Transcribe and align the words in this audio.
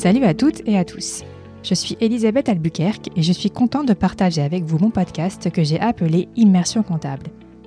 Salut 0.00 0.24
à 0.24 0.32
toutes 0.32 0.66
et 0.66 0.78
à 0.78 0.84
tous. 0.86 1.24
Je 1.62 1.74
suis 1.74 1.94
Elisabeth 2.00 2.48
Albuquerque 2.48 3.10
et 3.16 3.22
je 3.22 3.32
suis 3.34 3.50
contente 3.50 3.86
de 3.86 3.92
partager 3.92 4.40
avec 4.40 4.64
vous 4.64 4.78
mon 4.78 4.88
podcast 4.88 5.50
que 5.50 5.62
j'ai 5.62 5.78
appelé 5.78 6.26
Immersion 6.36 6.82
comptable. 6.82 7.26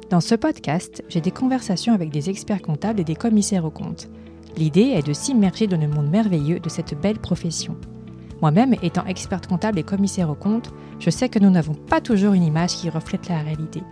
Dans 0.09 0.19
ce 0.19 0.33
podcast, 0.33 1.03
j'ai 1.09 1.21
des 1.21 1.29
conversations 1.29 1.93
avec 1.93 2.09
des 2.09 2.31
experts 2.31 2.63
comptables 2.63 2.99
et 2.99 3.03
des 3.03 3.13
commissaires 3.13 3.65
aux 3.65 3.69
comptes. 3.69 4.09
L'idée 4.57 4.95
est 4.95 5.05
de 5.05 5.13
s'immerger 5.13 5.67
dans 5.67 5.79
le 5.79 5.87
monde 5.87 6.09
merveilleux 6.09 6.59
de 6.59 6.69
cette 6.69 6.99
belle 6.99 7.19
profession. 7.19 7.77
Moi-même, 8.41 8.73
étant 8.81 9.05
experte 9.05 9.45
comptable 9.45 9.77
et 9.77 9.83
commissaire 9.83 10.31
aux 10.31 10.33
comptes, 10.33 10.71
je 10.97 11.11
sais 11.11 11.29
que 11.29 11.37
nous 11.37 11.51
n'avons 11.51 11.75
pas 11.75 12.01
toujours 12.01 12.33
une 12.33 12.41
image 12.41 12.77
qui 12.77 12.89
reflète 12.89 13.29
la 13.29 13.43
réalité. 13.43 13.83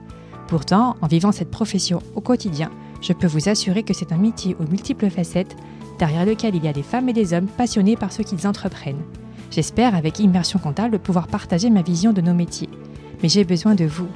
Pourtant, 0.48 0.96
en 1.00 1.06
vivant 1.06 1.32
cette 1.32 1.52
profession 1.52 2.02
au 2.16 2.22
quotidien, 2.22 2.72
je 3.02 3.14
peux 3.14 3.28
vous 3.28 3.50
assurer 3.50 3.84
que 3.84 3.94
c'est 3.94 4.12
un 4.12 4.18
métier 4.18 4.56
aux 4.60 4.70
multiples 4.70 5.10
facettes, 5.10 5.56
derrière 6.00 6.26
lequel 6.26 6.56
il 6.56 6.64
y 6.64 6.68
a 6.68 6.74
des 6.74 6.84
femmes 6.84 7.10
et 7.10 7.14
des 7.14 7.34
hommes 7.34 7.48
passionnés 7.48 7.96
par 7.96 8.12
ce 8.12 8.22
qu'ils 8.22 8.48
entreprennent. 8.48 9.04
J'espère, 9.52 9.96
avec 9.96 10.20
Immersion 10.20 10.60
Comptable, 10.60 11.00
pouvoir 11.00 11.28
partager 11.28 11.70
ma 11.70 11.82
vision 11.82 12.14
de 12.14 12.22
nos 12.22 12.34
métiers. 12.34 12.70
Mais 13.22 13.30
j'ai 13.30 13.44
besoin 13.44 13.76
de 13.76 13.86
vous. 13.86 14.08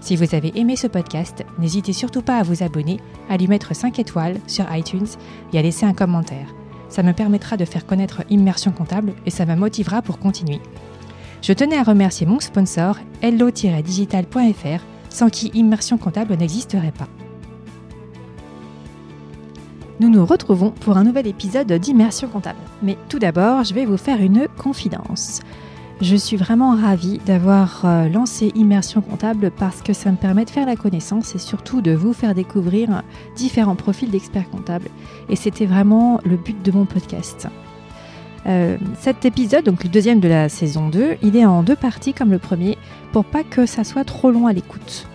Si 0.00 0.16
vous 0.16 0.34
avez 0.34 0.52
aimé 0.58 0.76
ce 0.76 0.86
podcast, 0.86 1.44
n'hésitez 1.58 1.92
surtout 1.92 2.22
pas 2.22 2.38
à 2.38 2.42
vous 2.42 2.62
abonner, 2.62 3.00
à 3.28 3.36
lui 3.36 3.48
mettre 3.48 3.74
5 3.74 3.98
étoiles 3.98 4.36
sur 4.46 4.66
iTunes 4.74 5.06
et 5.52 5.58
à 5.58 5.62
laisser 5.62 5.86
un 5.86 5.94
commentaire. 5.94 6.54
Ça 6.88 7.02
me 7.02 7.12
permettra 7.12 7.56
de 7.56 7.64
faire 7.64 7.86
connaître 7.86 8.22
Immersion 8.30 8.70
Comptable 8.70 9.14
et 9.26 9.30
ça 9.30 9.46
me 9.46 9.56
motivera 9.56 10.02
pour 10.02 10.18
continuer. 10.18 10.60
Je 11.42 11.52
tenais 11.52 11.76
à 11.76 11.82
remercier 11.82 12.26
mon 12.26 12.40
sponsor, 12.40 12.98
hello-digital.fr, 13.20 14.84
sans 15.10 15.28
qui 15.28 15.48
Immersion 15.54 15.98
Comptable 15.98 16.36
n'existerait 16.36 16.92
pas. 16.92 17.08
Nous 20.00 20.08
nous 20.08 20.26
retrouvons 20.26 20.70
pour 20.70 20.96
un 20.96 21.04
nouvel 21.04 21.28
épisode 21.28 21.72
d'Immersion 21.72 22.26
comptable. 22.26 22.58
Mais 22.82 22.98
tout 23.08 23.20
d'abord, 23.20 23.62
je 23.62 23.74
vais 23.74 23.84
vous 23.84 23.96
faire 23.96 24.20
une 24.20 24.48
confidence. 24.58 25.40
Je 26.00 26.16
suis 26.16 26.36
vraiment 26.36 26.74
ravie 26.74 27.18
d'avoir 27.24 27.82
euh, 27.84 28.08
lancé 28.08 28.50
Immersion 28.56 29.00
comptable 29.00 29.52
parce 29.52 29.82
que 29.82 29.92
ça 29.92 30.10
me 30.10 30.16
permet 30.16 30.44
de 30.44 30.50
faire 30.50 30.66
la 30.66 30.74
connaissance 30.74 31.36
et 31.36 31.38
surtout 31.38 31.80
de 31.80 31.92
vous 31.92 32.12
faire 32.12 32.34
découvrir 32.34 33.02
différents 33.36 33.76
profils 33.76 34.10
d'experts 34.10 34.50
comptables. 34.50 34.88
Et 35.28 35.36
c'était 35.36 35.66
vraiment 35.66 36.20
le 36.24 36.36
but 36.36 36.60
de 36.60 36.72
mon 36.72 36.86
podcast. 36.86 37.46
Euh, 38.46 38.76
cet 38.98 39.24
épisode, 39.24 39.64
donc 39.64 39.84
le 39.84 39.88
deuxième 39.88 40.18
de 40.18 40.28
la 40.28 40.48
saison 40.48 40.88
2, 40.88 41.18
il 41.22 41.36
est 41.36 41.46
en 41.46 41.62
deux 41.62 41.76
parties 41.76 42.12
comme 42.12 42.32
le 42.32 42.40
premier 42.40 42.76
pour 43.12 43.24
pas 43.24 43.44
que 43.44 43.64
ça 43.64 43.84
soit 43.84 44.04
trop 44.04 44.32
long 44.32 44.48
à 44.48 44.52
l'écoute. 44.52 45.06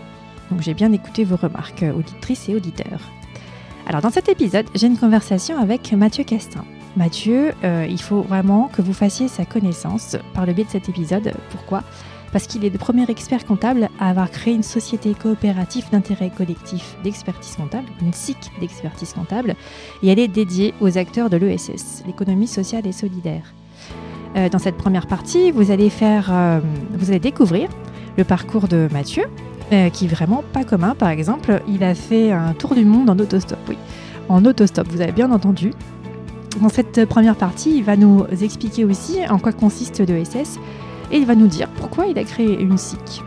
Donc 0.49 0.61
j'ai 0.61 0.73
bien 0.73 0.93
écouté 0.93 1.25
vos 1.25 1.35
remarques, 1.35 1.83
auditrices 1.93 2.47
et 2.47 2.55
auditeurs. 2.55 3.01
Alors 3.89 4.03
dans 4.03 4.11
cet 4.11 4.29
épisode, 4.29 4.67
j'ai 4.75 4.85
une 4.85 4.99
conversation 4.99 5.57
avec 5.57 5.91
Mathieu 5.93 6.23
Castin. 6.23 6.63
Mathieu, 6.95 7.53
euh, 7.63 7.87
il 7.89 7.99
faut 7.99 8.21
vraiment 8.21 8.69
que 8.71 8.83
vous 8.83 8.93
fassiez 8.93 9.27
sa 9.27 9.45
connaissance 9.45 10.15
par 10.35 10.45
le 10.45 10.53
biais 10.53 10.65
de 10.65 10.69
cet 10.69 10.89
épisode. 10.89 11.33
Pourquoi? 11.49 11.81
Parce 12.31 12.45
qu'il 12.45 12.63
est 12.63 12.69
le 12.69 12.77
premier 12.77 13.09
expert 13.09 13.47
comptable 13.47 13.89
à 13.99 14.11
avoir 14.11 14.29
créé 14.29 14.53
une 14.53 14.61
société 14.61 15.15
coopérative 15.15 15.89
d'intérêt 15.91 16.29
collectif 16.29 16.97
d'expertise 17.03 17.55
comptable, 17.55 17.87
une 18.03 18.13
SIC 18.13 18.37
d'expertise 18.59 19.13
comptable, 19.13 19.55
et 20.03 20.09
elle 20.09 20.19
est 20.19 20.27
dédiée 20.27 20.75
aux 20.81 20.99
acteurs 20.99 21.31
de 21.31 21.37
l'ESS, 21.37 22.03
l'économie 22.05 22.45
sociale 22.45 22.85
et 22.85 22.91
solidaire. 22.91 23.55
Euh, 24.35 24.49
dans 24.49 24.59
cette 24.59 24.77
première 24.77 25.07
partie, 25.07 25.49
vous 25.49 25.71
allez 25.71 25.89
faire, 25.89 26.29
euh, 26.31 26.59
vous 26.93 27.09
allez 27.09 27.19
découvrir 27.19 27.67
le 28.19 28.23
parcours 28.23 28.67
de 28.67 28.87
Mathieu, 28.91 29.23
qui 29.69 30.05
est 30.05 30.07
vraiment 30.07 30.43
pas 30.53 30.63
commun. 30.63 30.95
Par 30.95 31.09
exemple, 31.09 31.61
il 31.67 31.83
a 31.83 31.95
fait 31.95 32.31
un 32.31 32.53
tour 32.53 32.75
du 32.75 32.85
monde 32.85 33.09
en 33.09 33.17
autostop. 33.19 33.59
Oui, 33.67 33.77
en 34.27 34.43
autostop, 34.45 34.87
vous 34.87 35.01
avez 35.01 35.11
bien 35.11 35.31
entendu. 35.31 35.71
Dans 36.61 36.69
cette 36.69 37.05
première 37.05 37.35
partie, 37.35 37.77
il 37.77 37.83
va 37.83 37.95
nous 37.95 38.25
expliquer 38.41 38.83
aussi 38.83 39.19
en 39.29 39.37
quoi 39.37 39.51
consiste 39.51 39.99
l'ESS 39.99 40.59
et 41.11 41.17
il 41.17 41.25
va 41.25 41.35
nous 41.35 41.47
dire 41.47 41.69
pourquoi 41.69 42.07
il 42.07 42.17
a 42.17 42.23
créé 42.23 42.59
une 42.59 42.77
SIC. 42.77 43.21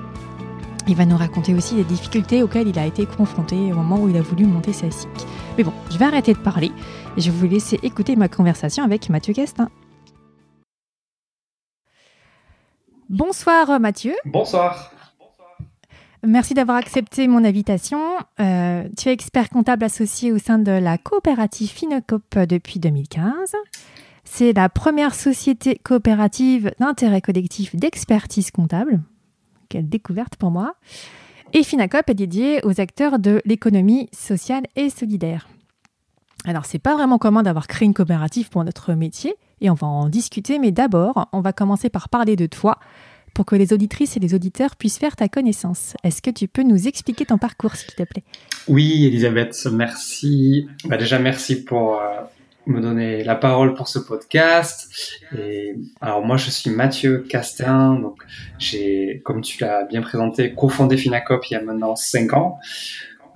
Il 0.89 0.97
va 0.97 1.07
nous 1.07 1.17
raconter 1.17 1.55
aussi 1.55 1.77
les 1.77 1.85
difficultés 1.85 2.43
auxquelles 2.43 2.67
il 2.67 2.79
a 2.79 2.87
été 2.87 3.07
confronté 3.07 3.73
au 3.73 3.77
moment 3.77 4.01
où 4.01 4.09
il 4.09 4.17
a 4.17 4.23
voulu 4.23 4.47
monter 4.47 4.73
sa 4.73 4.91
SIC. 4.91 5.09
Mais 5.57 5.63
bon, 5.63 5.73
je 5.91 5.99
vais 5.99 6.05
arrêter 6.05 6.35
de 6.35 6.39
parler 6.39 6.73
et 7.17 7.21
je 7.21 7.31
vais 7.31 7.37
vous 7.37 7.47
laisser 7.47 7.79
écouter 7.83 8.17
ma 8.17 8.29
conversation 8.29 8.83
avec 8.83 9.09
Mathieu 9.09 9.33
Castin. 9.33 9.71
Bonsoir 13.09 13.79
Mathieu. 13.79 14.15
Bonsoir. 14.25 14.92
Merci 16.25 16.55
d'avoir 16.55 16.77
accepté 16.77 17.27
mon 17.27 17.45
invitation. 17.45 18.01
Euh, 18.39 18.85
tu 18.97 19.09
es 19.09 19.13
expert 19.13 19.51
comptable 19.51 19.83
associé 19.83 20.31
au 20.31 20.39
sein 20.39 20.61
de 20.61 20.71
la 20.71 20.97
coopérative 20.97 21.69
Finocop 21.69 22.39
depuis 22.39 22.79
2015. 22.79 23.53
C'est 24.23 24.53
la 24.53 24.69
première 24.69 25.17
société 25.17 25.81
coopérative 25.83 26.73
d'intérêt 26.79 27.21
collectif 27.21 27.75
d'expertise 27.75 28.53
comptable. 28.53 29.03
Quelle 29.69 29.89
découverte 29.89 30.37
pour 30.37 30.53
moi. 30.53 30.77
Et 31.55 31.65
Finacop 31.65 32.09
est 32.09 32.15
dédié 32.15 32.65
aux 32.65 32.81
acteurs 32.81 33.19
de 33.19 33.43
l'économie 33.45 34.09
sociale 34.13 34.63
et 34.77 34.91
solidaire. 34.91 35.49
Alors, 36.45 36.67
c'est 36.67 36.79
pas 36.79 36.95
vraiment 36.95 37.19
commun 37.19 37.43
d'avoir 37.43 37.67
créé 37.67 37.87
une 37.87 37.95
coopérative 37.95 38.49
pour 38.49 38.63
notre 38.63 38.95
métier 38.95 39.35
et 39.61 39.71
on 39.71 39.75
va 39.75 39.89
en 39.89 40.09
discuter, 40.09 40.61
mais 40.61 40.71
d'abord, 40.71 41.29
on 41.33 41.41
va 41.41 41.53
commencer 41.53 41.89
par 41.89 42.09
parler 42.09 42.37
de 42.37 42.47
toi 42.47 42.79
pour 43.35 43.47
que 43.47 43.57
les 43.57 43.73
auditrices 43.73 44.17
et 44.17 44.21
les 44.21 44.35
auditeurs 44.35 44.77
puissent 44.77 44.99
faire 44.99 45.17
ta 45.17 45.29
connaissance. 45.29 45.95
Est-ce 46.05 46.23
que 46.23 46.31
tu 46.31 46.49
peux 46.49 46.63
nous 46.63 46.89
expliquer 46.89 47.25
ton 47.27 47.39
parcours, 47.39 47.75
s'il 47.77 47.95
te 47.95 48.03
plaît 48.03 48.25
Oui, 48.69 49.07
Elisabeth, 49.07 49.67
merci. 49.73 50.67
Bah 50.85 50.97
déjà, 50.97 51.19
merci 51.19 51.65
pour 51.65 52.01
euh, 52.01 52.21
me 52.67 52.81
donner 52.81 53.25
la 53.25 53.35
parole 53.35 53.75
pour 53.75 53.89
ce 53.89 53.99
podcast. 53.99 54.89
Et 55.37 55.75
alors 56.01 56.25
moi, 56.25 56.37
je 56.37 56.51
suis 56.51 56.71
Mathieu 56.71 57.25
Castin. 57.29 57.95
Donc, 57.95 58.23
j'ai, 58.59 59.21
comme 59.25 59.41
tu 59.41 59.63
l'as 59.63 59.85
bien 59.85 60.03
présenté, 60.03 60.55
cofondé 60.55 60.97
Finacop 60.97 61.45
il 61.51 61.55
y 61.55 61.57
a 61.57 61.63
maintenant 61.63 61.97
cinq 61.97 62.33
ans. 62.35 62.59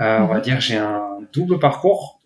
Euh, 0.00 0.18
On 0.20 0.26
va 0.26 0.36
mhm. 0.36 0.42
dire 0.42 0.60
j'ai 0.60 0.76
un 0.76 1.18
double 1.32 1.58
parcours. 1.58 2.20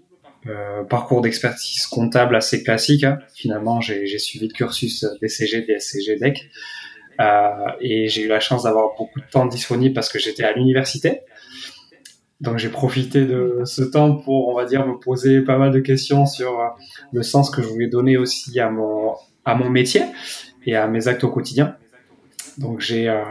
Euh, 0.47 0.85
parcours 0.85 1.21
d'expertise 1.21 1.87
comptable 1.87 2.35
assez 2.35 2.63
classique. 2.63 3.05
Hein. 3.05 3.19
Finalement, 3.35 3.83
j'ai 3.83 4.19
suivi 4.19 4.49
le 4.49 4.55
cursus 4.55 5.05
DCG, 5.21 5.67
DSCG, 5.67 6.17
DEC. 6.17 6.51
Euh, 7.21 7.51
et 7.81 8.09
j'ai 8.09 8.25
eu 8.25 8.29
la 8.29 8.41
chance 8.41 8.63
d'avoir 8.63 8.95
beaucoup 8.97 9.21
de 9.21 9.27
temps 9.31 9.47
disponible 9.47 9.95
parce 9.95 10.11
que 10.11 10.19
j'étais 10.19 10.45
à 10.45 10.53
l'université. 10.53 11.21
Donc 12.41 12.57
j'ai 12.57 12.71
profité 12.71 13.27
de 13.27 13.61
ce 13.65 13.83
temps 13.83 14.17
pour, 14.17 14.49
on 14.49 14.55
va 14.55 14.65
dire, 14.65 14.87
me 14.87 14.99
poser 14.99 15.43
pas 15.43 15.59
mal 15.59 15.71
de 15.73 15.81
questions 15.81 16.25
sur 16.25 16.59
euh, 16.59 16.69
le 17.13 17.23
sens 17.23 17.51
que 17.51 17.61
je 17.61 17.69
voulais 17.69 17.89
donner 17.89 18.17
aussi 18.17 18.59
à 18.59 18.71
mon 18.71 19.15
à 19.45 19.55
mon 19.55 19.69
métier 19.69 20.03
et 20.65 20.77
à 20.77 20.87
mes 20.87 21.09
actes 21.09 21.25
au 21.25 21.31
quotidien. 21.31 21.77
Donc 22.57 22.81
j'ai, 22.81 23.09
euh, 23.09 23.23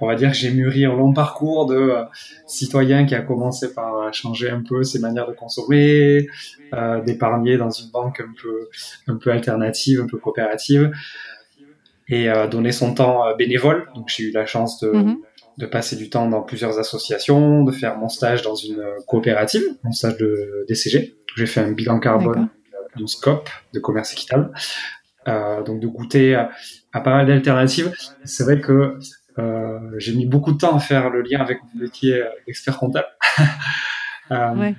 on 0.00 0.08
va 0.08 0.16
dire, 0.16 0.32
j'ai 0.32 0.50
mûri 0.50 0.84
un 0.84 0.94
long 0.94 1.12
parcours 1.12 1.66
de 1.66 1.94
citoyen 2.46 3.06
qui 3.06 3.14
a 3.14 3.22
commencé 3.22 3.72
par 3.72 4.12
changer 4.12 4.50
un 4.50 4.62
peu 4.68 4.82
ses 4.82 4.98
manières 4.98 5.28
de 5.28 5.32
consommer, 5.32 6.26
d'épargner 7.04 7.56
dans 7.56 7.70
une 7.70 7.90
banque 7.90 8.20
un 8.20 8.32
peu 8.40 8.68
un 9.06 9.16
peu 9.16 9.30
alternative, 9.30 10.00
un 10.00 10.06
peu 10.06 10.18
coopérative, 10.18 10.92
et 12.08 12.28
euh, 12.28 12.46
donner 12.46 12.72
son 12.72 12.94
temps 12.94 13.26
euh, 13.26 13.34
bénévole. 13.34 13.88
Donc 13.94 14.08
j'ai 14.08 14.24
eu 14.24 14.30
la 14.32 14.46
chance 14.46 14.80
de, 14.80 14.90
mhm. 14.90 15.16
de 15.58 15.66
passer 15.66 15.96
du 15.96 16.10
temps 16.10 16.28
dans 16.28 16.42
plusieurs 16.42 16.78
associations, 16.78 17.64
de 17.64 17.72
faire 17.72 17.96
mon 17.96 18.08
stage 18.08 18.42
dans 18.42 18.54
une 18.54 18.80
euh, 18.80 18.98
coopérative, 19.06 19.62
mon 19.84 19.92
stage 19.92 20.16
de 20.18 20.64
DCG. 20.68 21.14
J'ai 21.36 21.46
fait 21.46 21.60
un 21.60 21.72
bilan 21.72 21.98
carbone 21.98 22.48
d'une 22.96 23.08
scope 23.08 23.48
de 23.72 23.80
commerce 23.80 24.12
équitable. 24.12 24.52
Euh, 25.28 25.62
donc 25.62 25.78
de 25.78 25.86
goûter 25.86 26.34
à, 26.34 26.50
à 26.92 27.00
pas 27.00 27.14
mal 27.14 27.26
d'alternatives. 27.26 27.92
C'est 28.24 28.42
vrai 28.42 28.60
que 28.60 28.98
euh, 29.38 29.78
j'ai 29.96 30.14
mis 30.14 30.26
beaucoup 30.26 30.52
de 30.52 30.58
temps 30.58 30.74
à 30.74 30.80
faire 30.80 31.10
le 31.10 31.22
lien 31.22 31.40
avec 31.40 31.58
mon 31.62 31.82
métier 31.82 32.22
d'expert 32.46 32.76
comptable. 32.76 33.06
Euh, 34.30 34.54
ouais. 34.54 34.74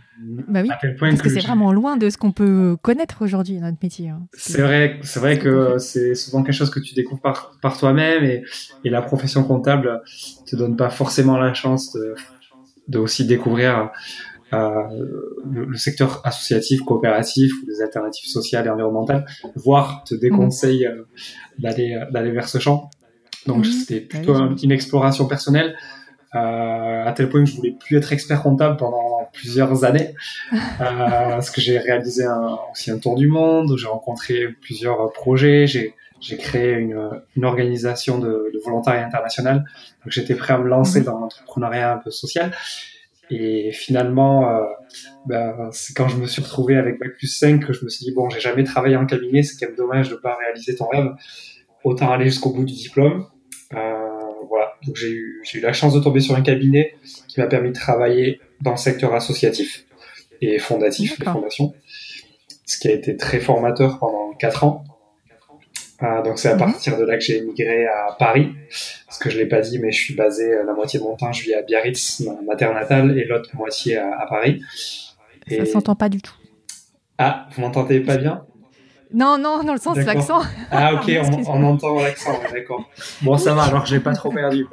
Bah 0.47 0.61
oui, 0.63 0.69
parce 0.99 1.21
que, 1.21 1.29
c'est 1.29 1.41
vraiment 1.41 1.73
loin 1.73 1.97
de 1.97 2.09
ce 2.09 2.17
qu'on 2.17 2.31
peut 2.31 2.77
connaître 2.81 3.23
aujourd'hui 3.23 3.59
notre 3.59 3.77
métier. 3.83 4.09
Hein. 4.09 4.21
C'est 4.33 4.61
vrai, 4.61 4.99
c'est 5.03 5.19
vrai 5.19 5.37
que 5.37 5.77
c'est 5.79 6.15
souvent 6.15 6.43
quelque 6.43 6.55
chose 6.55 6.71
que 6.71 6.79
tu 6.79 6.95
découvres 6.95 7.21
par, 7.21 7.57
par 7.61 7.77
toi-même 7.77 8.23
et, 8.23 8.43
et, 8.83 8.89
la 8.89 9.01
profession 9.01 9.43
comptable 9.43 10.01
te 10.47 10.55
donne 10.55 10.75
pas 10.77 10.89
forcément 10.89 11.37
la 11.37 11.53
chance 11.53 11.93
de, 11.93 12.15
de 12.87 12.99
aussi 12.99 13.25
découvrir 13.25 13.91
euh, 14.53 14.83
le, 15.49 15.75
secteur 15.77 16.21
associatif, 16.25 16.81
coopératif 16.81 17.51
ou 17.61 17.65
les 17.67 17.81
alternatives 17.81 18.29
sociales 18.29 18.67
et 18.67 18.69
environnementales, 18.69 19.25
voire 19.55 20.03
te 20.03 20.13
déconseille 20.13 20.87
mmh. 20.87 21.61
d'aller 21.61 21.99
d'aller 22.11 22.31
vers 22.31 22.47
ce 22.47 22.59
champ. 22.59 22.89
Donc 23.47 23.65
mmh. 23.65 23.71
c'était 23.71 23.99
bah 24.01 24.19
plutôt 24.19 24.55
une 24.63 24.71
exploration 24.71 25.27
personnelle. 25.27 25.75
Euh, 26.35 27.05
à 27.05 27.11
tel 27.13 27.29
point 27.29 27.43
que 27.43 27.49
je 27.49 27.55
voulais 27.55 27.75
plus 27.79 27.95
être 27.95 28.11
expert 28.11 28.41
comptable 28.41 28.77
pendant 28.77 29.29
plusieurs 29.33 29.83
années, 29.83 30.15
euh, 30.53 30.57
parce 30.79 31.51
que 31.51 31.61
j'ai 31.61 31.77
réalisé 31.77 32.25
un, 32.25 32.57
aussi 32.71 32.89
un 32.89 32.97
tour 32.97 33.15
du 33.15 33.27
monde, 33.27 33.75
j'ai 33.77 33.87
rencontré 33.87 34.47
plusieurs 34.61 35.11
projets, 35.13 35.67
j'ai 35.67 35.93
j'ai 36.23 36.37
créé 36.37 36.71
une, 36.71 37.09
une 37.35 37.43
organisation 37.43 38.17
de, 38.17 38.49
de, 38.53 38.59
volontariat 38.63 39.05
international, 39.05 39.57
donc 39.57 40.13
j'étais 40.13 40.35
prêt 40.35 40.53
à 40.53 40.57
me 40.57 40.69
lancer 40.69 40.99
mhm. 40.99 41.05
dans 41.05 41.19
l'entrepreneuriat 41.19 41.95
un 41.95 41.97
peu 41.97 42.11
social. 42.11 42.51
Et 43.29 43.71
finalement, 43.71 44.49
euh, 44.49 44.63
ben, 45.25 45.69
c'est 45.71 45.93
quand 45.93 46.07
je 46.07 46.17
me 46.17 46.25
suis 46.25 46.41
retrouvé 46.41 46.77
avec 46.77 46.99
Bac 46.99 47.17
plus 47.17 47.27
5 47.27 47.65
que 47.65 47.73
je 47.73 47.83
me 47.83 47.89
suis 47.89 48.05
dit, 48.05 48.13
bon, 48.13 48.29
j'ai 48.29 48.39
jamais 48.39 48.63
travaillé 48.63 48.95
en 48.95 49.05
cabinet, 49.05 49.43
c'est 49.43 49.57
quand 49.59 49.67
même 49.67 49.75
dommage 49.75 50.09
de 50.09 50.15
pas 50.15 50.35
réaliser 50.35 50.75
ton 50.75 50.87
rêve. 50.87 51.11
Autant 51.83 52.11
aller 52.11 52.25
jusqu'au 52.25 52.51
bout 52.51 52.63
du 52.63 52.73
diplôme. 52.73 53.25
Euh, 53.73 54.02
donc 54.85 54.95
j'ai 54.95 55.09
eu, 55.09 55.41
j'ai 55.43 55.59
eu 55.59 55.61
la 55.61 55.73
chance 55.73 55.93
de 55.93 55.99
tomber 55.99 56.19
sur 56.19 56.35
un 56.35 56.41
cabinet 56.41 56.95
qui 57.27 57.39
m'a 57.39 57.47
permis 57.47 57.69
de 57.69 57.75
travailler 57.75 58.39
dans 58.61 58.71
le 58.71 58.77
secteur 58.77 59.13
associatif 59.13 59.85
et 60.41 60.59
fondatif, 60.59 61.17
les 61.19 61.25
fondations, 61.25 61.73
ce 62.65 62.77
qui 62.77 62.87
a 62.87 62.91
été 62.91 63.15
très 63.15 63.39
formateur 63.39 63.99
pendant 63.99 64.33
quatre 64.33 64.63
ans. 64.63 64.83
Euh, 66.01 66.21
donc 66.21 66.37
c'est 66.37 66.49
à 66.49 66.55
mhm. 66.55 66.59
partir 66.59 66.97
de 66.97 67.03
là 67.03 67.17
que 67.17 67.23
j'ai 67.23 67.37
émigré 67.37 67.85
à 67.85 68.15
Paris, 68.17 68.49
parce 69.05 69.19
que 69.19 69.29
je 69.29 69.37
l'ai 69.37 69.45
pas 69.45 69.61
dit, 69.61 69.79
mais 69.79 69.91
je 69.91 70.03
suis 70.03 70.15
basé 70.15 70.51
euh, 70.51 70.63
la 70.65 70.73
moitié 70.73 70.99
de 70.99 71.05
mon 71.05 71.15
temps, 71.15 71.31
je 71.31 71.43
vis 71.43 71.53
à 71.53 71.61
Biarritz, 71.61 72.23
ma 72.45 72.55
terre 72.55 72.73
natale, 72.73 73.17
et 73.17 73.25
l'autre 73.25 73.55
moitié 73.55 73.97
à, 73.97 74.25
Paris. 74.27 74.61
Et... 75.47 75.57
Ça 75.57 75.65
s'entend 75.65 75.95
pas 75.95 76.09
du 76.09 76.21
tout. 76.21 76.33
Ah, 77.17 77.47
vous 77.51 77.61
m'entendez 77.61 78.01
pas 78.01 78.17
bien? 78.17 78.45
Non, 79.13 79.37
non, 79.37 79.63
dans 79.63 79.73
le 79.73 79.79
sens 79.79 79.95
de 79.95 80.03
l'accent. 80.03 80.41
Ah 80.71 80.95
ok, 80.95 81.11
on, 81.21 81.51
on, 81.51 81.63
entend 81.63 82.01
l'accent, 82.01 82.39
d'accord. 82.51 82.89
Bon, 83.21 83.37
ça 83.37 83.53
va, 83.53 83.63
alors 83.63 83.85
j'ai 83.85 83.99
pas 83.99 84.13
trop 84.13 84.31
perdu. 84.31 84.65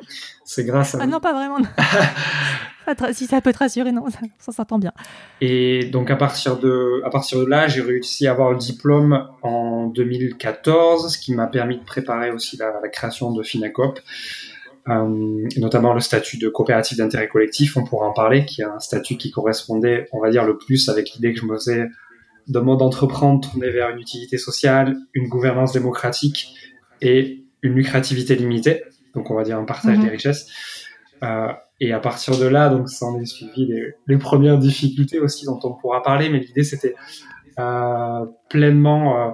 C'est 0.44 0.64
grâce 0.64 0.94
à... 0.94 1.00
Ah 1.02 1.06
non, 1.06 1.20
pas 1.20 1.32
vraiment. 1.32 1.58
si 3.12 3.26
ça 3.26 3.40
peut 3.40 3.52
te 3.52 3.58
rassurer, 3.58 3.92
non, 3.92 4.04
ça, 4.38 4.52
s'entend 4.52 4.78
bien. 4.78 4.92
Et 5.40 5.84
donc 5.84 6.10
à 6.10 6.16
partir 6.16 6.58
de, 6.58 7.02
à 7.04 7.10
partir 7.10 7.38
de 7.40 7.46
là, 7.46 7.69
j'ai 7.69 7.82
réussi 7.82 8.26
à 8.26 8.32
avoir 8.32 8.50
le 8.50 8.58
diplôme 8.58 9.28
en 9.42 9.87
2014, 9.87 11.12
ce 11.12 11.19
qui 11.19 11.34
m'a 11.34 11.46
permis 11.46 11.78
de 11.78 11.84
préparer 11.84 12.31
aussi 12.31 12.56
la, 12.56 12.72
création 12.88 13.32
de 13.32 13.42
Finacop, 13.42 14.00
euh, 14.88 15.46
notamment 15.58 15.94
le 15.94 16.00
statut 16.00 16.38
de 16.38 16.48
coopérative 16.48 16.98
d'intérêt 16.98 17.28
collectif, 17.28 17.76
on 17.76 17.84
pourra 17.84 18.06
en 18.06 18.12
parler, 18.12 18.44
qui 18.44 18.62
est 18.62 18.64
un 18.64 18.81
statut 18.81 19.16
qui 19.16 19.31
correspondait, 19.31 20.08
on 20.12 20.20
va 20.20 20.31
dire, 20.31 20.44
le 20.44 20.56
plus 20.56 20.88
avec 20.88 21.10
l'idée 21.10 21.32
que 21.32 21.40
je 21.40 21.46
me 21.46 21.54
faisais 21.54 21.88
de 22.50 22.61
mode 22.61 22.79
d'entreprendre 22.79 23.49
tourné 23.49 23.70
vers 23.70 23.91
une 23.91 24.00
utilité 24.00 24.38
sociale, 24.38 24.97
une 25.14 25.29
gouvernance 25.29 25.73
démocratique 25.73 26.55
et 27.00 27.44
une 27.62 27.75
lucrativité 27.75 28.35
limitée. 28.35 28.82
Donc 29.14 29.31
on 29.31 29.35
va 29.35 29.44
dire 29.44 29.58
un 29.58 29.64
partage 29.64 29.97
mhm. 29.97 30.05
des 30.05 30.11
richesses. 30.11 30.47
Euh, 31.23 31.49
et 31.81 31.93
à 31.93 32.00
partir 32.00 32.38
de 32.38 32.47
là, 32.47 32.69
donc 32.69 32.88
ça 32.88 33.06
en 33.06 33.20
est 33.20 33.26
suivi 33.26 33.67
les, 33.67 33.94
les, 34.06 34.19
premières 34.19 34.58
difficultés 34.58 35.19
aussi 35.19 35.47
dont 35.47 35.58
on 35.64 35.75
pourra 35.75 36.02
parler, 36.02 36.29
mais 36.29 36.38
l'idée 36.38 36.62
c'était 36.62 36.94
euh, 37.58 38.25
pleinement 38.49 39.29
euh, 39.29 39.31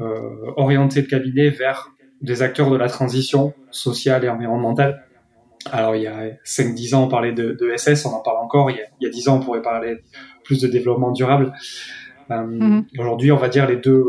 euh 0.00 0.52
orienter 0.56 1.02
le 1.02 1.06
cabinet 1.06 1.50
vers 1.50 1.90
des 2.20 2.42
acteurs 2.42 2.70
de 2.70 2.76
la 2.76 2.88
transition 2.88 3.52
sociale 3.70 4.24
et 4.24 4.28
environnementale. 4.28 5.04
Alors 5.72 5.96
il 5.96 6.02
y 6.02 6.06
a 6.06 6.30
5-10 6.44 6.94
ans 6.94 7.04
on 7.04 7.08
parlait 7.08 7.32
de, 7.32 7.52
de, 7.52 7.76
SS, 7.76 8.06
on 8.06 8.10
en 8.10 8.20
parle 8.20 8.38
encore, 8.38 8.70
il 8.70 8.76
y, 8.76 8.80
a, 8.80 8.84
il 9.00 9.04
y, 9.04 9.06
a, 9.08 9.10
10 9.10 9.28
ans 9.28 9.36
on 9.38 9.40
pourrait 9.40 9.62
parler 9.62 9.96
plus 10.44 10.60
de 10.60 10.68
développement 10.68 11.10
durable. 11.10 11.52
Euh. 12.30 12.80
Aujourd'hui 12.98 13.32
on 13.32 13.36
va 13.36 13.48
dire 13.48 13.66
les 13.66 13.76
deux, 13.76 14.04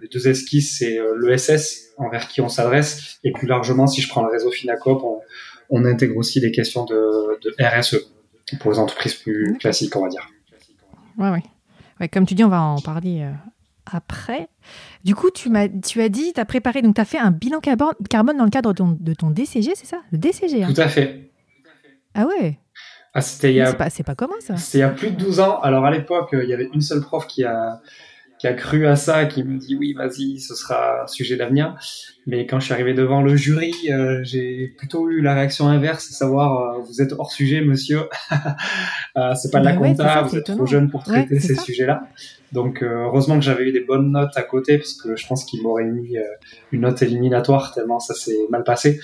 les 0.00 0.08
deux 0.08 0.28
esquisses 0.28 0.78
c'est 0.78 0.98
euh, 0.98 1.14
le 1.16 1.36
SS 1.36 1.92
envers 1.98 2.28
qui 2.28 2.40
on 2.40 2.48
s'adresse 2.48 3.18
et 3.24 3.32
plus 3.32 3.46
largement 3.46 3.86
si 3.86 4.00
je 4.00 4.08
prends 4.08 4.22
le 4.22 4.30
réseau 4.30 4.50
Finacop 4.50 5.02
on, 5.04 5.20
on 5.70 5.84
intègre 5.84 6.16
aussi 6.16 6.40
des 6.40 6.50
questions 6.50 6.84
de, 6.84 7.38
RSE 7.60 7.96
pour 8.60 8.72
les 8.72 8.78
entreprises 8.78 9.14
plus 9.14 9.56
classiques, 9.58 9.94
on 9.96 10.02
va 10.02 10.08
dire. 10.08 10.28
Ouais, 11.18 11.42
ouais. 12.00 12.08
comme 12.08 12.26
tu 12.26 12.34
dis, 12.34 12.44
on 12.44 12.48
va 12.48 12.60
en 12.60 12.80
parler 12.80 13.22
euh, 13.22 13.32
après. 13.90 14.48
Du 15.04 15.14
coup, 15.14 15.30
tu, 15.30 15.48
m'as, 15.48 15.68
tu 15.68 16.02
as 16.02 16.08
dit, 16.08 16.32
tu 16.32 16.40
as 16.40 16.44
préparé, 16.44 16.82
donc 16.82 16.96
tu 16.96 17.00
as 17.00 17.04
fait 17.04 17.18
un 17.18 17.30
bilan 17.30 17.60
carbone 17.60 18.36
dans 18.36 18.44
le 18.44 18.50
cadre 18.50 18.72
de 18.72 19.14
ton, 19.14 19.30
DCG, 19.30 19.72
c'est 19.74 19.86
ça? 19.86 20.00
Le 20.10 20.18
DCG. 20.18 20.64
Hein? 20.64 20.72
Tout 20.74 20.80
à 20.80 20.88
fait. 20.88 21.30
Ah 22.14 22.26
ouais? 22.26 22.58
Ah, 23.12 23.20
c'était 23.20 23.52
il 23.52 23.56
y 23.56 23.60
a... 23.60 23.66
C'est 23.66 24.02
pas, 24.04 24.14
pas 24.14 24.14
commun 24.14 24.38
ça. 24.40 24.56
C'était 24.56 24.78
il 24.78 24.80
y 24.82 24.84
a 24.84 24.88
plus 24.88 25.10
de 25.10 25.16
12 25.16 25.40
ans. 25.40 25.60
Alors 25.60 25.84
à 25.84 25.90
l'époque, 25.90 26.30
il 26.32 26.48
y 26.48 26.54
avait 26.54 26.68
une 26.72 26.80
seule 26.80 27.00
prof 27.00 27.26
qui 27.26 27.44
a, 27.44 27.80
qui 28.40 28.46
a 28.46 28.54
cru 28.54 28.86
à 28.86 28.96
ça, 28.96 29.26
qui 29.26 29.44
me 29.44 29.58
dit 29.58 29.76
oui, 29.76 29.92
vas-y, 29.92 30.40
ce 30.40 30.54
sera 30.54 31.02
un 31.02 31.06
sujet 31.06 31.36
d'avenir. 31.36 31.76
Mais 32.26 32.46
quand 32.46 32.58
je 32.58 32.64
suis 32.64 32.72
arrivé 32.72 32.94
devant 32.94 33.20
le 33.20 33.36
jury, 33.36 33.74
euh, 33.90 34.20
j'ai 34.22 34.72
plutôt 34.78 35.10
eu 35.10 35.20
la 35.20 35.34
réaction 35.34 35.68
inverse, 35.68 36.04
savoir 36.06 36.76
euh, 36.76 36.78
vous 36.80 37.02
êtes 37.02 37.12
hors 37.12 37.30
sujet, 37.30 37.60
monsieur. 37.60 38.04
euh, 39.16 39.34
c'est 39.34 39.50
pas 39.50 39.60
de 39.60 39.66
la 39.66 39.72
bah 39.72 39.78
compta, 39.78 40.22
vous 40.22 40.36
êtes 40.36 40.46
trop 40.46 40.64
jeune 40.64 40.88
pour 40.88 41.04
traiter 41.04 41.38
ces 41.38 41.54
sujets-là. 41.54 42.04
Donc 42.52 42.82
euh, 42.82 43.04
heureusement 43.04 43.34
que 43.34 43.44
j'avais 43.44 43.68
eu 43.68 43.72
des 43.72 43.84
bonnes 43.84 44.10
notes 44.10 44.36
à 44.36 44.42
côté, 44.42 44.78
parce 44.78 44.94
que 44.94 45.16
je 45.16 45.26
pense 45.26 45.44
qu'il 45.44 45.62
m'aurait 45.62 45.84
mis 45.84 46.16
une 46.72 46.80
note 46.80 47.02
éliminatoire 47.02 47.74
tellement 47.74 48.00
ça 48.00 48.14
s'est 48.14 48.46
mal 48.48 48.64
passé. 48.64 49.00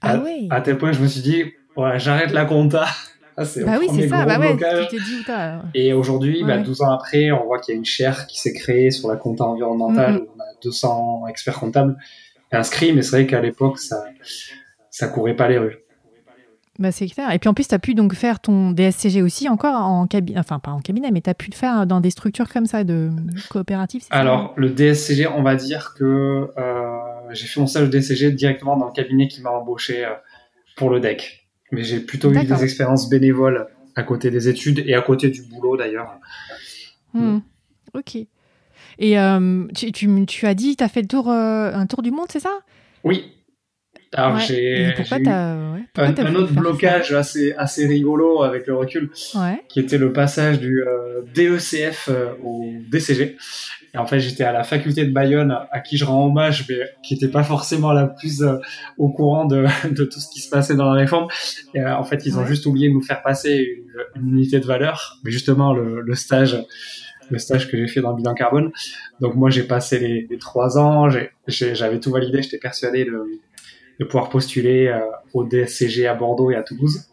Ah 0.00 0.14
à, 0.14 0.18
oui. 0.18 0.48
à 0.50 0.60
tel 0.62 0.78
point, 0.78 0.90
je 0.90 1.00
me 1.00 1.06
suis 1.06 1.20
dit, 1.20 1.44
ouais, 1.76 1.98
j'arrête 1.98 2.32
la 2.32 2.44
compta. 2.44 2.86
Ah, 3.34 3.44
bah 3.64 3.76
oui, 3.80 3.88
c'est 3.94 4.08
ça. 4.08 4.26
Bah 4.26 4.38
ouais, 4.38 4.58
tu 4.90 4.96
dit 4.96 5.24
Et 5.72 5.94
aujourd'hui, 5.94 6.44
bah, 6.44 6.58
12 6.58 6.82
ans 6.82 6.90
après, 6.90 7.30
on 7.30 7.46
voit 7.46 7.60
qu'il 7.60 7.72
y 7.72 7.76
a 7.76 7.78
une 7.78 7.84
chaire 7.86 8.26
qui 8.26 8.38
s'est 8.38 8.52
créée 8.52 8.90
sur 8.90 9.08
la 9.08 9.16
compta 9.16 9.44
environnementale. 9.44 10.26
On 10.36 10.38
a 10.38 10.44
200 10.62 11.26
experts 11.28 11.58
comptables 11.58 11.96
inscrits, 12.50 12.92
mais 12.92 13.00
c'est 13.00 13.16
vrai 13.16 13.26
qu'à 13.26 13.40
l'époque, 13.40 13.78
ça, 13.78 14.04
ça 14.90 15.08
courait 15.08 15.34
pas 15.34 15.48
les 15.48 15.56
rues. 15.56 15.78
Bah 16.78 16.90
c'est 16.90 17.06
clair. 17.06 17.30
Et 17.32 17.38
puis 17.38 17.48
en 17.48 17.54
plus, 17.54 17.68
tu 17.68 17.74
as 17.74 17.78
pu 17.78 17.94
donc 17.94 18.14
faire 18.14 18.40
ton 18.40 18.72
DSCG 18.72 19.22
aussi 19.22 19.48
encore 19.48 19.76
en 19.76 20.06
cabinet, 20.06 20.38
enfin 20.38 20.58
pas 20.58 20.70
en 20.70 20.80
cabinet, 20.80 21.10
mais 21.10 21.20
tu 21.20 21.28
as 21.28 21.34
pu 21.34 21.50
le 21.50 21.54
faire 21.54 21.86
dans 21.86 22.00
des 22.00 22.10
structures 22.10 22.48
comme 22.48 22.66
ça, 22.66 22.82
de 22.82 23.10
coopératives 23.50 24.04
Alors, 24.10 24.54
le 24.56 24.70
DSCG, 24.70 25.26
on 25.26 25.42
va 25.42 25.54
dire 25.54 25.94
que 25.96 26.50
euh, 26.56 26.98
j'ai 27.30 27.46
fait 27.46 27.60
mon 27.60 27.66
stage 27.66 27.88
de 27.88 27.98
DSCG 27.98 28.32
directement 28.32 28.76
dans 28.76 28.86
le 28.86 28.92
cabinet 28.92 29.28
qui 29.28 29.42
m'a 29.42 29.50
embauché 29.50 30.04
euh, 30.04 30.10
pour 30.76 30.88
le 30.88 31.00
DEC 31.00 31.41
mais 31.72 31.82
j'ai 31.82 32.00
plutôt 32.00 32.32
eu 32.32 32.44
des 32.44 32.64
expériences 32.64 33.08
bénévoles 33.08 33.66
à 33.96 34.02
côté 34.02 34.30
des 34.30 34.48
études 34.48 34.82
et 34.86 34.94
à 34.94 35.02
côté 35.02 35.28
du 35.30 35.42
boulot 35.42 35.76
d'ailleurs. 35.76 36.18
Hmm. 37.14 37.38
Ok. 37.94 38.16
Et 38.98 39.18
euh, 39.18 39.66
tu, 39.74 39.90
tu, 39.92 40.26
tu, 40.26 40.46
as 40.46 40.54
dit, 40.54 40.76
tu 40.76 40.84
as 40.84 40.88
fait 40.88 41.02
le 41.02 41.08
tour, 41.08 41.30
euh, 41.30 41.72
un 41.72 41.86
tour 41.86 42.02
du 42.02 42.10
monde, 42.10 42.26
c'est 42.30 42.40
ça? 42.40 42.60
Oui. 43.04 43.32
Alors 44.14 44.38
j'ai 44.38 44.82
eu 44.82 44.92
un, 45.96 46.34
autre 46.34 46.52
blocage 46.52 47.14
assez, 47.14 47.54
assez 47.56 47.86
rigolo 47.86 48.42
avec 48.42 48.66
le 48.66 48.76
recul, 48.76 49.10
qui 49.68 49.80
était 49.80 49.96
le 49.96 50.12
passage 50.12 50.60
du 50.60 50.82
euh, 50.82 51.22
DECF 51.34 52.10
au 52.44 52.72
DCG. 52.90 53.38
Et 53.94 53.98
en 53.98 54.06
fait, 54.06 54.20
j'étais 54.20 54.44
à 54.44 54.52
la 54.52 54.64
faculté 54.64 55.04
de 55.04 55.12
Bayonne, 55.12 55.54
à 55.70 55.80
qui 55.80 55.98
je 55.98 56.04
rends 56.04 56.26
hommage, 56.26 56.66
mais 56.68 56.76
qui 57.02 57.14
n'était 57.14 57.28
pas 57.28 57.42
forcément 57.42 57.92
la 57.92 58.06
plus 58.06 58.42
euh, 58.42 58.56
au 58.96 59.10
courant 59.10 59.44
de, 59.44 59.66
de, 59.90 60.04
tout 60.04 60.18
ce 60.18 60.30
qui 60.30 60.40
se 60.40 60.48
passait 60.48 60.74
dans 60.74 60.92
la 60.92 61.00
réforme. 61.00 61.28
Et 61.74 61.80
euh, 61.80 61.96
en 61.96 62.04
fait, 62.04 62.24
ils 62.24 62.38
ont 62.38 62.46
juste 62.46 62.64
oublié 62.64 62.88
de 62.88 62.94
nous 62.94 63.02
faire 63.02 63.22
passer 63.22 63.84
une, 64.16 64.28
unité 64.28 64.60
de 64.60 64.66
valeur, 64.66 65.18
mais 65.24 65.30
justement 65.30 65.74
le, 65.74 66.00
le 66.00 66.14
stage, 66.14 66.64
le 67.30 67.38
stage 67.38 67.70
que 67.70 67.76
j'ai 67.76 67.86
fait 67.86 68.00
dans 68.00 68.10
le 68.10 68.16
bilan 68.16 68.34
carbone. 68.34 68.72
Donc 69.20 69.34
moi, 69.34 69.50
j'ai 69.50 69.62
passé 69.62 69.98
les, 69.98 70.26
les 70.30 70.38
trois 70.38 70.78
ans, 70.78 71.08
j'avais 71.46 72.00
tout 72.00 72.10
validé, 72.10 72.42
j'étais 72.42 72.58
persuadé 72.58 73.04
de, 73.04 73.40
de 74.00 74.04
pouvoir 74.04 74.30
postuler 74.30 74.88
euh, 74.88 75.00
au 75.34 75.44
DSCG 75.44 76.06
à 76.06 76.14
Bordeaux 76.14 76.50
et 76.50 76.56
à 76.56 76.62
Toulouse 76.62 77.11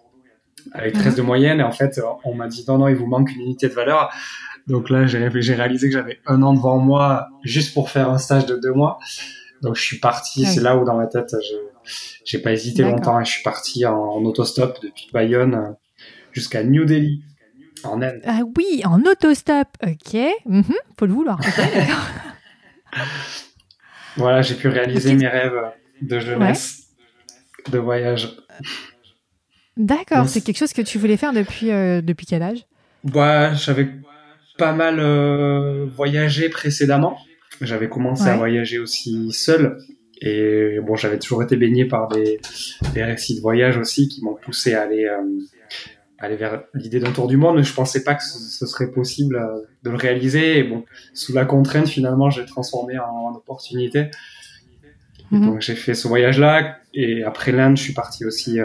avec 0.73 0.93
13 0.93 1.15
de 1.15 1.21
moyenne. 1.21 1.59
Et 1.59 1.63
en 1.63 1.71
fait, 1.71 1.99
on 2.23 2.33
m'a 2.33 2.47
dit 2.47 2.65
non, 2.67 2.77
non, 2.77 2.87
il 2.87 2.95
vous 2.95 3.07
manque 3.07 3.31
une 3.33 3.41
unité 3.41 3.69
de 3.69 3.73
valeur. 3.73 4.11
Donc 4.67 4.89
là, 4.89 5.05
j'ai 5.07 5.55
réalisé 5.55 5.87
que 5.87 5.93
j'avais 5.93 6.19
un 6.27 6.43
an 6.43 6.53
devant 6.53 6.77
moi 6.77 7.27
juste 7.43 7.73
pour 7.73 7.89
faire 7.89 8.09
un 8.09 8.19
stage 8.19 8.45
de 8.45 8.55
deux 8.55 8.73
mois. 8.73 8.99
Donc 9.61 9.75
je 9.75 9.81
suis 9.81 9.97
parti, 9.97 10.45
c'est 10.45 10.61
là 10.61 10.77
où 10.77 10.85
dans 10.85 10.95
ma 10.95 11.07
tête, 11.07 11.35
j'ai 12.23 12.39
pas 12.39 12.51
hésité 12.51 12.83
longtemps 12.83 13.19
et 13.19 13.25
je 13.25 13.31
suis 13.31 13.43
parti 13.43 13.85
en, 13.85 14.23
autostop 14.23 14.79
depuis 14.81 15.09
Bayonne 15.11 15.75
jusqu'à 16.31 16.63
New 16.63 16.85
Delhi, 16.85 17.23
en 17.83 18.01
Inde. 18.01 18.21
Ah 18.25 18.41
oui, 18.57 18.81
en 18.85 19.01
autostop, 19.01 19.67
ok. 19.83 20.21
Mm 20.45 20.61
Faut 20.97 21.05
le 21.05 21.13
vouloir. 21.13 21.39
voilà, 24.17 24.41
j'ai 24.41 24.55
pu 24.55 24.67
réaliser 24.67 25.15
mes 25.15 25.27
rêves 25.27 25.59
de 26.01 26.19
jeunesse, 26.19 26.87
de 27.69 27.79
voyage. 27.79 28.37
D'accord, 29.79 30.27
c'est 30.27 30.41
quelque 30.41 30.57
chose 30.57 30.73
que 30.73 30.81
tu 30.81 30.97
voulais 30.97 31.15
faire 31.15 31.31
depuis, 31.31 31.71
euh, 31.71 32.01
depuis 32.01 32.25
quel 32.25 32.43
âge? 32.43 32.65
Bah, 33.05 33.53
J'avais 33.53 33.87
pas 34.57 34.73
mal 34.73 34.99
euh, 34.99 35.85
voyagé 35.95 36.49
précédemment. 36.49 37.17
J'avais 37.61 37.87
commencé 37.87 38.27
à 38.27 38.35
voyager 38.35 38.77
aussi 38.77 39.31
seul. 39.31 39.77
Et 40.21 40.79
bon, 40.85 40.97
j'avais 40.97 41.17
toujours 41.17 41.43
été 41.43 41.55
baigné 41.55 41.85
par 41.85 42.09
des, 42.09 42.41
des 42.93 43.03
récits 43.05 43.37
de 43.37 43.41
voyage 43.41 43.77
aussi 43.77 44.09
qui 44.09 44.21
m'ont 44.21 44.35
poussé 44.35 44.73
à 44.73 44.81
aller, 44.81 45.05
euh, 45.05 45.21
aller 46.17 46.35
vers 46.35 46.63
l'idée 46.73 46.99
d'un 46.99 47.13
tour 47.13 47.29
du 47.29 47.37
monde. 47.37 47.63
Je 47.63 47.73
pensais 47.73 48.03
pas 48.03 48.15
que 48.15 48.23
ce, 48.23 48.65
serait 48.65 48.91
possible 48.91 49.41
de 49.83 49.89
le 49.89 49.95
réaliser. 49.95 50.59
Et 50.59 50.63
bon, 50.63 50.83
sous 51.13 51.31
la 51.31 51.45
contrainte, 51.45 51.87
finalement, 51.87 52.29
j'ai 52.29 52.45
transformé 52.45 52.99
en, 52.99 53.33
opportunité. 53.33 54.11
Mhm. 55.31 55.45
Donc 55.45 55.61
j'ai 55.61 55.75
fait 55.75 55.93
ce 55.93 56.07
voyage-là. 56.07 56.77
Et 56.93 57.23
après 57.23 57.51
l'Inde, 57.51 57.77
je 57.77 57.83
suis 57.83 57.93
parti 57.93 58.25
aussi 58.25 58.59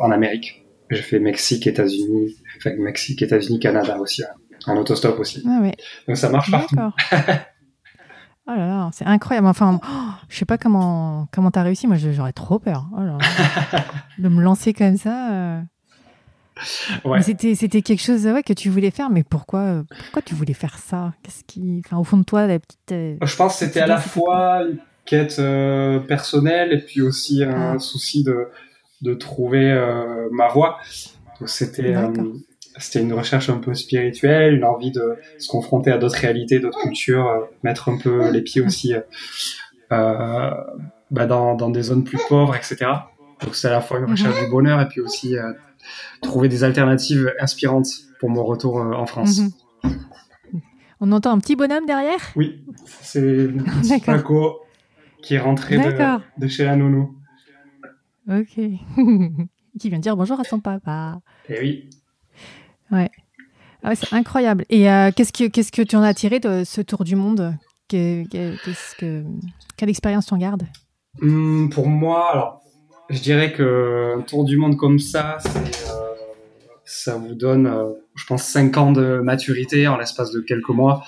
en 0.00 0.10
Amérique. 0.10 0.64
J'ai 0.90 1.02
fait 1.02 1.18
Mexique, 1.18 1.66
États-Unis, 1.66 2.36
enfin, 2.56 2.70
Mexique, 2.78 3.20
États-Unis, 3.22 3.58
Canada 3.58 3.98
aussi. 3.98 4.22
En 4.66 4.76
autostop 4.76 5.18
aussi. 5.18 5.44
Ah 5.46 5.60
Donc 6.06 6.16
ça 6.16 6.30
marche 6.30 6.50
partout. 6.50 6.76
oh 6.80 6.90
là 8.46 8.66
là, 8.66 8.90
c'est 8.92 9.04
incroyable. 9.04 9.46
Enfin, 9.46 9.80
oh, 9.82 10.10
je 10.28 10.36
sais 10.36 10.44
pas 10.44 10.58
comment 10.58 11.28
comment 11.32 11.50
t'as 11.50 11.62
réussi. 11.62 11.86
Moi, 11.86 11.96
j'aurais 11.96 12.32
trop 12.32 12.58
peur 12.58 12.86
oh 12.92 13.00
de 14.18 14.28
me 14.28 14.42
lancer 14.42 14.72
comme 14.72 14.96
ça. 14.96 15.32
Euh. 15.32 15.60
Ouais. 17.04 17.22
C'était, 17.22 17.54
c'était 17.54 17.82
quelque 17.82 18.02
chose 18.02 18.26
ouais, 18.26 18.42
que 18.42 18.52
tu 18.52 18.68
voulais 18.68 18.90
faire, 18.90 19.10
mais 19.10 19.22
pourquoi, 19.22 19.84
pourquoi 19.96 20.22
tu 20.22 20.34
voulais 20.34 20.54
faire 20.54 20.76
ça? 20.76 21.12
Qu'est-ce 21.22 21.44
qui, 21.44 21.80
enfin, 21.86 21.98
au 21.98 22.04
fond 22.04 22.16
de 22.16 22.24
toi, 22.24 22.48
la 22.48 22.58
petite. 22.58 22.90
Euh, 22.90 23.16
je 23.22 23.36
pense 23.36 23.58
que 23.58 23.66
c'était 23.66 23.80
à 23.80 23.86
la 23.86 23.98
fois 23.98 24.64
quête 25.08 25.38
euh, 25.38 25.98
personnelle 26.00 26.72
et 26.72 26.78
puis 26.78 27.02
aussi 27.02 27.42
un 27.42 27.74
ah. 27.74 27.78
souci 27.78 28.22
de, 28.22 28.48
de 29.02 29.14
trouver 29.14 29.70
euh, 29.70 30.28
ma 30.32 30.48
voie. 30.48 30.78
Donc 31.40 31.48
c'était, 31.48 31.94
c'était 32.78 33.00
une 33.00 33.12
recherche 33.12 33.48
un 33.48 33.58
peu 33.58 33.74
spirituelle, 33.74 34.54
une 34.54 34.64
envie 34.64 34.90
de 34.90 35.16
se 35.38 35.48
confronter 35.48 35.90
à 35.90 35.98
d'autres 35.98 36.18
réalités, 36.18 36.58
d'autres 36.58 36.80
cultures, 36.80 37.48
mettre 37.62 37.88
un 37.88 37.98
peu 37.98 38.30
les 38.30 38.42
pieds 38.42 38.60
aussi 38.60 38.94
bah, 39.90 41.26
dans, 41.26 41.54
dans 41.54 41.70
des 41.70 41.82
zones 41.82 42.04
plus 42.04 42.18
pauvres, 42.28 42.54
etc. 42.54 42.86
Donc 43.40 43.54
c'est 43.54 43.68
à 43.68 43.72
la 43.72 43.80
fois 43.80 43.98
une 43.98 44.10
recherche 44.10 44.36
mhm. 44.36 44.44
du 44.44 44.50
bonheur 44.50 44.80
et 44.80 44.88
puis 44.88 45.00
aussi 45.00 45.36
euh, 45.36 45.52
trouver 46.22 46.48
des 46.48 46.64
alternatives 46.64 47.32
inspirantes 47.40 47.88
pour 48.20 48.30
mon 48.30 48.44
retour 48.44 48.80
euh, 48.80 48.92
en 48.92 49.06
France. 49.06 49.38
Mhm. 49.38 49.50
On 51.00 51.12
entend 51.12 51.30
un 51.30 51.38
petit 51.38 51.54
bonhomme 51.54 51.86
derrière? 51.86 52.20
Oui, 52.34 52.64
c'est 53.00 53.48
Paco 54.06 54.60
qui 55.22 55.34
est 55.34 55.38
rentré 55.38 55.76
de, 55.76 56.40
de, 56.40 56.48
chez 56.48 56.64
la 56.64 56.76
nounou. 56.76 57.16
Ok. 58.28 58.60
qui 59.78 59.88
vient 59.88 59.98
dire 59.98 60.16
bonjour 60.16 60.40
à 60.40 60.44
son 60.44 60.60
papa. 60.60 61.20
Eh 61.48 61.60
oui. 61.60 61.90
Ouais. 62.90 63.10
Ah 63.82 63.94
c'est 63.94 64.12
incroyable. 64.12 64.64
Et 64.70 64.90
euh, 64.90 65.10
qu'est-ce, 65.14 65.32
que, 65.32 65.48
qu'est-ce 65.48 65.72
que 65.72 65.82
tu 65.82 65.96
en 65.96 66.02
as 66.02 66.14
tiré 66.14 66.40
de 66.40 66.64
ce 66.64 66.80
tour 66.80 67.04
du 67.04 67.16
monde? 67.16 67.54
Que, 67.88 68.24
Quelle 69.76 69.88
expérience 69.88 70.26
tu 70.26 70.34
en 70.34 70.38
gardes 70.38 70.66
hmm, 71.20 71.70
Pour 71.70 71.88
moi, 71.88 72.30
alors, 72.30 72.62
je 73.08 73.20
dirais 73.20 73.52
que 73.52 74.18
un 74.18 74.20
tour 74.22 74.44
du 74.44 74.56
monde 74.56 74.76
comme 74.76 74.98
ça, 74.98 75.38
euh, 75.46 76.14
ça 76.84 77.16
vous 77.16 77.34
donne, 77.34 77.66
euh, 77.66 77.92
je 78.14 78.26
pense, 78.26 78.42
5 78.44 78.76
ans 78.76 78.92
de 78.92 79.20
maturité 79.20 79.88
en 79.88 79.96
l'espace 79.96 80.32
de 80.32 80.40
quelques 80.40 80.68
mois. 80.68 81.02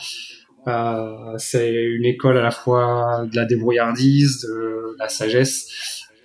Euh, 0.67 1.35
c'est 1.38 1.73
une 1.73 2.05
école 2.05 2.38
à 2.38 2.43
la 2.43 2.50
fois 2.50 3.26
de 3.31 3.37
la 3.37 3.45
débrouillardise, 3.45 4.43
de 4.43 4.97
la 4.99 5.09
sagesse, 5.09 5.69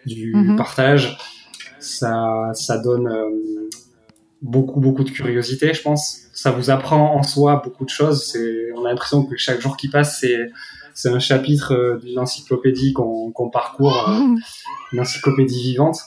du 0.06 0.34
mhm. 0.36 0.56
partage. 0.56 1.18
Ça, 1.80 2.52
ça 2.54 2.78
donne 2.80 3.10
beaucoup, 4.42 4.80
beaucoup 4.80 5.04
de 5.04 5.12
curiosité, 5.12 5.74
je 5.74 5.82
pense. 5.82 6.22
Ça 6.34 6.52
vous 6.52 6.70
apprend 6.70 7.16
en 7.16 7.24
soi 7.24 7.62
beaucoup 7.64 7.86
de 7.86 7.90
choses. 7.90 8.32
C'est, 8.32 8.72
on 8.76 8.86
a 8.86 8.90
l'impression 8.90 9.26
que 9.26 9.38
chaque 9.38 9.62
jour 9.62 9.78
qui 9.78 9.88
passe, 9.88 10.20
c'est 10.20 10.50
c'est 10.96 11.10
un 11.10 11.20
chapitre 11.20 11.74
euh, 11.74 11.98
d'une 11.98 12.18
encyclopédie 12.18 12.94
qu'on 12.94 13.50
parcourt, 13.52 14.10
euh, 14.10 14.14
mmh. 14.14 14.40
une 14.94 15.00
encyclopédie 15.02 15.62
vivante. 15.62 16.00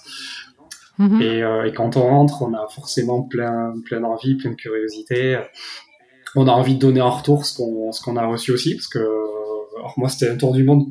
Mmh. 0.97 1.23
Euh, 1.23 1.65
et, 1.65 1.73
quand 1.73 1.97
on 1.97 2.03
rentre, 2.03 2.43
on 2.43 2.55
a 2.55 2.67
forcément 2.69 3.23
plein, 3.23 3.75
plein 3.85 4.01
d'envie, 4.01 4.35
plein 4.35 4.51
de 4.51 4.57
curiosité. 4.57 5.39
On 6.35 6.47
a 6.47 6.53
envie 6.53 6.75
de 6.75 6.81
donner 6.81 7.01
en 7.01 7.11
retour 7.11 7.45
ce 7.45 7.57
qu'on 7.57 7.93
ce 7.93 8.03
qu'on 8.03 8.17
a 8.17 8.27
reçu 8.27 8.53
aussi, 8.53 8.75
parce 8.75 8.89
que 8.89 8.99
alors 8.99 9.95
moi 9.97 10.09
c'était 10.09 10.31
un 10.31 10.37
tour 10.37 10.53
du 10.53 10.65
monde 10.65 10.87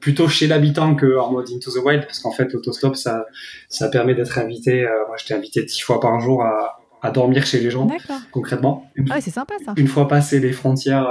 plutôt 0.00 0.28
chez 0.28 0.46
l'habitant 0.46 0.94
que 0.94 1.18
en 1.18 1.32
mode 1.32 1.50
into 1.50 1.70
the 1.70 1.84
wild, 1.84 2.06
parce 2.06 2.20
qu'en 2.20 2.30
fait 2.30 2.52
l'autostop 2.52 2.96
ça 2.96 3.26
ça 3.68 3.88
permet 3.88 4.14
d'être 4.14 4.38
invité. 4.38 4.86
moi 5.06 5.16
j'étais 5.18 5.34
invité 5.34 5.62
dix 5.64 5.80
fois 5.80 6.00
par 6.00 6.18
jour 6.20 6.42
à, 6.42 6.80
à 7.02 7.10
dormir 7.10 7.44
chez 7.46 7.60
les 7.60 7.70
gens 7.70 7.88
concrètement. 8.30 8.90
Ah 9.10 9.20
c'est 9.20 9.30
sympa 9.30 9.54
ça. 9.64 9.74
Une 9.76 9.88
fois 9.88 10.08
passé 10.08 10.40
les 10.40 10.52
frontières 10.52 11.06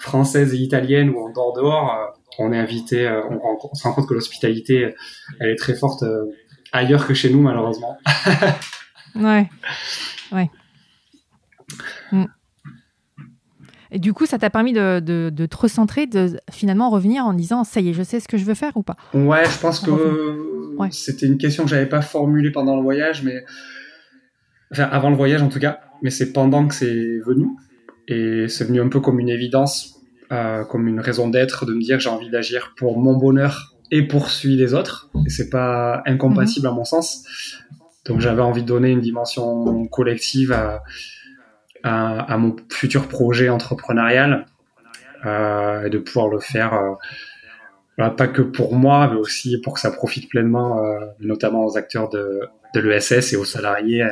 française 0.00 0.54
et 0.54 0.58
italienne 0.58 1.10
ou 1.10 1.20
en 1.20 1.30
dehors 1.30 1.52
dehors, 1.52 1.94
euh, 1.94 2.06
on 2.38 2.52
est 2.52 2.58
invité, 2.58 3.06
euh, 3.06 3.22
on, 3.28 3.74
se 3.74 3.82
rend 3.84 3.92
compte 3.92 4.08
que 4.08 4.14
l'hospitalité, 4.14 4.94
elle 5.38 5.50
est 5.50 5.56
très 5.56 5.74
forte 5.74 6.02
euh, 6.02 6.24
ailleurs 6.72 7.06
que 7.06 7.14
chez 7.14 7.30
nous, 7.30 7.40
malheureusement. 7.40 7.96
ouais, 9.14 9.48
ouais. 10.32 10.50
Mm. 12.10 12.24
Et 13.92 13.98
du 13.98 14.12
coup, 14.12 14.26
ça 14.26 14.38
t'a 14.38 14.50
permis 14.50 14.72
de, 14.72 15.00
de, 15.00 15.46
te 15.46 15.56
recentrer, 15.56 16.06
de 16.06 16.38
finalement 16.50 16.90
revenir 16.90 17.24
en 17.24 17.32
disant 17.32 17.64
ça 17.64 17.80
y 17.80 17.90
est, 17.90 17.92
je 17.92 18.02
sais 18.02 18.20
ce 18.20 18.28
que 18.28 18.38
je 18.38 18.44
veux 18.44 18.54
faire 18.54 18.76
ou 18.76 18.82
pas? 18.82 18.96
Ouais, 19.14 19.44
je 19.44 19.58
pense 19.58 19.80
que 19.80 20.70
c'était 20.90 21.26
une 21.26 21.38
question 21.38 21.64
que 21.64 21.70
j'avais 21.70 21.88
pas 21.88 22.02
formulée 22.02 22.50
pendant 22.50 22.76
le 22.76 22.82
voyage, 22.82 23.22
mais 23.22 23.44
enfin 24.72 24.84
avant 24.84 25.10
le 25.10 25.16
voyage 25.16 25.42
en 25.42 25.48
tout 25.48 25.58
cas, 25.58 25.80
mais 26.02 26.10
c'est 26.10 26.32
pendant 26.32 26.66
que 26.66 26.74
c'est 26.74 27.18
venu. 27.26 27.48
Et 28.08 28.48
c'est 28.48 28.64
venu 28.64 28.80
un 28.80 28.88
peu 28.88 29.00
comme 29.00 29.20
une 29.20 29.28
évidence, 29.28 30.00
euh, 30.32 30.64
comme 30.64 30.88
une 30.88 31.00
raison 31.00 31.28
d'être, 31.28 31.66
de 31.66 31.74
me 31.74 31.80
dire 31.80 32.00
j'ai 32.00 32.08
envie 32.08 32.30
d'agir 32.30 32.74
pour 32.76 32.98
mon 32.98 33.16
bonheur 33.16 33.76
et 33.90 34.06
pour 34.06 34.30
celui 34.30 34.56
des 34.56 34.74
autres. 34.74 35.10
Et 35.26 35.30
c'est 35.30 35.50
pas 35.50 36.02
incompatible 36.06 36.66
à 36.66 36.72
mon 36.72 36.84
sens. 36.84 37.24
Donc 38.06 38.20
j'avais 38.20 38.42
envie 38.42 38.62
de 38.62 38.66
donner 38.66 38.90
une 38.90 39.00
dimension 39.00 39.86
collective 39.86 40.52
à, 40.52 40.82
à, 41.82 42.36
mon 42.36 42.56
futur 42.70 43.08
projet 43.08 43.48
entrepreneurial 43.48 44.46
euh, 45.26 45.84
et 45.86 45.90
de 45.90 45.98
pouvoir 45.98 46.28
le 46.28 46.40
faire. 46.40 46.74
Euh, 46.74 48.08
pas 48.10 48.28
que 48.28 48.40
pour 48.40 48.74
moi, 48.74 49.10
mais 49.12 49.18
aussi 49.18 49.60
pour 49.60 49.74
que 49.74 49.80
ça 49.80 49.90
profite 49.90 50.28
pleinement, 50.30 50.82
euh, 50.82 51.00
notamment 51.20 51.66
aux 51.66 51.76
acteurs 51.76 52.08
de, 52.08 52.40
de 52.74 52.80
l'ESS 52.80 53.34
et 53.34 53.36
aux 53.36 53.44
salariés 53.44 54.06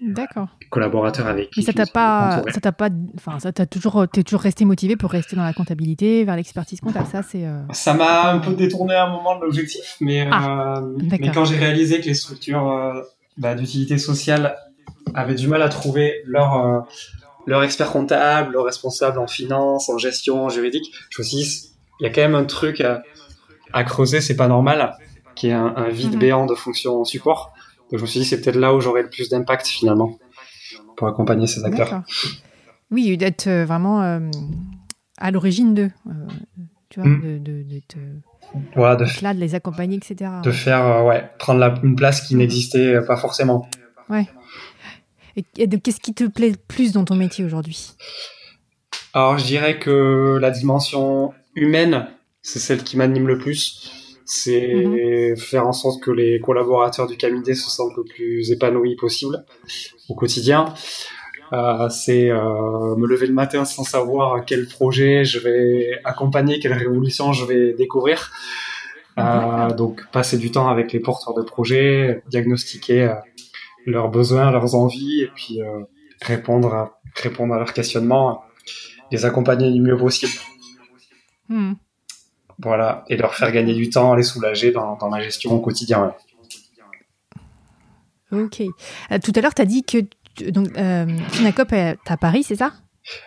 D'accord. 0.00 0.48
collaborateurs 0.70 1.26
avec 1.26 1.50
qui. 1.50 1.60
Mais 1.60 1.66
ça 1.66 1.72
t'a 1.72 1.86
pas, 1.86 2.42
ça 2.52 2.60
t'a 2.60 2.72
pas, 2.72 2.88
enfin, 3.16 3.38
ça 3.40 3.52
t'a 3.52 3.66
toujours, 3.66 4.06
t'es 4.08 4.22
toujours 4.22 4.40
resté 4.40 4.64
motivé 4.64 4.96
pour 4.96 5.10
rester 5.10 5.34
dans 5.36 5.44
la 5.44 5.52
comptabilité, 5.52 6.24
vers 6.24 6.36
l'expertise 6.36 6.80
comptable. 6.80 7.06
Ça, 7.10 7.22
c'est. 7.22 7.44
Euh, 7.44 7.60
ça 7.72 7.94
m'a 7.94 8.30
un 8.30 8.38
peu 8.38 8.54
détourné 8.54 8.94
à 8.94 9.06
un 9.06 9.10
moment 9.10 9.36
de 9.36 9.44
l'objectif, 9.44 9.96
mais, 10.00 10.28
ah, 10.30 10.78
euh, 10.78 10.96
mais 11.20 11.30
quand 11.32 11.44
j'ai 11.44 11.56
réalisé 11.56 12.00
que 12.00 12.06
les 12.06 12.14
structures 12.14 12.70
euh, 12.70 13.02
bah, 13.36 13.54
d'utilité 13.54 13.98
sociale 13.98 14.56
avaient 15.14 15.34
du 15.34 15.48
mal 15.48 15.62
à 15.62 15.68
trouver 15.68 16.22
leur 16.24 16.86
leur 17.48 17.62
expert 17.62 17.90
comptable, 17.90 18.52
leur 18.52 18.64
responsable 18.64 19.18
en 19.18 19.26
finance, 19.26 19.88
en 19.88 19.96
gestion, 19.96 20.44
en 20.44 20.48
juridique, 20.50 20.92
je 21.08 21.22
me 21.22 21.26
suis 21.26 21.38
dit, 21.38 21.70
il 21.98 22.04
y 22.04 22.06
a 22.06 22.12
quand 22.12 22.20
même 22.20 22.34
un 22.34 22.44
truc 22.44 22.82
à, 22.82 23.02
à 23.72 23.84
creuser, 23.84 24.20
c'est 24.20 24.36
pas 24.36 24.48
normal, 24.48 24.94
qui 25.34 25.48
est 25.48 25.52
un, 25.52 25.72
un 25.74 25.88
vide 25.88 26.12
mhm. 26.12 26.18
béant 26.18 26.46
de 26.46 26.54
fonction 26.54 27.04
support. 27.04 27.54
Donc 27.90 27.98
je 27.98 28.02
me 28.02 28.06
suis 28.06 28.20
dit, 28.20 28.26
c'est 28.26 28.40
peut-être 28.42 28.56
là 28.56 28.74
où 28.74 28.80
j'aurais 28.80 29.02
le 29.02 29.08
plus 29.08 29.30
d'impact 29.30 29.66
finalement 29.66 30.18
pour 30.96 31.08
accompagner 31.08 31.46
ces 31.46 31.64
acteurs. 31.64 32.02
Oui, 32.90 33.16
d'être 33.16 33.46
euh, 33.46 33.64
vraiment 33.64 34.02
euh, 34.02 34.20
à 35.16 35.30
l'origine 35.30 35.72
d'eux. 35.72 35.90
Euh, 36.06 36.12
tu 36.90 37.00
vois, 37.00 37.08
hmm. 37.08 37.42
de, 37.42 37.62
de, 37.62 37.82
voilà, 38.74 38.96
de, 38.96 39.06
là, 39.22 39.32
de 39.32 39.40
les 39.40 39.54
accompagner, 39.54 39.96
etc. 39.96 40.30
De 40.42 40.50
faire, 40.50 41.04
ouais, 41.04 41.30
prendre 41.38 41.60
la, 41.60 41.74
une 41.82 41.96
place 41.96 42.20
qui 42.20 42.34
n'existait 42.34 43.00
pas 43.06 43.16
forcément. 43.16 43.68
Ouais. 44.10 44.26
Qu'est-ce 45.54 46.00
qui 46.00 46.14
te 46.14 46.24
plaît 46.24 46.50
le 46.50 46.56
plus 46.56 46.92
dans 46.92 47.04
ton 47.04 47.14
métier 47.14 47.44
aujourd'hui? 47.44 47.92
Alors, 49.14 49.38
je 49.38 49.44
dirais 49.44 49.78
que 49.78 50.38
la 50.40 50.50
dimension 50.50 51.32
humaine, 51.54 52.08
c'est 52.42 52.58
celle 52.58 52.82
qui 52.82 52.96
m'anime 52.96 53.26
le 53.26 53.38
plus 53.38 53.98
c'est 54.30 54.74
mhm. 54.74 55.36
faire 55.38 55.66
en 55.66 55.72
sorte 55.72 56.02
que 56.02 56.10
les 56.10 56.38
collaborateurs 56.38 57.06
du 57.06 57.16
cabinet 57.16 57.54
se 57.54 57.70
sentent 57.70 57.96
le 57.96 58.04
plus 58.04 58.52
épanouis 58.52 58.94
possible 58.94 59.42
au 60.10 60.14
quotidien. 60.14 60.74
Euh, 61.54 61.88
c'est 61.88 62.30
euh, 62.30 62.94
me 62.96 63.06
lever 63.06 63.26
le 63.26 63.32
matin 63.32 63.64
sans 63.64 63.84
savoir 63.84 64.44
quel 64.44 64.68
projet 64.68 65.24
je 65.24 65.38
vais 65.38 65.98
accompagner, 66.04 66.58
quelle 66.58 66.74
révolution 66.74 67.32
je 67.32 67.46
vais 67.46 67.72
découvrir. 67.72 68.30
Euh, 69.18 69.70
donc 69.70 70.06
passer 70.12 70.36
du 70.36 70.50
temps 70.50 70.68
avec 70.68 70.92
les 70.92 71.00
porteurs 71.00 71.32
de 71.32 71.42
projets, 71.42 72.22
diagnostiquer 72.28 73.14
leurs 73.90 74.08
besoins, 74.08 74.50
leurs 74.50 74.74
envies, 74.74 75.22
et 75.22 75.30
puis 75.34 75.60
euh, 75.62 75.84
répondre 76.22 76.74
à, 76.74 77.00
répondre 77.14 77.54
à 77.54 77.58
leurs 77.58 77.72
questionnements, 77.72 78.44
les 79.10 79.24
accompagner 79.24 79.70
du 79.72 79.80
mieux 79.80 79.96
possible. 79.96 80.32
Hmm. 81.48 81.74
Voilà, 82.60 83.04
et 83.08 83.16
leur 83.16 83.34
faire 83.34 83.52
gagner 83.52 83.74
du 83.74 83.88
temps, 83.88 84.14
les 84.14 84.24
soulager 84.24 84.72
dans, 84.72 84.96
dans 84.96 85.08
la 85.08 85.20
gestion 85.22 85.52
au 85.52 85.60
quotidien. 85.60 86.12
Ok. 88.32 88.60
Euh, 88.60 89.18
tout 89.22 89.32
à 89.34 89.40
l'heure, 89.40 89.54
tu 89.54 89.62
as 89.62 89.66
dit 89.66 89.84
que 89.84 89.98
donc, 90.50 90.68
euh, 90.76 91.06
Finacop 91.30 91.72
est 91.72 91.96
à 92.06 92.16
Paris, 92.16 92.42
c'est 92.42 92.56
ça? 92.56 92.72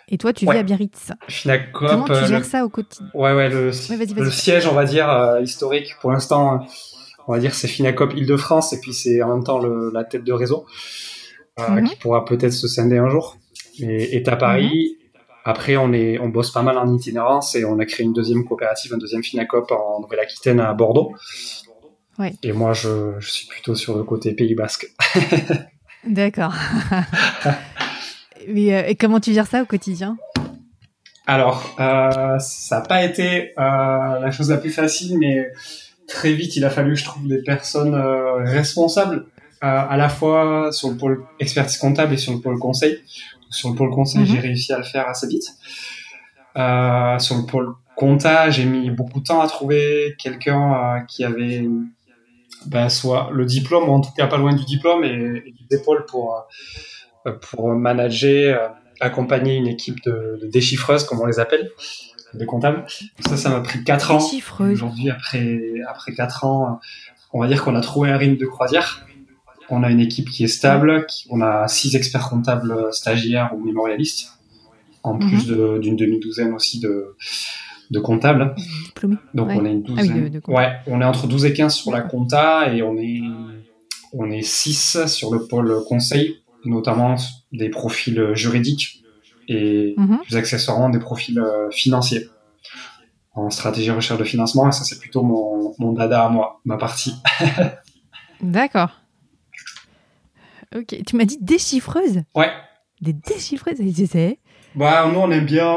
Et 0.10 0.18
toi, 0.18 0.32
tu 0.32 0.46
vis 0.46 0.58
à 0.58 0.64
Biarritz. 0.64 1.12
Finacop. 1.28 1.90
Comment 1.90 2.06
tu 2.06 2.26
gères 2.26 2.42
euh, 2.42 2.44
ça 2.44 2.66
au 2.66 2.70
quotidien? 2.70 3.10
Ouais, 3.14 3.34
ouais, 3.34 3.50
le, 3.50 3.72
siège, 3.72 4.68
on 4.68 4.74
va 4.74 4.86
dire, 4.86 5.38
historique, 5.42 5.96
pour 6.02 6.12
l'instant, 6.12 6.68
on 7.28 7.34
va 7.34 7.40
dire, 7.40 7.54
c'est 7.54 7.68
Finacop 7.68 8.14
Île-de-France, 8.16 8.74
et 8.74 8.80
puis 8.80 8.94
c'est 8.94 9.22
en 9.22 9.34
même 9.36 9.44
temps 9.44 9.60
le, 9.60 9.92
la 9.94 10.04
tête 10.04 10.24
de 10.24 10.34
réseau, 10.34 10.66
mhm. 11.58 11.88
qui 11.88 11.96
pourra 11.96 12.26
peut-être 12.26 12.54
se 12.54 12.68
scinder 12.68 12.98
un 12.98 13.10
jour. 13.10 13.38
Et 13.80 14.16
est 14.18 14.28
à 14.28 14.36
Paris. 14.36 14.96
Mhm. 14.96 15.22
Après, 15.44 15.76
on 15.76 15.92
est, 15.92 16.20
on 16.20 16.30
bosse 16.30 16.52
pas 16.52 16.62
mal 16.62 16.78
en 16.78 16.94
itinérance 16.94 17.56
et 17.56 17.66
on 17.66 17.80
a 17.80 17.86
créé 17.86 18.06
une 18.06 18.14
deuxième 18.14 18.46
coopérative, 18.46 18.94
un 18.94 18.98
deuxième 18.98 19.24
Finacop 19.24 19.72
en 19.72 20.00
Nouvelle-Aquitaine 20.02 20.60
à 20.60 20.72
Bordeaux. 20.74 21.16
Ouais. 22.20 22.34
Et 22.44 22.52
moi, 22.52 22.74
je, 22.74 23.16
je, 23.18 23.30
suis 23.30 23.48
plutôt 23.48 23.74
sur 23.74 23.98
le 23.98 24.04
côté 24.04 24.34
Pays 24.34 24.54
Basque. 24.54 24.88
D'accord. 26.06 26.54
Euh, 28.48 28.84
et 28.88 28.96
comment 28.96 29.20
tu 29.20 29.34
gères 29.34 29.48
ça 29.48 29.62
au 29.62 29.66
quotidien? 29.66 30.18
Alors, 31.28 31.76
euh, 31.80 32.40
ça 32.40 32.80
n'a 32.80 32.86
pas 32.86 33.04
été 33.04 33.52
euh, 33.58 34.20
la 34.20 34.32
chose 34.32 34.50
la 34.50 34.58
plus 34.58 34.72
facile, 34.72 35.18
mais 35.20 35.52
très 36.12 36.34
vite, 36.34 36.56
il 36.56 36.66
a 36.66 36.70
fallu 36.70 36.94
que 36.94 37.00
je 37.00 37.06
trouve 37.06 37.28
des 37.28 37.42
personnes 37.42 37.96
euh, 37.96 38.44
responsables 38.44 39.26
à 39.64 39.96
la 39.96 40.10
fois 40.10 40.72
sur 40.72 40.90
le 40.90 40.98
pôle 40.98 41.24
expertise 41.40 41.78
comptable 41.78 42.14
et 42.16 42.18
sur 42.18 42.34
le 42.34 42.40
pôle 42.40 42.58
conseil. 42.58 42.98
Sur 43.52 43.70
le 43.70 43.76
pôle 43.76 43.92
conseil, 43.92 44.26
j'ai 44.26 44.38
Mhm. 44.38 44.42
réussi 44.42 44.74
à 44.74 44.78
le 44.80 44.84
faire 44.84 45.08
assez 45.08 45.28
vite. 45.28 45.46
Euh, 46.58 47.20
sur 47.20 47.36
le 47.38 47.46
pôle 47.46 47.74
compta, 47.96 48.50
j'ai 48.50 48.66
mis 48.66 48.90
beaucoup 48.90 49.20
de 49.20 49.26
temps 49.26 49.40
à 49.42 49.48
trouver 49.48 50.16
quelqu'un 50.18 50.74
euh, 50.74 51.00
qui 51.08 51.24
avait 51.24 51.64
ben, 52.66 52.90
soit 52.90 53.30
le 53.34 53.46
diplôme, 53.46 53.88
ou 53.90 53.92
en 53.94 54.02
tout 54.02 54.12
cas 54.18 54.28
pas 54.28 54.38
loin 54.38 54.54
du 54.56 54.66
diplôme, 54.66 55.04
et, 55.04 55.44
et 55.46 55.54
des 55.70 55.78
épaules 55.78 56.06
pour, 56.08 56.44
euh, 57.28 57.32
pour 57.52 57.70
manager, 57.70 58.62
euh, 58.62 58.68
accompagner 59.00 59.56
une 59.56 59.68
équipe 59.68 60.02
de, 60.06 60.40
de 60.42 60.48
déchiffreuses, 60.48 61.04
comme 61.04 61.20
on 61.22 61.26
les 61.26 61.40
appelle, 61.40 61.70
de 62.34 62.46
comptables. 62.46 62.86
Ça, 63.28 63.38
ça 63.38 63.50
m'a 63.50 63.62
pris 63.62 63.84
4 63.84 64.12
ans. 64.12 64.20
Aujourd'hui, 64.72 65.10
après, 65.10 65.60
après 65.88 66.14
4 66.14 66.46
ans, 66.46 66.80
on 67.34 67.40
va 67.40 67.48
dire 67.48 67.64
qu'on 67.64 67.76
a 67.76 67.82
trouvé 67.82 68.10
un 68.10 68.18
rythme 68.18 68.38
de 68.38 68.46
croisière. 68.46 69.06
On 69.70 69.84
a 69.84 69.90
une 69.90 70.00
équipe 70.02 70.30
qui 70.30 70.44
est 70.44 70.48
stable, 70.48 71.06
qui- 71.08 71.28
on 71.30 71.42
a 71.42 71.68
six 71.68 71.96
experts 71.96 72.30
comptables 72.30 72.76
stagiaires 72.92 73.52
ou 73.56 73.64
mémorialistes, 73.64 74.30
en 75.04 75.18
plus 75.18 75.48
de- 75.48 75.78
d'une 75.80 75.96
demi-douzaine 75.96 76.54
aussi 76.54 76.80
de, 76.80 77.16
de 77.90 78.00
comptables. 78.00 78.54
Diplômé. 78.86 79.16
Donc 79.34 79.48
Ouais. 79.50 79.58
on 79.60 79.66
est 79.66 79.72
une 79.72 79.84
Ah 79.88 79.92
oui, 79.92 80.08
douzaine. 80.08 80.24
de- 80.26 80.30
de 80.30 80.40
compta. 80.40 80.58
ouais, 80.58 80.72
on 80.88 81.02
est 81.02 81.06
entre 81.06 81.28
12 81.28 81.46
et 81.46 81.54
15 81.54 81.74
sur 81.74 81.92
la 81.92 82.02
compta 82.02 82.74
et 82.74 82.82
on 82.82 82.98
est 82.98 83.22
on 84.14 84.30
est 84.30 84.42
6 84.42 85.06
sur 85.08 85.34
le 85.34 85.48
pôle 85.48 85.74
conseil, 85.88 86.42
notamment 86.66 87.16
des 87.54 87.70
profils 87.70 88.32
juridiques 88.34 89.01
et 89.48 89.94
Mhm. 89.98 90.20
plus 90.24 90.36
accessoirement 90.38 90.90
des 90.90 91.00
profils 91.00 91.40
euh, 91.40 91.70
financiers 91.72 92.30
en 93.34 93.50
stratégie 93.50 93.92
recherche 93.92 94.20
de 94.20 94.26
financement 94.26 94.68
et 94.68 94.72
ça 94.74 94.84
c'est 94.84 95.00
plutôt 95.00 95.24
mon, 95.24 95.74
mon 95.80 95.94
dada 95.94 96.26
à 96.26 96.30
moi, 96.30 96.60
ma 96.66 96.78
partie. 96.78 97.14
D'accord. 98.42 98.92
Ok, 100.76 100.96
tu 101.06 101.16
m'as 101.16 101.26
dit 101.26 101.38
déchiffreuse? 101.42 102.24
Ouais. 102.36 102.50
Des 103.02 103.14
déchiffreuses, 103.14 103.78
c'est- 104.10 104.40
Bah, 104.76 105.10
nous, 105.12 105.20
on 105.20 105.32
aime 105.32 105.46
bien 105.46 105.76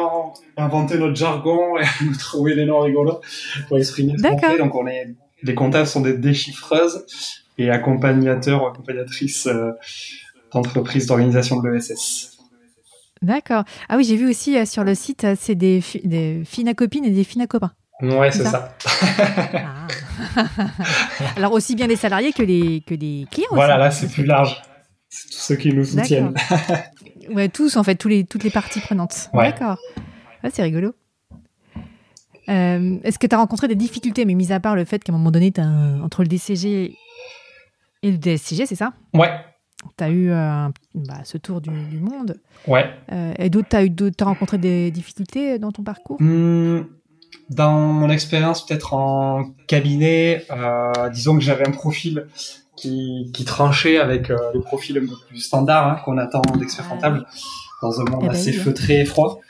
inventer 0.56 0.98
notre 0.98 1.16
jargon 1.16 1.76
et 1.78 1.84
trouver 2.18 2.54
des 2.54 2.64
noms 2.64 2.80
rigolos 2.80 3.20
pour 3.68 3.78
exprimer 3.78 4.14
ce 4.18 4.22
qu'on 4.22 4.38
fait. 4.38 4.58
Donc, 4.58 4.74
on 4.74 4.86
est, 4.86 5.14
les 5.42 5.54
comptables 5.54 5.86
sont 5.86 6.00
des 6.00 6.16
déchiffreuses 6.16 7.04
et 7.58 7.70
accompagnateurs 7.70 8.62
ou 8.62 8.66
accompagnatrices 8.66 9.46
euh, 9.46 9.72
d'entreprises 10.52 11.06
d'organisation 11.06 11.60
de 11.60 11.68
l'ESS. 11.68 12.33
D'accord. 13.24 13.64
Ah 13.88 13.96
oui, 13.96 14.04
j'ai 14.04 14.16
vu 14.16 14.28
aussi 14.28 14.56
euh, 14.56 14.64
sur 14.64 14.84
le 14.84 14.94
site, 14.94 15.24
euh, 15.24 15.34
c'est 15.38 15.54
des, 15.54 15.80
fi- 15.80 16.06
des 16.06 16.42
fines 16.44 16.74
copines 16.74 17.04
et 17.04 17.10
des 17.10 17.24
fines 17.24 17.46
copains. 17.46 17.72
Ouais, 18.02 18.30
c'est 18.32 18.44
ça. 18.44 18.76
Ah. 19.54 19.86
Alors 21.36 21.52
aussi 21.52 21.74
bien 21.74 21.86
les 21.86 21.96
salariés 21.96 22.32
que 22.32 22.42
les, 22.42 22.82
que 22.86 22.94
les 22.94 23.26
clients. 23.30 23.48
Voilà, 23.52 23.74
aussi. 23.74 23.80
là, 23.84 23.90
c'est 23.90 24.08
plus 24.12 24.24
large. 24.24 24.60
C'est 25.08 25.28
tous 25.30 25.38
ceux 25.38 25.56
qui 25.56 25.72
nous 25.72 25.84
soutiennent. 25.84 26.34
Ouais, 27.30 27.48
tous 27.48 27.78
en 27.78 27.82
fait, 27.84 27.94
tous 27.94 28.08
les, 28.08 28.24
toutes 28.24 28.44
les 28.44 28.50
parties 28.50 28.80
prenantes. 28.80 29.30
Ouais. 29.32 29.44
D'accord. 29.50 29.78
Ah, 30.42 30.48
c'est 30.52 30.62
rigolo. 30.62 30.92
Euh, 32.50 32.98
Est-ce 33.02 33.18
que 33.18 33.26
tu 33.26 33.34
as 33.34 33.38
rencontré 33.38 33.66
des 33.66 33.74
difficultés, 33.76 34.26
mais 34.26 34.34
mis 34.34 34.52
à 34.52 34.60
part 34.60 34.76
le 34.76 34.84
fait 34.84 35.02
qu'à 35.02 35.10
un 35.10 35.16
moment 35.16 35.30
donné, 35.30 35.50
t'as 35.50 35.62
un- 35.62 36.02
entre 36.02 36.20
le 36.22 36.28
DCG 36.28 36.94
et 38.02 38.10
le 38.10 38.18
DSCG, 38.18 38.66
c'est 38.66 38.74
ça? 38.74 38.92
Ouais, 39.14 39.30
Tu 39.96 40.04
as 40.04 40.10
eu 40.10 40.30
euh, 40.30 40.68
bah, 40.94 41.20
ce 41.24 41.38
tour 41.38 41.60
du, 41.60 41.70
du 41.70 41.98
monde. 41.98 42.36
ouais. 42.66 42.86
Euh, 43.12 43.32
et 43.38 43.50
d'autres, 43.50 43.68
tu 43.70 43.76
as, 43.76 44.10
t'as 44.10 44.24
rencontré 44.24 44.58
des 44.58 44.90
difficultés 44.90 45.58
dans 45.58 45.70
ton 45.72 45.82
parcours? 45.82 46.16
Hmm, 46.20 46.82
Dans 47.50 47.72
mon 47.92 48.08
expérience, 48.10 48.64
peut-être 48.66 48.94
en 48.94 49.44
cabinet, 49.66 50.44
euh, 50.50 51.08
disons 51.10 51.34
que 51.36 51.42
j'avais 51.42 51.66
un 51.68 51.72
profil 51.72 52.26
qui, 52.76 53.30
qui 53.32 53.44
tranchait 53.44 53.98
avec 53.98 54.28
le 54.28 54.60
profil 54.60 54.98
un 54.98 55.06
peu 55.06 55.14
plus 55.28 55.38
standard 55.40 55.88
hein, 55.88 55.96
qu'on 56.04 56.18
attend 56.18 56.42
d'expert 56.58 56.88
comptable 56.88 57.24
dans 57.82 58.00
un 58.00 58.04
monde 58.04 58.20
Eh 58.24 58.26
ben 58.28 58.32
assez 58.32 58.50
oui, 58.50 58.56
hein. 58.58 58.62
feutré 58.64 59.00
et 59.00 59.04
froid. 59.04 59.40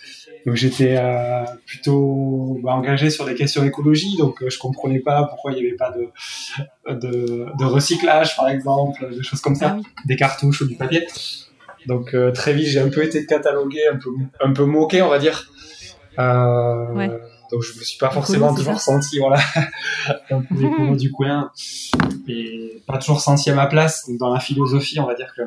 Donc 0.47 0.57
j'étais 0.57 0.97
euh, 0.99 1.45
plutôt 1.65 2.59
bah, 2.63 2.73
engagé 2.73 3.09
sur 3.09 3.25
des 3.25 3.35
questions 3.35 3.65
écologie, 3.65 4.17
donc 4.19 4.43
euh, 4.43 4.51
je 4.51 4.59
comprenais 4.59 5.01
pas 5.01 5.25
pourquoi 5.25 5.53
il 5.53 5.55
n'y 5.61 5.67
avait 5.67 5.77
pas 5.77 5.91
de, 5.91 6.95
de, 6.95 7.47
de 7.59 7.65
recyclage, 7.65 8.37
par 8.37 8.49
exemple, 8.49 9.09
des 9.11 9.23
choses 9.23 9.41
comme 9.41 9.55
ça, 9.55 9.79
Ah 9.79 9.83
des 10.05 10.17
cartouches 10.17 10.61
ou 10.61 10.67
du 10.67 10.75
papier. 10.75 11.07
Donc 11.87 12.15
euh, 12.15 12.31
très 12.33 12.53
vite, 12.53 12.67
j'ai 12.67 12.81
un 12.81 12.89
peu 12.91 13.03
été 13.05 13.25
catalogué, 13.27 13.81
un 13.93 13.97
peu, 13.97 14.11
un 14.41 14.53
peu 14.53 14.65
moqué, 14.65 15.03
on 15.03 15.09
va 15.09 15.19
dire. 15.19 15.51
Euh, 16.19 16.93
Ouais. 16.95 17.11
Donc 17.51 17.63
je 17.63 17.79
me 17.79 17.85
suis 17.85 17.99
pas 17.99 18.11
forcément 18.11 18.55
toujours 18.55 18.81
ça 18.81 18.93
senti, 18.93 19.19
voilà, 19.19 19.39
un 20.31 20.43
peu 20.43 20.97
du 20.97 21.11
coin, 21.13 21.51
et 22.27 22.83
pas 22.87 22.99
toujours 22.99 23.21
senti 23.21 23.51
à 23.51 23.55
ma 23.55 23.67
place. 23.67 24.11
Dans 24.19 24.33
la 24.33 24.41
philosophie, 24.41 24.99
on 24.99 25.07
va 25.07 25.15
dire 25.15 25.33
que 25.37 25.43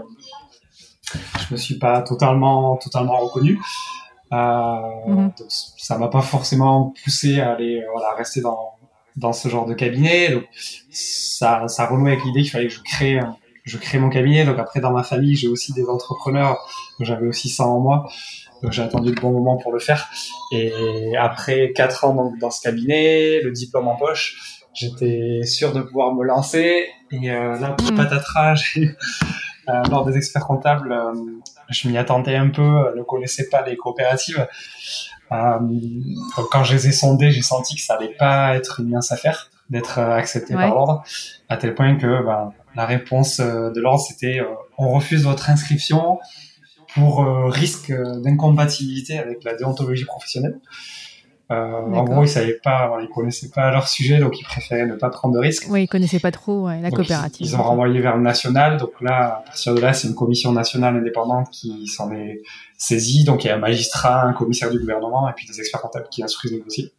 je 1.14 1.54
me 1.54 1.58
suis 1.58 1.78
pas 1.78 2.02
totalement, 2.02 2.78
totalement 2.78 3.18
reconnu. 3.18 3.60
Euh, 4.34 4.78
Mhm. 5.08 5.32
donc 5.38 5.48
ça 5.50 5.98
m'a 5.98 6.08
pas 6.10 6.22
forcément 6.22 6.94
poussé 7.04 7.40
à 7.40 7.54
aller, 7.54 7.80
euh, 7.82 7.86
voilà, 7.94 8.14
rester 8.16 8.42
dans 8.42 8.72
dans 9.16 9.34
ce 9.34 9.48
genre 9.50 9.66
de 9.66 9.74
cabinet. 9.74 10.30
Donc 10.30 10.44
ça, 10.92 11.68
ça 11.68 11.88
renouait 11.88 12.12
avec 12.12 12.24
l'idée 12.24 12.42
qu'il 12.44 12.52
fallait 12.52 12.68
que 12.68 12.74
je 12.74 12.82
crée, 12.84 13.18
un- 13.18 13.36
je 13.64 13.78
crée 13.78 13.98
mon 13.98 14.10
cabinet. 14.10 14.46
Donc 14.46 14.60
après 14.60 14.80
dans 14.80 14.92
ma 14.92 15.02
famille, 15.02 15.36
j'ai 15.36 15.48
aussi 15.48 15.74
des 15.74 15.86
entrepreneurs. 15.90 16.60
J'avais 17.00 17.26
aussi 17.26 17.50
ça 17.50 17.66
en 17.66 17.80
moi. 17.80 18.06
Donc 18.62 18.74
j'ai 18.74 18.84
attendu 18.84 19.10
le 19.16 19.20
bon 19.20 19.32
moment 19.32 19.58
pour 19.58 19.72
le 19.72 19.80
faire. 19.80 20.08
Et 20.52 21.16
après 21.20 21.72
quatre 21.74 22.06
ans 22.06 22.14
donc, 22.14 22.38
dans 22.38 22.52
ce 22.52 22.62
cabinet, 22.62 23.42
le 23.42 23.52
diplôme 23.52 23.88
en 23.88 23.96
poche, 23.96 24.62
j'étais 24.74 25.42
sûr 25.46 25.74
de 25.74 25.82
pouvoir 25.82 26.14
me 26.14 26.24
lancer. 26.24 26.86
Et 27.12 27.32
euh, 27.32 27.58
là, 27.58 27.70
pour 27.72 27.88
Mhm. 27.92 27.98
patatras, 27.98 28.54
euh, 29.70 29.84
lors 29.90 30.06
des 30.06 30.16
experts 30.18 30.46
comptables, 30.46 30.92
euh, 30.92 31.14
je 31.70 31.88
m'y 31.88 31.98
attendais 31.98 32.36
un 32.36 32.50
peu, 32.50 32.62
euh, 32.62 32.96
ne 32.96 33.04
connaissais 33.04 33.50
pas 33.50 33.62
les 33.66 33.76
coopératives. 33.76 34.48
Euh, 35.32 35.60
donc 35.60 36.48
quand 36.52 36.64
je 36.64 36.74
les 36.74 36.88
ai 36.88 36.92
sondées, 36.92 37.32
j'ai 37.32 37.42
senti 37.42 37.76
que 37.76 37.82
ça 37.82 37.96
allait 37.96 38.16
pas 38.18 38.56
être 38.56 38.80
une 38.80 38.90
mince 38.90 39.12
affaire 39.12 39.50
d'être 39.70 40.00
euh, 40.00 40.16
accepté 40.16 40.56
Ouais. 40.56 40.62
par 40.62 40.74
l'ordre, 40.76 41.04
à 41.50 41.58
tel 41.58 41.76
point 41.76 41.96
que 41.96 42.24
ben, 42.26 42.54
la 42.76 42.86
réponse 42.86 43.40
euh, 43.40 43.70
de 43.72 43.82
l'ordre 43.82 44.02
c'était 44.02 44.40
euh, 44.40 44.46
on 44.78 44.90
refuse 44.90 45.24
votre 45.24 45.50
inscription 45.50 46.20
pour 46.94 47.24
euh, 47.24 47.48
risque 47.50 47.92
d'incompatibilité 47.92 49.20
avec 49.20 49.44
la 49.44 49.56
déontologie 49.56 50.06
professionnelle. 50.06 50.60
Euh, 51.50 51.94
en 51.94 52.04
gros, 52.04 52.24
ils 52.24 52.28
savaient 52.28 52.60
pas, 52.62 52.92
ils 53.02 53.08
connaissaient 53.08 53.48
pas 53.50 53.72
leur 53.72 53.88
sujet, 53.88 54.20
donc 54.20 54.38
ils 54.38 54.44
préféraient 54.44 54.86
ne 54.86 54.96
pas 54.96 55.10
prendre 55.10 55.34
de 55.34 55.40
risques. 55.40 55.68
Oui, 55.70 55.84
ils 55.84 55.88
connaissaient 55.88 56.20
pas 56.20 56.32
trop 56.32 56.66
ouais, 56.68 56.82
la 56.82 56.90
Donc, 56.90 57.00
coopérative. 57.00 57.48
Ils, 57.48 57.52
ils 57.52 57.56
ont 57.56 57.64
renvoyé 57.64 58.02
vers 58.02 58.18
le 58.18 58.22
national. 58.22 58.76
Donc 58.78 58.92
là, 59.00 59.38
à 59.40 59.44
partir 59.46 59.74
de 59.74 59.80
là, 59.80 59.94
c'est 59.94 60.10
une 60.10 60.16
commission 60.16 60.52
nationale 60.52 60.98
indépendante 60.98 61.50
qui 61.50 61.88
s'en 61.88 62.12
est 62.12 62.42
saisie. 62.78 63.24
Donc 63.24 63.46
il 63.46 63.48
y 63.48 63.50
a 63.50 63.56
un 63.56 63.60
magistrat, 63.60 64.24
un 64.24 64.34
commissaire 64.34 64.72
du 64.72 64.80
gouvernement 64.80 65.30
et 65.30 65.34
puis 65.34 65.48
des 65.48 65.58
experts 65.60 65.82
comptables 65.82 66.08
qui 66.12 66.22
instruisent 66.22 66.52
le 66.52 66.60
dossier. 66.60 66.92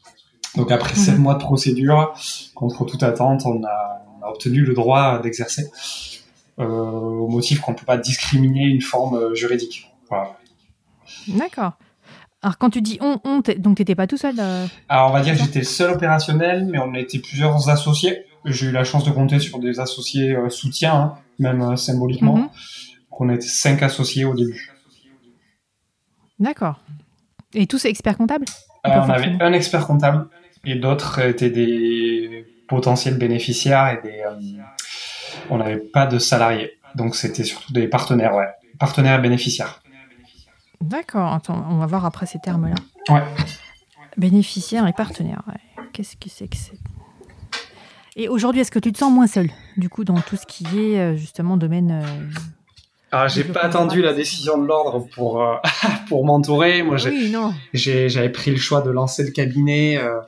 Donc 0.57 0.73
après 0.73 0.93
Mhm. 0.95 0.99
sept 0.99 1.19
mois 1.19 1.35
de 1.35 1.41
procédure, 1.41 2.15
contre 2.55 2.87
toute 2.87 3.03
attente, 3.03 3.43
on 3.45 3.63
a, 3.65 4.03
on 4.19 4.25
a 4.27 4.31
obtenu 4.31 4.63
le 4.63 4.73
droit 4.73 5.21
d'exercer 5.21 5.71
euh, 6.59 6.65
au 6.65 7.29
motif 7.29 7.61
qu'on 7.61 7.75
peut 7.75 7.85
pas 7.85 7.99
discriminer 7.99 8.65
une 8.65 8.81
forme 8.81 9.15
euh, 9.17 9.35
juridique. 9.35 9.93
Voilà. 10.09 10.39
D'accord. 11.29 11.73
Alors 12.43 12.57
quand 12.59 12.71
tu 12.71 12.83
dis 12.83 12.99
on, 13.01 13.19
on, 13.25 13.43
donc 13.59 13.79
t'étais 13.79 13.97
pas 13.97 14.07
tout 14.07 14.17
seul 14.17 14.37
euh, 14.39 14.67
Alors 14.89 15.11
on 15.11 15.13
va 15.13 15.23
dire 15.23 15.35
que 15.35 15.41
j'étais 15.41 15.65
seul 15.65 15.93
opérationnel, 15.93 16.67
mais 16.67 16.79
on 16.79 16.95
était 16.95 17.19
plusieurs 17.19 17.69
associés. 17.69 18.25
J'ai 18.45 18.67
eu 18.67 18.73
la 18.73 18.85
chance 18.85 19.05
de 19.05 19.11
compter 19.11 19.41
sur 19.41 19.59
des 19.59 19.81
associés 19.81 20.37
euh, 20.37 20.49
soutiens, 20.49 20.95
hein, 20.95 21.15
même 21.39 21.61
euh, 21.63 21.77
symboliquement. 21.77 22.37
Mhm. 22.37 22.43
Donc 22.43 23.21
on 23.21 23.29
était 23.31 23.47
cinq 23.47 23.83
associés 23.83 24.25
au 24.25 24.35
début. 24.35 24.73
D'accord. 26.39 26.81
Et 27.55 27.67
tous 27.67 27.85
experts 27.87 28.17
comptables? 28.17 28.47
Euh, 28.87 28.91
on 28.91 29.11
avait 29.11 29.37
un 29.41 29.53
expert 29.53 29.87
comptable 29.87 30.29
et 30.65 30.77
d'autres 30.77 31.19
étaient 31.21 31.51
des 31.51 32.47
potentiels 32.69 33.19
bénéficiaires 33.19 33.89
et 33.89 34.03
des. 34.03 34.23
on 35.51 35.59
n'avait 35.59 35.79
pas 35.79 36.07
de 36.07 36.19
salariés, 36.19 36.79
donc 36.95 37.17
c'était 37.17 37.45
surtout 37.45 37.73
des 37.73 37.89
partenaires, 37.89 38.37
ouais, 38.37 38.49
partenaires 38.79 39.19
et 39.19 39.23
bénéficiaires. 39.23 39.81
D'accord. 40.81 41.33
Attends, 41.33 41.65
on 41.71 41.79
va 41.79 41.87
voir 41.87 42.05
après 42.05 42.27
ces 42.27 42.39
termes-là. 42.39 42.75
Ouais. 43.15 43.23
Bénéficiaires 44.17 44.87
et 44.87 44.93
partenaires. 44.93 45.43
ouais. 45.49 45.85
Qu'est-ce 45.93 46.17
que 46.17 46.29
c'est 46.29 46.49
que 46.49 46.57
c'est 46.57 46.79
Et 48.17 48.29
aujourd'hui, 48.29 48.61
est-ce 48.61 48.71
que 48.71 48.79
tu 48.79 48.93
te 48.93 48.99
sens 48.99 49.13
moins 49.13 49.27
seul, 49.27 49.51
du 49.77 49.89
coup, 49.89 50.05
dans 50.05 50.21
tout 50.21 50.37
ce 50.37 50.47
qui 50.47 50.65
est 50.79 50.99
euh, 51.01 51.17
justement 51.17 51.57
domaine 51.57 52.03
euh, 52.03 52.27
Alors 53.13 53.29
j'ai 53.29 53.45
pas 53.45 53.61
attendu 53.63 54.03
la 54.03 54.13
décision 54.13 54.59
de 54.59 54.67
l'ordre 54.67 55.07
pour 55.15 55.43
euh, 55.43 55.55
pour 56.09 56.25
m'entourer. 56.25 56.83
Moi, 56.83 56.97
j'ai- 56.97 57.11
Oui, 57.11 57.31
non. 57.31 57.55
j'ai- 57.73 58.09
j'avais 58.09 58.29
pris 58.31 58.51
le 58.51 58.57
choix 58.59 58.81
de 58.83 58.91
lancer 58.91 59.25
le 59.25 59.31
cabinet. 59.31 59.97
euh, 59.99 60.21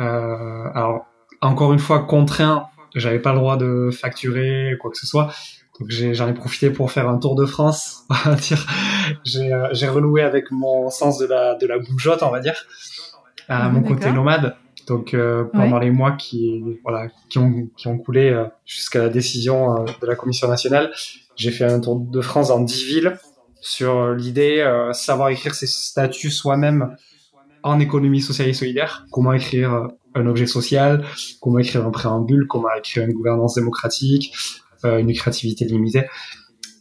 euh, 0.00 0.64
alors 0.74 1.06
encore 1.42 1.72
une 1.72 1.78
fois 1.78 2.00
contraint, 2.04 2.66
j'avais 2.94 3.18
pas 3.18 3.32
le 3.32 3.38
droit 3.38 3.56
de 3.56 3.90
facturer 3.92 4.72
quoi 4.80 4.90
que 4.90 4.96
ce 4.96 5.06
soit. 5.06 5.32
Donc 5.80 5.90
j'en 5.90 6.28
ai, 6.28 6.34
profité 6.34 6.70
pour 6.70 6.90
faire 6.90 7.08
un 7.08 7.18
tour 7.18 7.34
de 7.34 7.44
France, 7.44 8.04
on 8.10 8.30
va 8.30 8.34
dire. 8.34 8.66
J'ai 9.24 9.52
euh, 9.52 9.68
j'ai 9.72 9.88
renoué 9.88 10.22
avec 10.22 10.50
mon 10.50 10.90
sens 10.90 11.18
de 11.18 11.26
la 11.26 11.54
de 11.54 11.66
la 11.66 11.78
bougeotte, 11.78 12.22
on 12.22 12.30
va 12.30 12.40
dire, 12.40 12.66
à 13.48 13.68
Mhm, 13.68 13.74
mon 13.74 13.82
côté 13.82 14.10
nomade. 14.12 14.56
Donc 14.86 15.14
euh, 15.14 15.44
pendant 15.52 15.78
les 15.78 15.90
mois 15.90 16.12
qui 16.12 16.62
voilà 16.82 17.08
qui 17.28 17.38
ont 17.38 17.68
qui 17.76 17.88
ont 17.88 17.98
coulé 17.98 18.30
euh, 18.30 18.44
jusqu'à 18.64 19.00
la 19.00 19.08
décision 19.08 19.84
de 19.84 20.06
la 20.06 20.14
commission 20.14 20.48
nationale, 20.48 20.92
j'ai 21.34 21.50
fait 21.50 21.64
un 21.64 21.80
tour 21.80 21.98
de 21.98 22.20
France 22.20 22.48
dans 22.48 22.60
dix 22.60 22.84
villes 22.84 23.18
sur 23.60 24.12
l'idée 24.12 24.64
savoir 24.92 25.30
écrire 25.30 25.54
ses 25.54 25.66
statuts 25.66 26.30
soi-même 26.30 26.96
en 27.64 27.80
économie 27.80 28.20
sociale 28.20 28.48
et 28.48 28.52
solidaire, 28.52 29.06
comment 29.10 29.32
écrire 29.32 29.88
un 30.14 30.26
objet 30.26 30.46
social, 30.46 31.04
comment 31.40 31.58
écrire 31.58 31.84
un 31.84 31.90
préambule, 31.90 32.46
comment 32.46 32.68
écrire 32.78 33.04
une 33.04 33.12
gouvernance 33.12 33.56
démocratique, 33.56 34.32
une 34.98 35.12
créativité 35.12 35.64
limitée. 35.64 36.04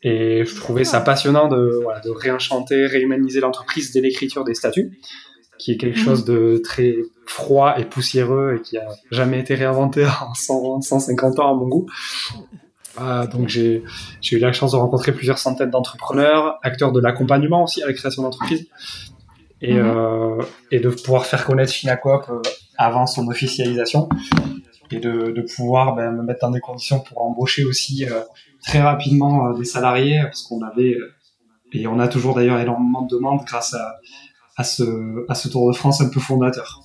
Et 0.03 0.45
je 0.45 0.55
trouvais 0.55 0.83
ça 0.83 1.01
passionnant 1.01 1.47
de, 1.47 1.79
voilà, 1.81 1.99
de 1.99 2.11
réenchanter, 2.11 2.85
réhumaniser 2.85 3.39
l'entreprise 3.39 3.91
dès 3.91 4.01
l'écriture 4.01 4.43
des 4.43 4.53
statuts 4.53 4.99
qui 5.57 5.71
est 5.71 5.77
quelque 5.77 5.97
chose 5.97 6.25
de 6.25 6.61
très 6.63 6.95
froid 7.25 7.75
et 7.77 7.85
poussiéreux 7.85 8.57
et 8.57 8.61
qui 8.61 8.77
a 8.77 8.87
jamais 9.11 9.39
été 9.39 9.55
réinventé 9.55 10.05
en 10.21 10.33
100, 10.33 10.81
150 10.81 11.39
ans 11.39 11.51
à 11.51 11.55
mon 11.55 11.67
goût. 11.67 11.87
Euh, 13.01 13.27
donc 13.27 13.49
j'ai 13.49 13.83
eu 14.31 14.39
la 14.39 14.53
chance 14.53 14.71
de 14.71 14.77
rencontrer 14.77 15.11
plusieurs 15.11 15.37
centaines 15.37 15.69
d'entrepreneurs, 15.69 16.59
acteurs 16.63 16.91
de 16.91 17.01
l'accompagnement 17.01 17.63
aussi 17.63 17.83
à 17.83 17.87
la 17.87 17.93
création 17.93 18.23
d'entreprises, 18.23 18.67
et, 19.61 19.73
mhm. 19.73 19.85
euh, 19.85 20.43
et 20.71 20.79
de 20.79 20.89
pouvoir 20.89 21.25
faire 21.25 21.45
connaître 21.45 21.73
Finacop 21.73 22.29
euh, 22.29 22.41
avant 22.77 23.05
son 23.05 23.27
officialisation, 23.27 24.07
et 24.91 24.99
de, 24.99 25.31
de 25.31 25.41
pouvoir 25.41 25.95
ben, 25.95 26.11
me 26.11 26.23
mettre 26.23 26.41
dans 26.41 26.51
des 26.51 26.59
conditions 26.59 26.99
pour 26.99 27.21
embaucher 27.21 27.65
aussi 27.65 28.05
euh, 28.05 28.21
très 28.61 28.81
rapidement 28.81 29.47
euh, 29.47 29.57
des 29.57 29.65
salariés, 29.65 30.21
parce 30.23 30.43
qu'on 30.43 30.61
avait, 30.61 30.97
et 31.73 31.87
on 31.87 31.99
a 31.99 32.07
toujours 32.07 32.35
d'ailleurs 32.35 32.59
énormément 32.59 33.01
de 33.01 33.15
demandes 33.15 33.43
grâce 33.45 33.73
à, 33.73 33.95
à 34.55 34.63
ce, 34.63 35.25
à 35.29 35.35
ce 35.35 35.49
Tour 35.49 35.71
de 35.71 35.75
France 35.75 36.01
un 36.01 36.09
peu 36.09 36.19
fondateur, 36.19 36.81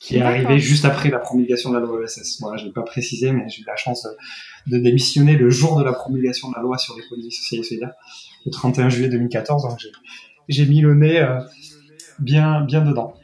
qui 0.00 0.16
est 0.16 0.22
arrivé 0.22 0.58
juste 0.58 0.84
après 0.84 1.10
la 1.10 1.18
promulgation 1.18 1.70
de 1.70 1.78
la 1.78 1.84
loi 1.84 2.02
ESS. 2.02 2.40
Voilà, 2.40 2.56
je 2.56 2.64
l'ai 2.64 2.72
pas 2.72 2.82
précisé, 2.82 3.32
mais 3.32 3.48
j'ai 3.48 3.62
eu 3.62 3.64
la 3.66 3.76
chance 3.76 4.08
de, 4.66 4.78
démissionner 4.78 5.36
le 5.36 5.50
jour 5.50 5.78
de 5.78 5.84
la 5.84 5.92
promulgation 5.92 6.50
de 6.50 6.54
la 6.56 6.62
loi 6.62 6.78
sur 6.78 6.96
l'économie 6.96 7.32
sociale 7.32 7.60
et 7.60 7.64
solidaire, 7.64 7.92
le 8.46 8.50
31 8.50 8.88
juillet 8.88 9.08
2014. 9.08 9.62
Donc 9.64 9.78
j'ai 10.48 10.66
mis 10.66 10.80
le 10.80 10.94
nez 10.94 11.20
euh, 11.20 11.40
bien, 12.18 12.62
bien 12.62 12.84
dedans. 12.84 13.14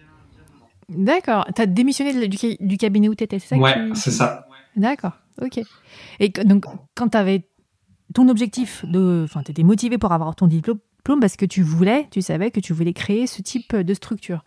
D'accord. 0.88 1.46
Tu 1.54 1.62
as 1.62 1.66
démissionné 1.66 2.28
du, 2.28 2.56
du, 2.60 2.76
cabinet 2.76 3.08
où 3.08 3.14
tu 3.14 3.24
étais, 3.24 3.38
c'est 3.38 3.48
ça 3.48 3.56
Ouais, 3.56 3.74
c'est 3.94 4.10
ça. 4.10 4.46
D'accord, 4.76 5.12
ok. 5.40 5.60
Et 6.20 6.28
donc, 6.28 6.66
quand 6.94 7.08
tu 7.08 7.16
avais 7.18 7.46
ton 8.12 8.28
objectif 8.28 8.84
de. 8.86 9.22
Enfin, 9.24 9.42
tu 9.42 9.52
étais 9.52 9.62
motivé 9.62 9.98
pour 9.98 10.12
avoir 10.12 10.34
ton 10.34 10.46
diplôme, 10.46 10.78
parce 11.20 11.36
que 11.36 11.46
tu 11.46 11.62
voulais, 11.62 12.08
tu 12.10 12.22
savais 12.22 12.50
que 12.50 12.60
tu 12.60 12.72
voulais 12.72 12.92
créer 12.92 13.26
ce 13.26 13.42
type 13.42 13.76
de 13.76 13.94
structure. 13.94 14.44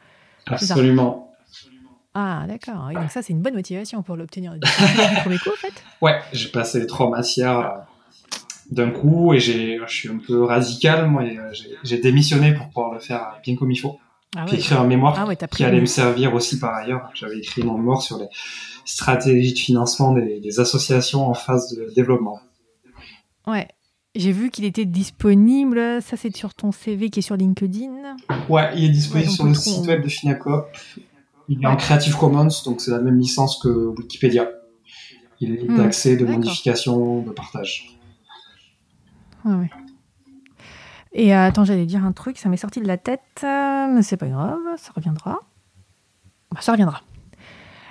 Absolument. 0.48 1.34
Ah, 2.14 2.46
d'accord. 2.48 2.90
donc 2.94 3.12
ça, 3.12 3.22
c'est 3.22 3.32
une 3.34 3.42
bonne 3.42 3.54
motivation 3.54 4.02
pour 4.02 4.16
l'obtenir 4.16 4.54
du 4.54 4.60
premier 5.22 5.38
coup, 5.38 5.50
en 5.50 5.56
fait 5.56 5.84
Ouais, 6.02 6.20
j'ai 6.34 6.50
passé 6.50 6.88
trois 6.88 7.12
matières 7.12 7.60
euh, 7.60 7.78
d'un 8.72 8.90
coup 8.90 9.36
et 9.36 9.40
je 9.40 9.86
suis 9.88 10.10
un 10.10 10.18
peu 10.18 10.44
radical. 10.44 11.08
Moi, 11.08 11.24
euh, 11.24 11.54
j'ai 11.84 12.00
démissionné 12.00 12.56
pour 12.56 12.70
pouvoir 12.70 12.94
le 12.94 13.00
faire 13.00 13.40
bien 13.44 13.56
comme 13.56 13.70
il 13.70 13.78
faut. 13.78 14.00
Ah 14.36 14.46
Puis 14.46 14.58
écrire 14.58 14.82
un 14.82 14.88
mémoire 14.88 15.16
ah 15.18 15.48
qui 15.48 15.64
allait 15.64 15.80
me 15.80 15.86
servir 15.86 16.34
aussi 16.34 16.60
par 16.60 16.74
ailleurs. 16.76 17.10
J'avais 17.14 17.38
écrit 17.38 17.64
mon 17.64 17.78
mémoire 17.78 18.02
sur 18.02 18.18
les 18.18 18.28
stratégies 18.86 19.54
de 19.54 19.60
financement 19.60 20.12
des, 20.12 20.40
des 20.40 20.60
associations 20.60 21.28
en 21.28 21.34
phase 21.34 21.74
de 21.74 21.92
développement. 21.96 22.40
Ouais, 23.48 23.68
j'ai 24.18 24.32
vu 24.32 24.50
qu'il 24.50 24.66
était 24.66 24.86
disponible. 24.86 26.02
Ça, 26.02 26.18
c'est 26.18 26.36
sur 26.36 26.54
ton 26.54 26.72
CV 26.72 27.10
qui 27.10 27.20
est 27.20 27.22
sur 27.22 27.38
LinkedIn. 27.38 28.18
Ouais, 28.50 28.72
il 28.76 28.86
est 28.86 28.90
disponible 28.90 29.30
sur 29.30 29.46
le 29.46 29.54
site 29.54 29.86
web 29.86 30.04
de 30.04 30.10
Finacop. 30.10 30.76
Il 31.50 31.64
est 31.64 31.68
en 31.68 31.78
Creative 31.78 32.18
Commons, 32.18 32.50
donc 32.66 32.82
c'est 32.82 32.92
la 32.92 33.00
même 33.00 33.18
licence 33.18 33.60
que 33.62 33.70
Wikipédia. 33.70 34.50
Il 35.40 35.54
est 35.54 35.70
hmm, 35.70 35.78
d'accès, 35.78 36.18
de 36.18 36.26
modification, 36.26 37.22
de 37.22 37.32
partage. 37.32 37.96
Ouais, 39.46 39.54
ouais. 39.54 39.70
Et 41.18 41.36
euh, 41.36 41.48
attends, 41.48 41.66
j'allais 41.66 41.86
dire 41.86 42.06
un 42.06 42.12
truc, 42.12 42.38
ça 42.38 42.48
m'est 42.48 42.58
sorti 42.58 42.80
de 42.80 42.88
la 42.88 42.98
tête, 42.98 43.22
mais 43.44 44.04
c'est 44.04 44.18
pas 44.18 44.28
grave, 44.28 44.60
ça 44.78 44.92
reviendra. 44.96 45.40
Bah, 46.52 46.62
ça 46.62 46.72
reviendra. 46.72 47.02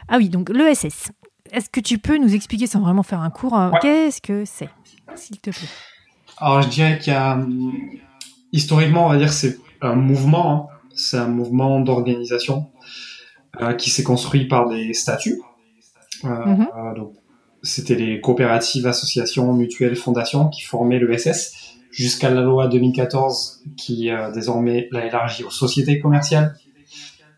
Ah 0.09 0.17
oui, 0.17 0.29
donc 0.29 0.49
l'ESS. 0.49 1.11
Est-ce 1.51 1.69
que 1.69 1.81
tu 1.81 1.99
peux 1.99 2.19
nous 2.19 2.35
expliquer 2.35 2.67
sans 2.67 2.81
vraiment 2.81 3.03
faire 3.03 3.21
un 3.21 3.31
cours, 3.31 3.55
hein, 3.55 3.73
qu'est-ce 3.83 4.23
que 4.23 4.45
c'est, 4.45 4.71
s'il 5.15 5.39
te 5.41 5.51
plaît? 5.51 5.69
Alors 6.39 6.63
je 6.63 6.69
dirais 6.69 6.99
qu'il 6.99 7.13
y 7.13 7.17
a 7.17 7.39
historiquement, 8.53 9.07
on 9.07 9.11
va 9.11 9.19
dire, 9.19 9.33
c'est 9.33 9.59
un 9.83 9.95
mouvement. 9.95 10.71
Hein. 10.73 10.77
C'est 10.95 11.19
un 11.19 11.29
mouvement 11.29 11.81
d'organisation 11.81 12.71
euh, 13.61 13.75
qui 13.75 13.91
s'est 13.91 14.03
construit 14.03 14.49
par 14.49 14.69
des 14.69 14.95
statuts. 14.95 15.41
Euh, 16.25 16.29
mhm. 16.29 16.69
euh, 16.77 17.05
c'était 17.63 17.95
les 17.95 18.21
coopératives, 18.21 18.87
associations, 18.87 19.53
mutuelles, 19.53 19.97
fondations 19.97 20.49
qui 20.49 20.63
formaient 20.63 20.99
le 20.99 21.17
SS 21.17 21.76
jusqu'à 21.97 22.31
la 22.31 22.43
loi 22.43 22.69
2014 22.69 23.63
qui 23.77 24.11
désormais 24.35 24.89
l'a 24.93 25.07
élargi 25.07 25.45
aux 25.45 25.51
sociétés 25.51 25.99
commerciales. 25.99 26.55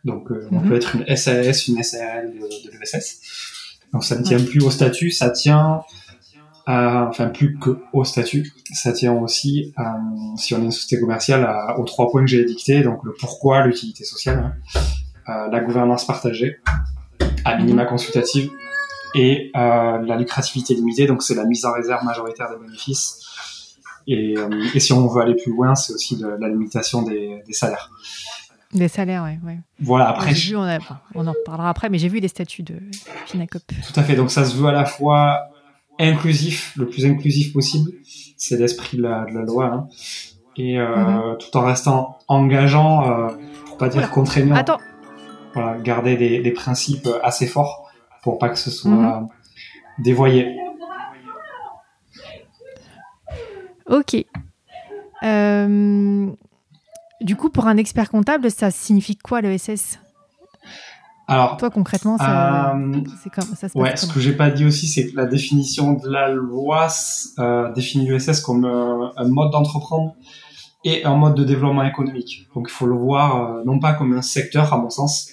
Donc 0.05 0.29
on 0.31 0.61
mhm. 0.61 0.69
peut 0.69 0.77
être 0.77 0.97
une 0.97 1.17
SAS, 1.17 1.69
une 1.69 1.83
SARL 1.83 2.33
de, 2.33 2.41
de 2.41 2.79
l'ESS. 2.79 3.21
Donc 3.93 4.05
ça 4.05 4.19
ne 4.19 4.23
tient 4.23 4.39
plus 4.39 4.63
au 4.63 4.71
statut, 4.71 5.11
ça 5.11 5.31
tient 5.31 5.83
enfin 6.69 7.29
plus 7.29 7.59
que 7.59 7.79
au 7.93 8.05
statut, 8.05 8.53
ça 8.75 8.93
tient 8.93 9.15
aussi, 9.15 9.73
si 10.37 10.55
on 10.55 10.59
est 10.59 10.65
une 10.65 10.71
société 10.71 11.01
commerciale, 11.01 11.49
aux 11.79 11.85
trois 11.85 12.11
points 12.11 12.21
que 12.21 12.27
j'ai 12.27 12.45
dictés, 12.45 12.83
donc 12.83 13.03
le 13.05 13.15
pourquoi, 13.19 13.67
l'utilité 13.67 14.05
sociale, 14.05 14.55
hein, 14.77 14.81
euh, 15.29 15.49
la 15.51 15.61
gouvernance 15.61 16.07
partagée, 16.07 16.59
à 17.45 17.57
minima 17.57 17.85
mhm. 17.85 17.89
consultative, 17.89 18.51
et 19.15 19.51
euh, 19.57 19.99
la 20.03 20.17
lucrativité 20.17 20.75
limitée, 20.75 21.07
donc 21.07 21.23
c'est 21.23 21.35
la 21.35 21.47
mise 21.47 21.65
en 21.65 21.73
réserve 21.73 22.05
majoritaire 22.05 22.51
des 22.51 22.63
bénéfices. 22.63 23.25
Et, 24.09 24.37
euh, 24.39 24.49
et 24.75 24.81
si 24.81 24.93
on 24.95 25.07
veut 25.07 25.21
aller 25.21 25.37
plus 25.37 25.53
loin, 25.53 25.75
c'est 25.75 25.93
aussi 25.93 26.17
de, 26.17 26.27
la 26.27 26.49
limitation 26.49 27.03
des, 27.03 27.43
des 27.47 27.53
salaires. 27.53 27.91
Des 28.73 28.89
salaires, 28.89 29.25
oui. 29.27 29.39
Ouais. 29.47 29.59
Voilà, 29.81 30.09
après. 30.09 30.33
Vu, 30.33 30.57
on, 30.57 30.67
on, 31.15 31.27
en 31.27 31.33
reparlera 31.33 31.69
après, 31.69 31.91
mais 31.91 31.99
j'ai 31.99 32.09
vu 32.09 32.19
les 32.19 32.29
statuts 32.29 32.63
de 32.63 32.81
Finacop. 33.27 33.63
Tout 33.67 34.01
à 34.01 34.03
fait. 34.03 34.17
Donc 34.17 34.31
ça 34.31 34.47
se 34.47 34.57
veut 34.57 34.67
à 34.67 34.73
la 34.73 34.87
fois 34.87 35.51
inclusif, 35.99 36.75
le 36.77 36.87
plus 36.87 37.05
inclusif 37.05 37.53
possible. 37.53 37.91
C'est 38.37 38.59
l'esprit 38.59 38.97
de 38.97 39.03
la, 39.03 39.27
de 39.27 39.39
la 39.39 39.45
loi. 39.45 39.67
Hein. 39.67 39.89
Et 40.57 40.79
euh, 40.79 40.97
mhm. 40.97 41.39
tout 41.39 41.57
en 41.57 41.65
restant 41.65 42.19
engageant, 42.29 43.11
euh, 43.11 43.29
pour 43.67 43.77
pas 43.77 43.89
dire 43.89 44.11
contraignant. 44.11 44.55
Attends. 44.55 44.79
Voilà, 45.53 45.79
garder 45.79 46.17
des, 46.17 46.41
des, 46.41 46.51
principes 46.51 47.09
assez 47.23 47.47
forts 47.47 47.91
pour 48.23 48.39
pas 48.39 48.49
que 48.49 48.59
ce 48.59 48.71
soit 48.71 48.91
mhm. 48.91 49.29
dévoyé. 49.99 50.57
Ok. 53.89 54.25
Euh, 55.23 56.27
du 57.21 57.37
coup, 57.37 57.51
pour 57.51 57.67
un 57.67 57.77
expert 57.77 58.11
comptable, 58.11 58.51
ça 58.51 58.71
signifie 58.71 59.17
quoi 59.17 59.41
le 59.41 59.57
SS 59.57 59.99
alors, 61.31 61.59
toi 61.59 61.69
concrètement, 61.69 62.17
ça, 62.17 62.75
euh, 62.75 62.93
comme, 63.35 63.45
ça 63.45 63.69
se 63.69 63.75
passe 63.75 63.75
Ouais, 63.75 63.95
ce 63.97 64.07
que 64.07 64.19
j'ai 64.19 64.33
pas 64.33 64.51
dit 64.51 64.65
aussi, 64.65 64.87
c'est 64.87 65.11
que 65.11 65.17
la 65.17 65.27
définition 65.27 65.93
de 65.93 66.09
la 66.09 66.31
loi 66.31 66.89
euh, 67.39 67.71
définit 67.75 68.07
l'USS 68.07 68.41
comme 68.41 68.65
euh, 68.65 69.09
un 69.15 69.29
mode 69.29 69.51
d'entreprendre 69.51 70.15
et 70.85 71.05
un 71.05 71.17
mode 71.17 71.35
de 71.35 71.45
développement 71.45 71.85
économique. 71.85 72.49
Donc, 72.55 72.69
il 72.71 72.73
faut 72.73 72.87
le 72.87 72.95
voir 72.95 73.63
non 73.67 73.79
pas 73.79 73.93
comme 73.93 74.17
un 74.17 74.23
secteur, 74.23 74.73
à 74.73 74.79
mon 74.79 74.89
sens, 74.89 75.29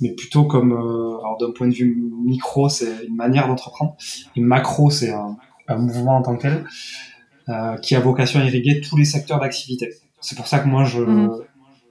mais 0.00 0.12
plutôt 0.12 0.44
comme, 0.44 0.70
alors 0.72 1.36
d'un 1.40 1.50
point 1.50 1.66
de 1.66 1.74
vue 1.74 2.08
micro, 2.24 2.68
c'est 2.68 3.06
une 3.08 3.16
manière 3.16 3.48
d'entreprendre, 3.48 3.96
et 4.36 4.40
macro, 4.40 4.90
c'est 4.90 5.12
un, 5.12 5.36
un, 5.66 5.76
mouvement 5.76 6.18
en 6.18 6.22
tant 6.22 6.36
que 6.36 6.42
tel, 6.42 6.64
qui 7.82 7.94
a 7.94 8.00
vocation 8.00 8.40
à 8.40 8.44
irriguer 8.44 8.80
tous 8.80 8.96
les 8.96 9.04
secteurs 9.04 9.38
d'activité. 9.38 9.94
C'est 10.20 10.36
pour 10.36 10.48
ça 10.48 10.58
que 10.58 10.66
moi, 10.66 10.84
je, 10.84 11.00
mmh. 11.00 11.42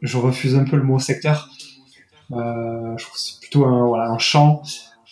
je 0.02 0.18
refuse 0.18 0.56
un 0.56 0.66
peu 0.66 0.76
le 0.76 0.84
mot 0.84 1.00
secteur 1.00 1.50
euh, 2.32 2.98
je 2.98 3.06
trouve 3.06 3.18
c'est 3.18 3.40
plutôt 3.40 3.66
un, 3.66 3.88
voilà, 3.88 4.10
un 4.10 4.18
champ 4.18 4.64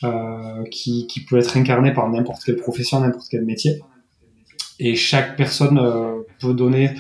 euh, 0.03 0.63
qui, 0.71 1.07
qui 1.07 1.23
peut 1.23 1.37
être 1.37 1.57
incarné 1.57 1.93
par 1.93 2.09
n'importe 2.09 2.43
quelle 2.43 2.57
profession, 2.57 2.99
n'importe 2.99 3.27
quel 3.29 3.45
métier. 3.45 3.81
Et 4.79 4.95
chaque 4.95 5.37
personne 5.37 5.77
euh, 5.77 6.21
peut 6.39 6.53
donner 6.53 6.91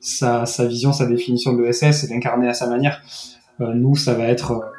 sa, 0.00 0.46
sa 0.46 0.66
vision, 0.66 0.92
sa 0.92 1.06
définition 1.06 1.52
de 1.52 1.62
l'ESS 1.62 2.04
et 2.04 2.08
l'incarner 2.08 2.48
à 2.48 2.54
sa 2.54 2.68
manière. 2.68 3.02
Euh, 3.60 3.74
nous, 3.74 3.96
ça 3.96 4.14
va 4.14 4.24
être 4.24 4.72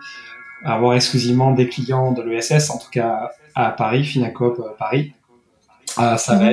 avoir 0.64 0.96
exclusivement 0.96 1.54
des 1.54 1.68
clients 1.68 2.14
de 2.14 2.24
l'ESS, 2.24 2.72
en 2.72 2.80
tout 2.80 2.90
cas 2.90 3.32
à 3.54 3.72
Paris, 3.72 4.04
Finacop 4.04 4.76
Paris. 4.78 5.14
ça 5.96 6.18
va 6.28 6.46
mhm. 6.46 6.50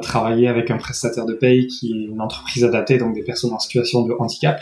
Travailler 0.00 0.48
avec 0.48 0.70
un 0.70 0.76
prestataire 0.76 1.26
de 1.26 1.34
paye 1.34 1.66
qui 1.66 1.92
est 1.92 2.04
une 2.10 2.20
entreprise 2.20 2.64
adaptée, 2.64 2.98
donc 2.98 3.14
des 3.14 3.22
personnes 3.22 3.52
en 3.52 3.58
situation 3.58 4.02
de 4.02 4.14
handicap, 4.18 4.60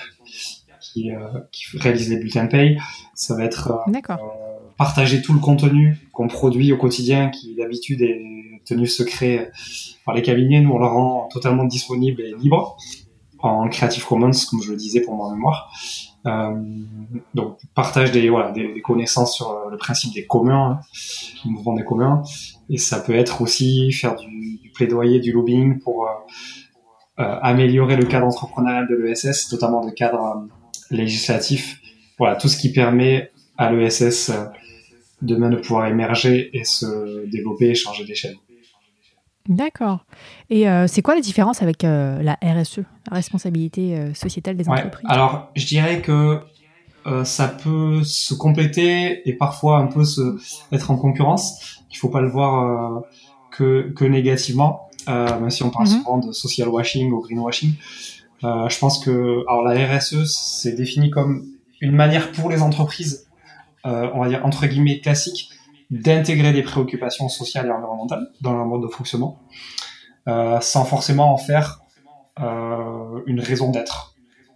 qui, 0.80 1.10
euh, 1.10 1.18
qui 1.50 1.76
réalise 1.78 2.10
les 2.10 2.16
bulletins 2.16 2.44
de 2.44 2.50
paye. 2.50 2.78
Ça 3.14 3.34
va 3.36 3.44
être 3.44 3.72
euh, 3.88 4.16
partager 4.76 5.22
tout 5.22 5.32
le 5.32 5.40
contenu 5.40 5.96
qu'on 6.12 6.28
produit 6.28 6.72
au 6.72 6.76
quotidien, 6.76 7.30
qui 7.30 7.54
d'habitude 7.54 8.02
est 8.02 8.20
tenu 8.64 8.86
secret 8.86 9.50
par 10.04 10.14
les 10.14 10.22
cabinets. 10.22 10.60
Nous, 10.60 10.70
on 10.70 10.78
le 10.78 10.86
rend 10.86 11.28
totalement 11.32 11.64
disponible 11.64 12.22
et 12.22 12.34
libre. 12.34 12.76
en 13.38 13.68
Creative 13.68 14.04
Commons, 14.04 14.30
comme 14.50 14.62
je 14.62 14.70
le 14.70 14.76
disais 14.76 15.00
pour 15.00 15.14
mon 15.14 15.30
mémoire. 15.30 15.70
Euh, 16.24 16.54
donc 17.34 17.58
partage 17.74 18.12
des, 18.12 18.28
voilà, 18.28 18.52
des, 18.52 18.80
connaissances 18.80 19.34
sur 19.34 19.50
euh, 19.50 19.70
le 19.70 19.76
principe 19.76 20.14
des 20.14 20.24
communs, 20.24 20.78
hein, 20.78 20.80
le 21.44 21.50
mouvement 21.50 21.72
des 21.72 21.84
communs, 21.84 22.22
et 22.72 22.78
ça 22.78 22.98
peut 22.98 23.14
être 23.14 23.40
aussi 23.42 23.92
faire 23.92 24.16
du, 24.16 24.58
du 24.58 24.70
plaidoyer, 24.70 25.20
du 25.20 25.30
lobbying 25.30 25.78
pour 25.78 26.08
euh, 26.08 27.38
améliorer 27.42 27.96
le 27.96 28.04
cadre 28.06 28.26
entrepreneurial 28.26 28.88
de 28.88 28.96
l'ESS, 28.96 29.52
notamment 29.52 29.84
le 29.84 29.92
cadre 29.92 30.48
législatif. 30.90 31.80
Voilà, 32.18 32.34
tout 32.34 32.48
ce 32.48 32.56
qui 32.56 32.72
permet 32.72 33.30
à 33.58 33.70
l'ESS 33.70 34.32
demain 35.20 35.50
de 35.50 35.56
pouvoir 35.56 35.86
émerger 35.86 36.50
et 36.56 36.64
se 36.64 37.26
développer 37.30 37.70
et 37.70 37.74
changer 37.74 38.04
d'échelle. 38.04 38.34
D'accord. 39.48 40.04
Et 40.50 40.68
euh, 40.68 40.86
c'est 40.86 41.02
quoi 41.02 41.14
la 41.14 41.20
différence 41.20 41.62
avec 41.62 41.84
euh, 41.84 42.22
la 42.22 42.38
RSE, 42.42 42.80
la 43.10 43.16
responsabilité 43.16 43.96
euh, 43.96 44.14
sociétale 44.14 44.56
des 44.56 44.68
entreprises? 44.68 45.06
Alors, 45.08 45.50
je 45.56 45.66
dirais 45.66 46.00
que 46.00 46.40
ça 47.24 47.48
peut 47.48 48.02
se 48.04 48.34
compléter 48.34 49.28
et 49.28 49.32
parfois 49.32 49.78
un 49.78 49.86
peu 49.86 50.04
se 50.04 50.38
être 50.72 50.90
en 50.90 50.96
concurrence. 50.96 51.80
Il 51.90 51.98
faut 51.98 52.08
pas 52.08 52.20
le 52.20 52.28
voir 52.28 53.02
que, 53.50 53.92
que 53.96 54.04
négativement, 54.04 54.88
même 55.08 55.50
si 55.50 55.62
on 55.62 55.70
parle 55.70 55.88
mhm. 55.88 55.98
souvent 55.98 56.18
de 56.18 56.32
social 56.32 56.68
washing 56.68 57.12
ou 57.12 57.20
greenwashing. 57.20 57.72
je 58.42 58.78
pense 58.78 59.04
que 59.04 59.44
alors 59.48 59.62
la 59.62 59.96
RSE 59.96 60.24
c'est 60.24 60.72
défini 60.72 61.10
comme 61.10 61.44
une 61.80 61.92
manière 61.92 62.30
pour 62.32 62.50
les 62.50 62.62
entreprises, 62.62 63.26
on 63.84 64.20
va 64.20 64.28
dire 64.28 64.44
entre 64.44 64.66
guillemets 64.66 65.00
classiques, 65.00 65.52
d'intégrer 65.92 66.54
des 66.54 66.62
préoccupations 66.62 67.28
sociales 67.28 67.66
et 67.66 67.70
environnementales 67.70 68.26
dans 68.40 68.54
leur 68.54 68.64
mode 68.64 68.82
de 68.82 68.88
fonctionnement, 68.88 69.38
euh, 70.26 70.58
sans 70.60 70.84
forcément 70.86 71.32
en 71.34 71.36
faire 71.36 71.82
euh, 72.40 73.20
une 73.26 73.40
raison 73.40 73.70
d'être. 73.70 74.11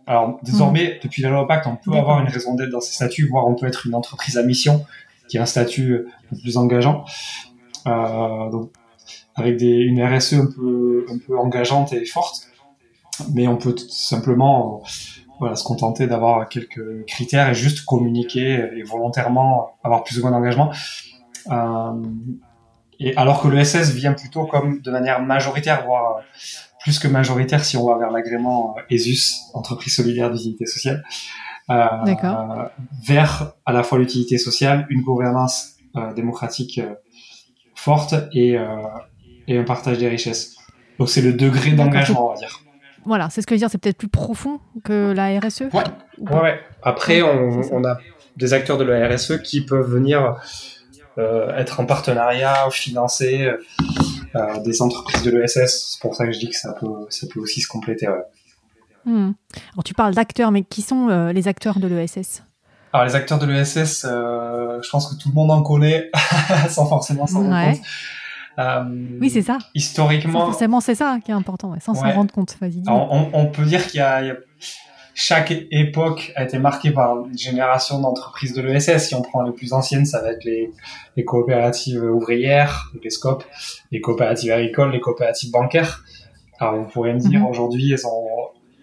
Alors 0.06 0.38
désormais, 0.42 0.94
hmm. 0.94 0.98
depuis 1.02 1.22
la 1.22 1.30
loi 1.30 1.46
Pacte, 1.46 1.66
on 1.66 1.76
peut 1.76 1.96
avoir 1.96 2.20
une 2.20 2.28
raison 2.28 2.54
d'être 2.54 2.70
dans 2.70 2.80
ces 2.80 2.94
statuts, 2.94 3.28
voire 3.28 3.46
on 3.46 3.54
peut 3.54 3.66
être 3.66 3.86
une 3.86 3.94
entreprise 3.94 4.38
à 4.38 4.42
mission 4.42 4.84
qui 5.28 5.38
a 5.38 5.42
un 5.42 5.46
statut 5.46 6.06
plus 6.42 6.56
engageant. 6.56 7.04
Euh, 7.86 8.50
donc, 8.50 8.70
avec 9.34 9.56
des, 9.56 9.66
une 9.66 10.02
RSE 10.02 10.34
un 10.34 10.46
peu, 10.46 11.06
un 11.10 11.18
peu 11.18 11.38
engageante 11.38 11.92
et 11.92 12.04
forte, 12.04 12.48
mais 13.32 13.46
on 13.46 13.56
peut 13.56 13.74
tout 13.74 13.88
simplement 13.88 14.82
voilà, 15.38 15.56
se 15.56 15.64
contenter 15.64 16.06
d'avoir 16.06 16.48
quelques 16.48 17.04
critères 17.06 17.50
et 17.50 17.54
juste 17.54 17.84
communiquer 17.84 18.70
et 18.76 18.82
volontairement 18.82 19.76
avoir 19.84 20.04
plus 20.04 20.18
ou 20.18 20.22
moins 20.22 20.30
d'engagement. 20.30 20.72
Euh, 21.50 22.02
et 22.98 23.14
alors 23.16 23.42
que 23.42 23.48
le 23.48 23.62
SS 23.62 23.90
vient 23.92 24.14
plutôt 24.14 24.46
comme 24.46 24.80
de 24.80 24.90
manière 24.90 25.20
majoritaire, 25.20 25.84
voire 25.84 26.20
plus 26.86 27.00
que 27.00 27.08
majoritaire 27.08 27.64
si 27.64 27.76
on 27.76 27.84
va 27.84 27.98
vers 27.98 28.12
l'agrément 28.12 28.76
ESUS, 28.90 29.50
entreprise 29.54 29.96
solidaire 29.96 30.30
d'utilité 30.30 30.66
sociale, 30.66 31.02
euh, 31.68 31.84
vers 33.04 33.54
à 33.64 33.72
la 33.72 33.82
fois 33.82 33.98
l'utilité 33.98 34.38
sociale, 34.38 34.86
une 34.88 35.02
gouvernance 35.02 35.78
euh, 35.96 36.12
démocratique 36.12 36.78
euh, 36.78 36.94
forte 37.74 38.14
et, 38.32 38.56
euh, 38.56 38.66
et 39.48 39.58
un 39.58 39.64
partage 39.64 39.98
des 39.98 40.06
richesses. 40.06 40.54
Donc 41.00 41.08
c'est 41.08 41.22
le 41.22 41.32
degré 41.32 41.72
d'engagement, 41.72 42.28
on 42.28 42.34
va 42.34 42.38
dire. 42.38 42.60
Voilà, 43.04 43.30
c'est 43.30 43.42
ce 43.42 43.48
que 43.48 43.56
je 43.56 43.56
veux 43.56 43.62
dire, 43.62 43.70
c'est 43.70 43.78
peut-être 43.78 43.98
plus 43.98 44.06
profond 44.06 44.60
que 44.84 45.10
la 45.10 45.40
RSE. 45.40 45.62
Ouais, 45.72 45.82
ouais. 46.40 46.60
Après, 46.84 47.20
on, 47.20 47.62
on, 47.72 47.84
a 47.84 47.98
des 48.36 48.54
acteurs 48.54 48.78
de 48.78 48.84
la 48.84 49.08
RSE 49.08 49.42
qui 49.42 49.60
peuvent 49.60 49.90
venir 49.90 50.36
euh, 51.18 51.52
être 51.56 51.80
en 51.80 51.84
partenariat, 51.84 52.70
financer 52.70 53.50
euh, 54.36 54.60
des 54.60 54.82
entreprises 54.82 55.22
de 55.22 55.30
l'ESS. 55.30 55.92
C'est 55.92 56.00
pour 56.00 56.14
ça 56.14 56.26
que 56.26 56.32
je 56.32 56.38
dis 56.38 56.48
que 56.48 56.56
ça 56.56 56.72
peut, 56.72 57.06
ça 57.10 57.26
peut 57.32 57.40
aussi 57.40 57.60
se 57.60 57.68
compléter. 57.68 58.06
Hmm. 59.04 59.32
Alors 59.72 59.84
tu 59.84 59.94
parles 59.94 60.14
d'acteurs, 60.14 60.50
mais 60.50 60.62
qui 60.62 60.82
sont 60.82 61.08
euh, 61.08 61.32
les 61.32 61.48
acteurs 61.48 61.78
de 61.78 61.86
l'ESS 61.86 62.42
Alors 62.92 63.06
les 63.06 63.14
acteurs 63.14 63.38
de 63.38 63.46
l'ESS, 63.46 64.02
je 64.04 64.90
pense 64.90 65.08
que 65.08 65.20
tout 65.20 65.28
le 65.28 65.34
monde 65.34 65.50
en 65.50 65.62
connaît, 65.62 66.10
sans 66.68 66.86
forcément 66.86 67.26
s'en 67.26 67.42
rendre 67.42 67.72
compte. 67.72 67.86
Euh, 68.58 68.84
oui, 69.20 69.30
c'est 69.30 69.42
ça. 69.42 69.58
Historiquement. 69.74 70.46
forcément, 70.46 70.80
c'est 70.80 70.94
ça 70.94 71.18
qui 71.24 71.30
est 71.30 71.34
important, 71.34 71.74
sans 71.80 71.94
s'en 71.94 72.10
rendre 72.10 72.32
compte. 72.32 72.56
Vas-y. 72.60 72.82
On, 72.86 73.30
on, 73.32 73.46
peut 73.46 73.64
dire 73.64 73.86
qu'il 73.86 73.98
y, 73.98 74.02
a, 74.02 74.22
chaque 75.18 75.50
époque 75.70 76.30
a 76.36 76.44
été 76.44 76.58
marquée 76.58 76.90
par 76.90 77.24
une 77.24 77.38
génération 77.38 78.00
d'entreprises 78.00 78.52
de 78.52 78.60
l'ESS. 78.60 79.08
Si 79.08 79.14
on 79.14 79.22
prend 79.22 79.40
les 79.40 79.52
plus 79.52 79.72
anciennes, 79.72 80.04
ça 80.04 80.20
va 80.20 80.32
être 80.32 80.44
les, 80.44 80.70
les 81.16 81.24
coopératives 81.24 82.02
ouvrières, 82.04 82.92
les 83.02 83.08
SCOP, 83.08 83.42
les 83.90 84.02
coopératives 84.02 84.52
agricoles, 84.52 84.92
les 84.92 85.00
coopératives 85.00 85.50
bancaires. 85.50 86.04
Alors, 86.60 86.76
vous 86.76 86.88
pourriez 86.90 87.14
me 87.14 87.18
dire, 87.18 87.40
mhm. 87.40 87.46
aujourd'hui, 87.46 87.92
elles 87.92 88.06
ont, 88.06 88.26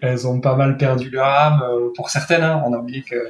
elles 0.02 0.28
ont 0.28 0.42
pas 0.42 0.56
mal 0.56 0.78
perdu 0.78 1.12
leur 1.12 1.28
âme. 1.28 1.62
Euh, 1.62 1.90
pour 1.96 2.10
certaines, 2.10 2.42
hein. 2.42 2.64
on 2.66 2.74
a 2.74 2.80
oublié 2.80 3.04
que 3.04 3.30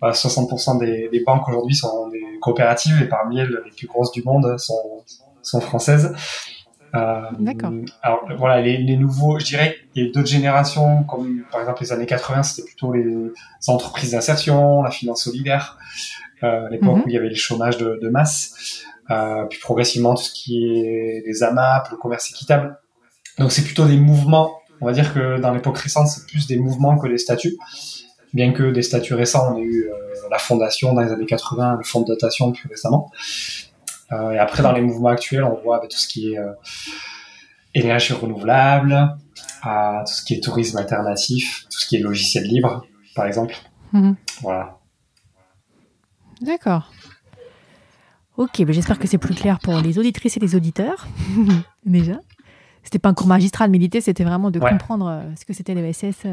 60% 0.00 0.78
des, 0.78 1.10
des, 1.12 1.22
banques 1.22 1.46
aujourd'hui 1.46 1.74
sont 1.76 2.08
des 2.08 2.24
coopératives 2.40 3.02
et 3.02 3.06
parmi 3.06 3.38
elles, 3.38 3.60
les 3.66 3.70
plus 3.70 3.86
grosses 3.86 4.12
du 4.12 4.22
monde 4.22 4.58
sont, 4.58 5.04
sont 5.42 5.60
françaises. 5.60 6.14
Euh, 6.94 7.20
D'accord. 7.38 7.72
Alors 8.02 8.20
voilà, 8.36 8.60
les, 8.60 8.78
les, 8.78 8.96
nouveaux, 8.96 9.38
je 9.38 9.44
dirais, 9.44 9.76
il 9.94 10.04
y 10.04 10.08
a 10.08 10.12
d'autres 10.12 10.28
générations, 10.28 11.04
comme 11.04 11.42
par 11.50 11.60
exemple 11.60 11.82
les 11.82 11.92
années 11.92 12.06
80, 12.06 12.42
c'était 12.42 12.66
plutôt 12.66 12.92
les 12.92 13.06
entreprises 13.68 14.12
d'insertion, 14.12 14.82
la 14.82 14.90
finance 14.90 15.24
solidaire, 15.24 15.78
euh, 16.42 16.68
l'époque 16.70 16.96
mhm. 16.96 17.02
où 17.02 17.08
il 17.08 17.14
y 17.14 17.16
avait 17.16 17.28
le 17.28 17.34
chômage 17.34 17.78
de, 17.78 17.98
de 18.00 18.08
masse, 18.08 18.84
euh, 19.10 19.44
puis 19.44 19.58
progressivement 19.60 20.14
tout 20.14 20.22
ce 20.22 20.32
qui 20.32 20.64
est 20.64 21.22
les 21.26 21.42
AMAP, 21.42 21.90
le 21.90 21.96
commerce 21.96 22.30
équitable. 22.30 22.78
Donc 23.38 23.52
c'est 23.52 23.64
plutôt 23.64 23.86
des 23.86 23.96
mouvements. 23.96 24.52
On 24.80 24.86
va 24.86 24.92
dire 24.92 25.12
que 25.12 25.38
dans 25.38 25.52
l'époque 25.52 25.78
récente, 25.78 26.08
c'est 26.08 26.26
plus 26.26 26.46
des 26.46 26.56
mouvements 26.56 26.98
que 26.98 27.06
des 27.06 27.18
statuts. 27.18 27.56
Bien 28.32 28.52
que 28.52 28.70
des 28.70 28.82
statuts 28.82 29.14
récents, 29.14 29.52
on 29.52 29.56
a 29.56 29.60
eu 29.60 29.88
euh, 29.88 29.94
la 30.30 30.38
fondation 30.38 30.94
dans 30.94 31.02
les 31.02 31.10
années 31.10 31.26
80, 31.26 31.76
le 31.78 31.84
fonds 31.84 32.00
de 32.00 32.06
dotation 32.06 32.52
plus 32.52 32.68
récemment. 32.68 33.10
Euh, 34.12 34.32
et 34.32 34.38
après, 34.38 34.62
dans 34.62 34.72
les 34.72 34.80
mouvements 34.80 35.10
actuels, 35.10 35.44
on 35.44 35.60
voit 35.62 35.78
bah, 35.80 35.86
tout 35.88 35.96
ce 35.96 36.08
qui 36.08 36.32
est 36.32 36.38
euh, 36.38 36.52
énergie 37.74 38.12
renouvelable, 38.12 39.16
tout 39.62 40.12
ce 40.12 40.22
qui 40.24 40.34
est 40.34 40.42
tourisme 40.42 40.78
alternatif, 40.78 41.66
tout 41.70 41.78
ce 41.78 41.86
qui 41.86 41.96
est 41.96 42.00
logiciel 42.00 42.44
libre, 42.44 42.84
par 43.14 43.26
exemple. 43.26 43.54
Mhm. 43.92 44.16
Voilà. 44.42 44.78
D'accord. 46.40 46.90
Ok, 48.36 48.64
bah, 48.64 48.72
j'espère 48.72 48.98
que 48.98 49.06
c'est 49.06 49.18
plus 49.18 49.34
clair 49.34 49.58
pour 49.60 49.78
les 49.80 49.98
auditrices 49.98 50.36
et 50.36 50.40
les 50.40 50.56
auditeurs, 50.56 51.06
déjà. 51.84 52.18
C'était 52.82 52.98
pas 52.98 53.10
un 53.10 53.14
cours 53.14 53.26
magistral, 53.26 53.70
mais 53.70 53.78
l'idée, 53.78 54.00
c'était 54.00 54.24
vraiment 54.24 54.50
de 54.50 54.58
comprendre 54.58 55.08
euh, 55.08 55.34
ce 55.38 55.44
que 55.44 55.52
c'était 55.52 55.74
l'ESS. 55.74 56.26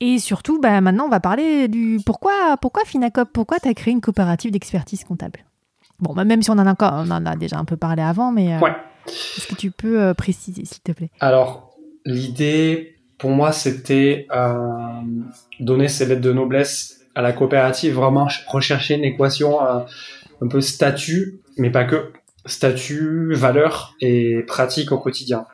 Et 0.00 0.18
surtout, 0.18 0.60
bah, 0.60 0.80
maintenant, 0.80 1.06
on 1.06 1.08
va 1.08 1.20
parler 1.20 1.66
du 1.66 1.98
pourquoi, 2.04 2.56
pourquoi 2.60 2.84
Finacop, 2.84 3.30
pourquoi 3.32 3.58
tu 3.58 3.68
as 3.68 3.74
créé 3.74 3.92
une 3.92 4.00
coopérative 4.00 4.50
d'expertise 4.50 5.02
comptable? 5.04 5.40
Bon, 6.00 6.12
bah, 6.14 6.24
même 6.24 6.42
si 6.42 6.50
on 6.50 6.54
en, 6.54 6.66
a 6.66 6.70
encore, 6.70 6.92
on 6.94 7.10
en 7.10 7.26
a 7.26 7.36
déjà 7.36 7.58
un 7.58 7.64
peu 7.64 7.76
parlé 7.76 8.02
avant, 8.02 8.30
mais 8.30 8.54
euh, 8.54 8.68
est-ce 9.06 9.46
que 9.48 9.56
tu 9.56 9.70
peux 9.70 10.00
euh, 10.00 10.14
préciser, 10.14 10.64
s'il 10.64 10.82
te 10.82 10.92
plaît? 10.92 11.10
Alors, 11.18 11.72
l'idée, 12.04 12.96
pour 13.18 13.30
moi, 13.30 13.50
c'était 13.50 14.26
euh, 14.32 14.56
donner 15.58 15.88
ces 15.88 16.06
lettres 16.06 16.20
de 16.20 16.32
noblesse 16.32 17.00
à 17.16 17.22
la 17.22 17.32
coopérative, 17.32 17.94
vraiment 17.94 18.28
rechercher 18.46 18.94
une 18.94 19.04
équation 19.04 19.58
un 19.60 20.46
peu 20.48 20.60
statut, 20.60 21.40
mais 21.56 21.70
pas 21.70 21.84
que, 21.84 22.12
statut, 22.46 23.34
valeur 23.34 23.96
et 24.00 24.44
pratique 24.46 24.92
au 24.92 24.98
quotidien. 24.98 25.46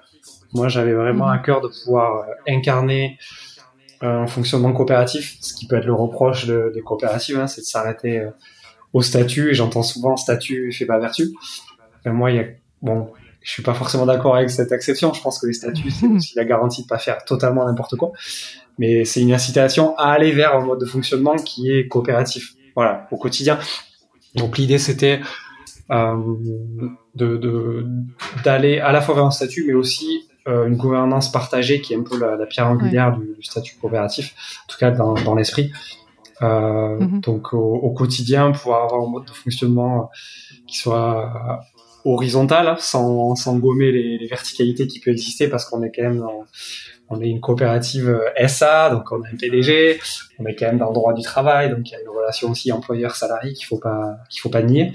Moi, 0.52 0.68
j'avais 0.68 0.92
vraiment 0.92 1.26
à 1.26 1.38
mhm. 1.38 1.42
cœur 1.42 1.60
de 1.62 1.68
pouvoir 1.68 2.26
incarner 2.46 3.18
un 4.02 4.26
fonctionnement 4.26 4.74
coopératif, 4.74 5.38
ce 5.40 5.54
qui 5.54 5.66
peut 5.66 5.76
être 5.76 5.86
le 5.86 5.94
reproche 5.94 6.46
des 6.46 6.82
coopératives, 6.82 7.38
hein, 7.38 7.46
c'est 7.46 7.62
de 7.62 7.66
s'arrêter 7.66 8.28
au 8.94 9.02
statut, 9.02 9.50
et 9.50 9.54
j'entends 9.54 9.82
souvent 9.82 10.16
statut 10.16 10.72
fait 10.72 10.86
pas 10.86 10.98
vertu. 10.98 11.28
Et 12.06 12.10
moi, 12.10 12.30
il 12.30 12.36
y 12.36 12.40
a, 12.40 12.44
bon, 12.80 13.10
je 13.42 13.50
suis 13.50 13.62
pas 13.62 13.74
forcément 13.74 14.06
d'accord 14.06 14.36
avec 14.36 14.48
cette 14.48 14.72
exception. 14.72 15.12
Je 15.12 15.20
pense 15.20 15.38
que 15.38 15.46
les 15.46 15.52
statuts, 15.52 15.90
c'est 15.90 16.06
aussi 16.16 16.32
la 16.36 16.44
garantie 16.44 16.84
de 16.84 16.86
pas 16.86 16.98
faire 16.98 17.24
totalement 17.24 17.66
n'importe 17.66 17.96
quoi. 17.96 18.12
Mais 18.78 19.04
c'est 19.04 19.20
une 19.20 19.32
incitation 19.32 19.96
à 19.98 20.12
aller 20.12 20.32
vers 20.32 20.56
un 20.56 20.64
mode 20.64 20.80
de 20.80 20.86
fonctionnement 20.86 21.36
qui 21.36 21.70
est 21.70 21.88
coopératif. 21.88 22.54
Voilà, 22.74 23.06
au 23.10 23.16
quotidien. 23.16 23.58
Donc 24.36 24.58
l'idée, 24.58 24.78
c'était 24.78 25.20
euh, 25.90 26.16
de 27.14 27.86
d'aller 28.44 28.78
à 28.78 28.92
la 28.92 29.00
fois 29.00 29.14
vers 29.14 29.24
un 29.24 29.30
statut, 29.30 29.64
mais 29.66 29.74
aussi 29.74 30.28
euh, 30.48 30.66
une 30.66 30.76
gouvernance 30.76 31.30
partagée 31.30 31.80
qui 31.80 31.94
est 31.94 31.96
un 31.96 32.02
peu 32.02 32.18
la, 32.18 32.46
pierre 32.46 32.68
angulaire 32.68 33.16
du, 33.16 33.42
statut 33.42 33.76
coopératif, 33.80 34.34
en 34.64 34.72
tout 34.72 34.78
cas 34.78 34.90
dans, 34.90 35.14
dans 35.14 35.34
l'esprit. 35.34 35.70
Euh, 36.42 36.98
mhm. 36.98 37.20
Donc 37.20 37.52
au, 37.52 37.90
quotidien, 37.90 38.50
pouvoir 38.52 38.84
avoir 38.84 39.02
un 39.02 39.10
mode 39.10 39.24
de 39.24 39.30
fonctionnement 39.30 40.02
euh, 40.02 40.56
qui 40.66 40.78
soit 40.78 41.60
horizontal, 42.04 42.68
hein, 42.68 42.76
sans, 42.78 43.34
sans 43.34 43.56
gommer 43.56 43.90
les, 43.90 44.18
les, 44.18 44.26
verticalités 44.26 44.86
qui 44.86 45.00
peuvent 45.00 45.14
exister, 45.14 45.48
parce 45.48 45.64
qu'on 45.64 45.82
est 45.82 45.90
quand 45.94 46.02
même 46.02 46.18
dans, 46.18 46.44
on 47.08 47.20
est 47.20 47.28
une 47.28 47.40
coopérative 47.40 48.08
euh, 48.08 48.48
SA, 48.48 48.90
donc 48.90 49.10
on 49.12 49.22
a 49.22 49.28
un 49.28 49.36
PDG, 49.36 50.00
on 50.38 50.46
est 50.46 50.54
quand 50.54 50.66
même 50.66 50.78
dans 50.78 50.88
le 50.88 50.94
droit 50.94 51.14
du 51.14 51.22
travail, 51.22 51.70
donc 51.70 51.88
il 51.88 51.92
y 51.92 51.96
a 51.96 52.00
une 52.00 52.08
relation 52.08 52.50
aussi 52.50 52.72
employeur-salarié 52.72 53.52
qu'il 53.52 53.66
faut 53.66 53.78
pas 53.78 54.16
qu'il 54.28 54.40
faut 54.40 54.50
pas 54.50 54.62
nier. 54.62 54.92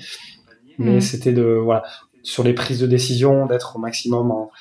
Mais 0.77 0.95
mhm. 0.95 1.01
c'était 1.01 1.33
de 1.33 1.43
voilà 1.43 1.83
sur 2.21 2.43
les 2.43 2.53
prises 2.53 2.79
de 2.79 2.87
décision 2.87 3.45
d'être 3.47 3.75
au 3.75 3.79
maximum 3.79 4.31
en, 4.31 4.51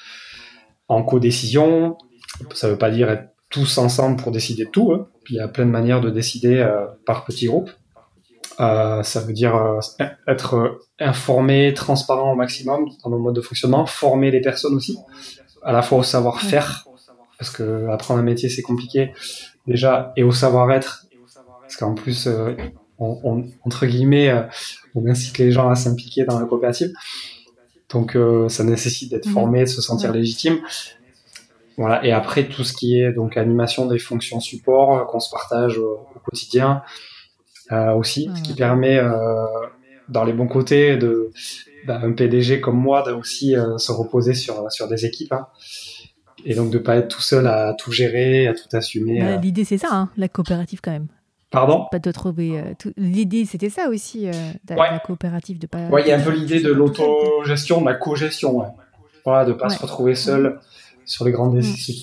en 0.89 1.03
co-décision. 1.03 1.97
Ça 2.55 2.69
veut 2.69 2.79
pas 2.79 2.91
dire 2.91 3.11
être 3.11 3.29
tous 3.51 3.79
ensemble 3.79 4.17
pour 4.17 4.33
décider 4.33 4.65
de 4.65 4.71
tout. 4.71 4.93
Hein. 4.93 5.09
Puis 5.25 5.35
il 5.35 5.39
y 5.39 5.41
a 5.41 5.49
plein 5.49 5.67
de 5.67 5.71
manières 5.71 6.01
de 6.01 6.11
décider 6.11 6.67
par 7.07 7.25
petits 7.25 7.47
groupes. 7.47 7.71
ça 8.59 9.21
veut 9.27 9.33
dire 9.33 9.81
être 10.27 10.81
informé, 11.01 11.73
transparent 11.75 12.33
au 12.33 12.37
maximum 12.37 12.87
dans 13.05 13.11
nos 13.11 13.19
modes 13.19 13.37
de 13.37 13.41
fonctionnement, 13.41 13.87
former 13.87 14.31
les 14.31 14.41
personnes 14.41 14.75
aussi, 14.75 14.99
à 15.63 15.73
la 15.73 15.83
fois 15.83 15.99
au 15.99 16.03
savoir-faire, 16.03 16.87
parce 17.39 17.51
que 17.51 17.89
apprendre 17.89 18.21
un 18.21 18.25
métier 18.25 18.49
c'est 18.49 18.63
compliqué 18.63 19.13
déjà, 19.67 20.13
et 20.17 20.23
au 20.23 20.33
savoir-être, 20.33 21.07
parce 21.69 21.77
qu'en 21.77 21.95
plus, 21.95 22.27
euh, 22.27 22.55
on, 22.99 23.45
entre 23.65 23.85
guillemets, 23.85 24.31
euh, 24.31 24.43
on 24.95 25.07
incite 25.07 25.37
les 25.37 25.53
gens 25.53 25.69
à 25.69 25.75
s'impliquer 25.75 26.25
dans 26.25 26.41
la 26.41 26.47
coopérative. 26.47 26.91
Donc 27.91 28.17
euh, 28.17 28.49
ça 28.49 28.65
nécessite 28.65 29.11
d'être 29.11 29.27
mhm. 29.27 29.35
formé, 29.35 29.61
de 29.61 29.67
se 29.67 29.83
sentir 29.83 30.11
légitime. 30.11 30.59
Voilà. 31.79 32.05
Et 32.05 32.13
après 32.13 32.49
tout 32.49 32.65
ce 32.65 32.75
qui 32.75 33.01
est 33.01 33.13
donc 33.13 33.37
animation 33.37 33.87
des 33.87 33.99
fonctions 33.99 34.41
support 34.41 35.07
qu'on 35.07 35.21
se 35.21 35.31
partage 35.31 35.79
au, 35.79 36.07
quotidien 36.25 36.83
aussi, 37.97 38.31
ce 38.35 38.43
qui 38.43 38.55
permet 38.55 39.01
dans 40.09 40.25
les 40.25 40.33
bons 40.33 40.49
côtés 40.49 40.97
de 40.97 41.31
bah, 41.87 42.01
un 42.03 42.13
PDG 42.13 42.61
comme 42.61 42.77
moi 42.77 43.03
de 43.03 43.13
aussi 43.13 43.55
se 43.77 43.93
reposer 43.93 44.35
sur 44.35 44.71
sur 44.71 44.89
des 44.89 45.07
équipes. 45.07 45.33
Hein 45.33 45.47
et 46.45 46.55
donc 46.55 46.71
de 46.71 46.79
pas 46.79 46.97
être 46.97 47.09
tout 47.09 47.21
seul 47.21 47.47
à 47.47 47.75
tout 47.75 47.93
gérer, 47.93 48.47
à 48.47 48.55
tout 48.55 48.69
assumer. 48.73 49.21
Bah, 49.21 49.37
l'idée 49.37 49.65
c'est 49.65 49.79
ça, 49.79 49.89
hein, 49.93 50.11
la 50.17 50.29
coopérative 50.29 50.81
quand 50.83 50.91
même. 50.91 51.09
Pardon? 51.51 51.87
Pas 51.91 51.99
de 51.99 52.13
trouver. 52.13 52.59
Euh, 52.59 52.91
l'idée 52.97 53.45
c'était 53.45 53.71
ça 53.71 53.89
aussi, 53.89 54.29
euh, 54.29 54.33
de 54.65 54.75
la 54.75 54.99
coopérative 54.99 55.59
de 55.59 55.67
pas. 55.67 55.89
Ouais, 55.89 56.03
il 56.03 56.09
y 56.09 56.13
a 56.13 56.19
un 56.19 56.21
peu 56.21 56.31
l'idée 56.31 56.61
de 56.61 56.71
l'autogestion, 56.71 57.81
de 57.81 57.87
la 57.87 57.95
co-gestion, 57.95 58.59
ouais. 58.59 58.69
Voilà, 59.25 59.45
de 59.45 59.53
pas 59.53 59.69
se 59.69 59.81
retrouver 59.81 60.15
seul 60.15 60.59
sur 61.09 61.25
les 61.25 61.33
grandes 61.33 61.61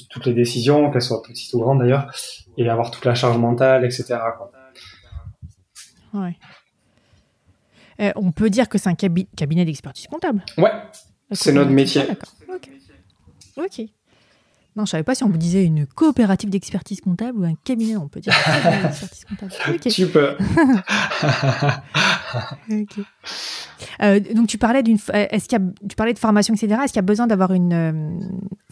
toutes 0.09 0.25
les 0.25 0.33
décisions, 0.33 0.91
qu'elles 0.91 1.01
soient 1.01 1.21
petites 1.21 1.53
ou 1.53 1.59
grandes 1.59 1.79
d'ailleurs, 1.79 2.11
et 2.57 2.67
avoir 2.69 2.91
toute 2.91 3.05
la 3.05 3.15
charge 3.15 3.37
mentale, 3.37 3.85
etc. 3.85 4.17
Quoi. 4.37 4.51
Ouais. 6.13 6.35
Euh, 8.01 8.11
on 8.15 8.31
peut 8.31 8.49
dire 8.49 8.67
que 8.67 8.77
c'est 8.77 8.89
un 8.89 8.95
cabinet 8.95 9.63
d'expertise 9.63 10.07
comptable. 10.07 10.43
Ouais, 10.57 10.71
c'est 11.31 11.53
notre 11.53 11.71
métier. 11.71 12.03
Ah. 12.09 12.15
Ok. 13.57 13.81
Non, 14.75 14.83
je 14.83 14.91
savais 14.91 15.03
pas 15.03 15.15
si 15.15 15.23
on 15.23 15.29
vous 15.29 15.37
disait 15.37 15.63
une 15.63 15.85
coopérative 15.85 16.49
d'expertise 16.49 16.99
comptable 16.99 17.39
ou 17.39 17.45
un 17.45 17.55
cabinet, 17.63 17.95
on 17.95 18.09
peut 18.09 18.19
dire. 18.19 18.33
d'expertise 18.83 19.23
comptable. 19.23 19.53
Tu 19.89 20.07
peux. 20.07 20.35
Euh, 24.01 24.19
donc 24.19 24.47
tu 24.47 24.57
parlais 24.57 24.83
d'une, 24.83 24.97
est-ce 25.13 25.47
qu'il 25.47 25.73
tu 25.89 25.95
parlais 25.95 26.13
de 26.13 26.19
formation, 26.19 26.53
etc. 26.53 26.81
Est-ce 26.83 26.93
qu'il 26.93 26.97
y 26.97 26.99
a 26.99 27.01
besoin 27.03 27.27
d'avoir 27.27 27.53
une 27.53 27.73
euh, 27.73 28.19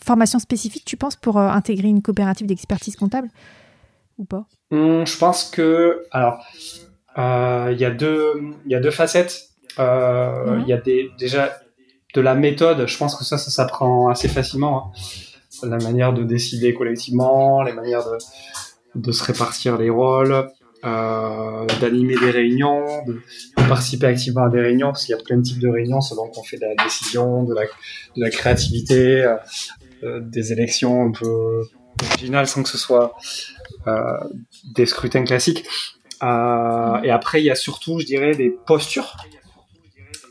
formation 0.03 0.39
spécifique, 0.39 0.83
tu 0.85 0.97
penses, 0.97 1.15
pour 1.15 1.37
euh, 1.37 1.47
intégrer 1.47 1.87
une 1.87 2.01
coopérative 2.01 2.47
d'expertise 2.47 2.95
comptable 2.95 3.29
ou 4.17 4.25
pas? 4.25 4.45
Hum, 4.71 5.05
Je 5.05 5.17
pense 5.17 5.49
que, 5.49 6.05
alors, 6.11 6.45
il 7.17 7.77
y 7.79 7.85
a 7.85 7.91
deux, 7.91 8.33
il 8.65 8.71
y 8.71 8.75
a 8.75 8.79
deux 8.79 8.91
facettes. 8.91 9.49
Mhm. 9.77 10.61
Il 10.61 10.67
y 10.67 10.73
a 10.73 10.77
des, 10.77 11.09
déjà 11.17 11.51
de 12.13 12.21
la 12.21 12.35
méthode. 12.35 12.85
Je 12.87 12.97
pense 12.97 13.15
que 13.15 13.23
ça, 13.23 13.37
ça 13.37 13.49
s'apprend 13.49 14.09
assez 14.09 14.27
facilement. 14.27 14.87
Hein 14.87 14.91
la 15.61 15.77
manière 15.77 16.13
de 16.13 16.23
décider 16.23 16.73
collectivement, 16.73 17.63
les 17.63 17.73
manières 17.73 18.03
de, 18.05 18.17
de 18.95 19.11
se 19.11 19.23
répartir 19.23 19.77
les 19.77 19.89
rôles, 19.89 20.49
euh, 20.85 21.65
d'animer 21.79 22.15
des 22.17 22.29
réunions, 22.29 23.05
de, 23.05 23.21
participer 23.69 24.07
activement 24.07 24.43
à 24.43 24.49
des 24.49 24.59
réunions, 24.59 24.87
parce 24.87 25.05
qu'il 25.05 25.15
y 25.15 25.19
a 25.19 25.23
plein 25.23 25.37
de 25.37 25.41
types 25.41 25.59
de 25.59 25.69
réunions 25.69 26.01
selon 26.01 26.27
qu'on 26.27 26.43
fait 26.43 26.57
de 26.57 26.65
la 26.65 26.83
décision, 26.83 27.43
de 27.43 27.53
la, 27.53 27.61
de 27.63 28.21
la 28.21 28.29
créativité, 28.29 29.23
euh, 29.23 29.35
euh 30.03 30.19
des 30.19 30.51
élections 30.51 31.05
un 31.05 31.11
peu 31.11 31.61
originales 32.03 32.47
sans 32.47 32.63
que 32.63 32.69
ce 32.69 32.77
soit 32.77 33.15
euh, 33.87 34.17
des 34.75 34.85
scrutins 34.85 35.23
classiques. 35.23 35.63
Et 36.21 37.11
après, 37.11 37.41
il 37.41 37.45
y 37.45 37.51
a 37.51 37.55
surtout, 37.55 37.99
je 37.99 38.05
dirais, 38.05 38.33
des 38.33 38.49
postures. 38.49 39.15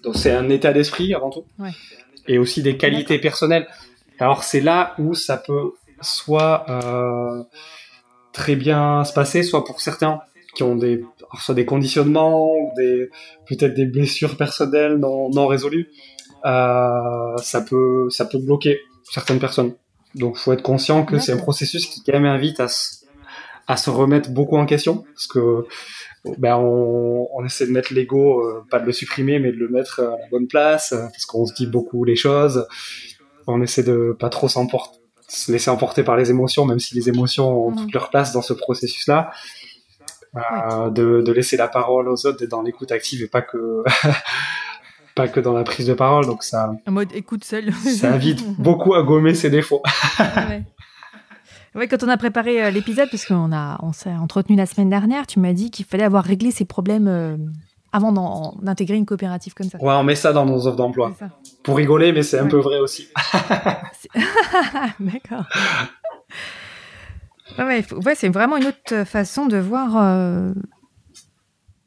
Donc 0.02 0.16
c'est 0.16 0.32
un 0.32 0.48
état 0.48 0.72
d'esprit 0.72 1.14
avant 1.14 1.30
tout. 1.30 1.44
Ouais. 1.58 1.70
Et 2.28 2.38
aussi 2.38 2.62
des 2.62 2.76
qualités 2.76 3.18
personnelles. 3.18 3.66
Alors 4.18 4.42
c'est 4.44 4.60
là 4.60 4.94
où 4.98 5.14
ça 5.14 5.36
peut 5.36 5.72
soit 6.00 6.66
très 8.32 8.56
bien 8.56 9.04
se 9.04 9.12
passer, 9.12 9.42
soit 9.42 9.64
pour 9.64 9.80
certains 9.80 10.20
qui 10.54 10.62
ont 10.62 10.76
des 10.76 11.04
soit 11.40 11.54
des 11.54 11.64
conditionnements 11.64 12.52
ou 12.52 12.70
des 12.76 13.08
peut-être 13.46 13.74
des 13.74 13.86
blessures 13.86 14.36
personnelles 14.36 14.96
non, 14.96 15.30
non 15.30 15.46
résolues, 15.46 15.90
euh, 16.44 17.36
ça 17.38 17.62
peut 17.62 18.08
ça 18.10 18.24
peut 18.24 18.38
bloquer 18.38 18.80
certaines 19.10 19.38
personnes. 19.38 19.74
Donc 20.14 20.36
faut 20.36 20.52
être 20.52 20.62
conscient 20.62 21.04
que 21.04 21.18
c'est 21.18 21.32
un 21.32 21.38
processus 21.38 21.86
qui 21.86 22.02
quand 22.02 22.12
même 22.12 22.26
invite 22.26 22.60
à 22.60 22.68
se, 22.68 23.06
à 23.66 23.76
se 23.76 23.88
remettre 23.88 24.30
beaucoup 24.30 24.56
en 24.56 24.66
question 24.66 25.04
parce 25.14 25.26
que 25.26 25.64
ben 26.38 26.56
on, 26.56 27.26
on 27.34 27.44
essaie 27.44 27.66
de 27.66 27.72
mettre 27.72 27.92
l'ego, 27.94 28.46
euh, 28.46 28.62
pas 28.70 28.78
de 28.78 28.86
le 28.86 28.92
supprimer, 28.92 29.38
mais 29.38 29.52
de 29.52 29.56
le 29.56 29.68
mettre 29.68 30.00
à 30.00 30.10
la 30.10 30.28
bonne 30.30 30.46
place, 30.46 30.92
euh, 30.92 31.00
parce 31.00 31.24
qu'on 31.24 31.46
se 31.46 31.54
dit 31.54 31.66
beaucoup 31.66 32.04
les 32.04 32.14
choses 32.14 32.66
on 33.46 33.62
essaie 33.62 33.82
de 33.82 34.16
pas 34.18 34.28
trop 34.28 34.48
s'emporter, 34.48 34.98
se 35.28 35.50
laisser 35.52 35.70
emporter 35.70 36.02
par 36.02 36.16
les 36.16 36.30
émotions, 36.30 36.64
même 36.64 36.78
si 36.78 36.94
les 36.94 37.08
émotions 37.08 37.66
ont 37.66 37.70
mm. 37.70 37.76
toute 37.76 37.94
leur 37.94 38.10
place 38.10 38.32
dans 38.32 38.42
ce 38.42 38.52
processus-là. 38.52 39.30
Euh, 40.34 40.88
de, 40.88 41.32
laisser 41.32 41.56
la 41.58 41.68
parole 41.68 42.08
aux 42.08 42.26
autres, 42.26 42.38
d'être 42.38 42.50
dans 42.50 42.62
l'écoute 42.62 42.90
active 42.90 43.22
et 43.22 43.26
pas 43.26 43.42
que 43.42 43.84
pas 45.14 45.28
que 45.28 45.40
dans 45.40 45.52
la 45.52 45.62
prise 45.62 45.86
de 45.86 45.94
parole. 45.94 46.24
Donc 46.24 46.42
ça. 46.42 46.72
En 46.86 46.92
mode 46.92 47.12
écoute 47.14 47.44
seul. 47.44 47.72
ça 47.72 48.12
invite 48.12 48.42
beaucoup 48.58 48.94
à 48.94 49.02
gommer 49.02 49.34
ses 49.34 49.50
défauts. 49.50 49.82
ouais. 51.74 51.86
quand 51.86 52.02
on 52.02 52.08
a 52.08 52.16
préparé 52.16 52.64
euh, 52.64 52.70
l'épisode, 52.70 53.08
parce 53.10 53.26
qu'on 53.26 53.52
a 53.52 53.78
on 53.82 53.92
s'est 53.92 54.14
entretenu 54.14 54.56
la 54.56 54.64
semaine 54.64 54.88
dernière, 54.88 55.26
tu 55.26 55.38
m'as 55.38 55.52
dit 55.52 55.70
qu'il 55.70 55.84
fallait 55.84 56.04
avoir 56.04 56.24
réglé 56.24 56.50
ses 56.50 56.64
problèmes 56.64 57.08
euh, 57.08 57.36
avant 57.92 58.56
d'intégrer 58.62 58.96
une 58.96 59.04
coopérative 59.04 59.52
comme 59.52 59.68
ça. 59.68 59.76
Ouais, 59.82 59.92
on 59.92 60.02
met 60.02 60.14
ça 60.14 60.32
dans 60.32 60.46
nos 60.46 60.66
offres 60.66 60.78
d'emploi. 60.78 61.12
Pour 61.62 61.76
rigoler, 61.76 62.12
mais 62.12 62.22
c'est 62.22 62.38
un 62.38 62.46
peu 62.46 62.58
vrai 62.58 62.78
aussi. 62.78 63.08
D'accord. 64.98 65.44
Ouais, 67.58 68.14
c'est 68.14 68.28
vraiment 68.28 68.56
une 68.56 68.66
autre 68.66 69.04
façon 69.04 69.46
de 69.46 69.56
voir, 69.56 69.96
euh, 69.96 70.52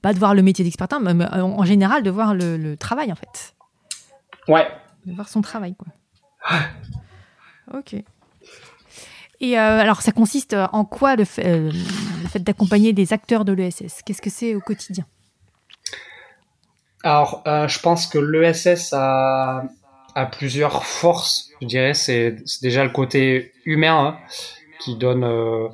pas 0.01 0.13
de 0.13 0.19
voir 0.19 0.33
le 0.33 0.41
métier 0.41 0.63
d'expertin, 0.63 0.99
mais 0.99 1.25
en 1.25 1.65
général 1.65 2.03
de 2.03 2.09
voir 2.09 2.33
le, 2.33 2.75
travail 2.75 3.11
en 3.11 3.15
fait. 3.15 3.55
Ouais. 4.47 4.67
De 5.05 5.13
voir 5.13 5.29
son 5.29 5.41
travail, 5.41 5.75
quoi. 5.75 5.87
ok. 7.73 7.95
Et 9.41 9.59
euh, 9.59 9.79
alors, 9.79 10.01
ça 10.01 10.11
consiste 10.11 10.55
en 10.71 10.85
quoi 10.85 11.15
le 11.15 11.25
fait, 11.25 11.45
euh, 11.45 11.71
d'accompagner 12.39 12.93
des 12.93 13.13
acteurs 13.13 13.45
de 13.45 13.53
l'ESS 13.53 14.01
Qu'est-ce 14.05 14.21
que 14.21 14.29
c'est 14.29 14.55
au 14.55 14.61
quotidien? 14.61 15.05
Alors, 17.03 17.43
euh, 17.45 17.67
je 17.67 17.79
pense 17.79 18.07
que 18.07 18.17
l'ESS 18.17 18.93
a, 18.93 19.65
a 20.15 20.25
plusieurs 20.25 20.85
forces. 20.85 21.49
Je 21.61 21.67
dirais, 21.67 21.93
c'est 21.93 22.37
déjà 22.61 22.83
le 22.83 22.89
côté 22.89 23.51
humain 23.65 24.17
hein, 24.17 24.19
qui 24.79 24.95
donne 24.95 25.23
euh, 25.23 25.67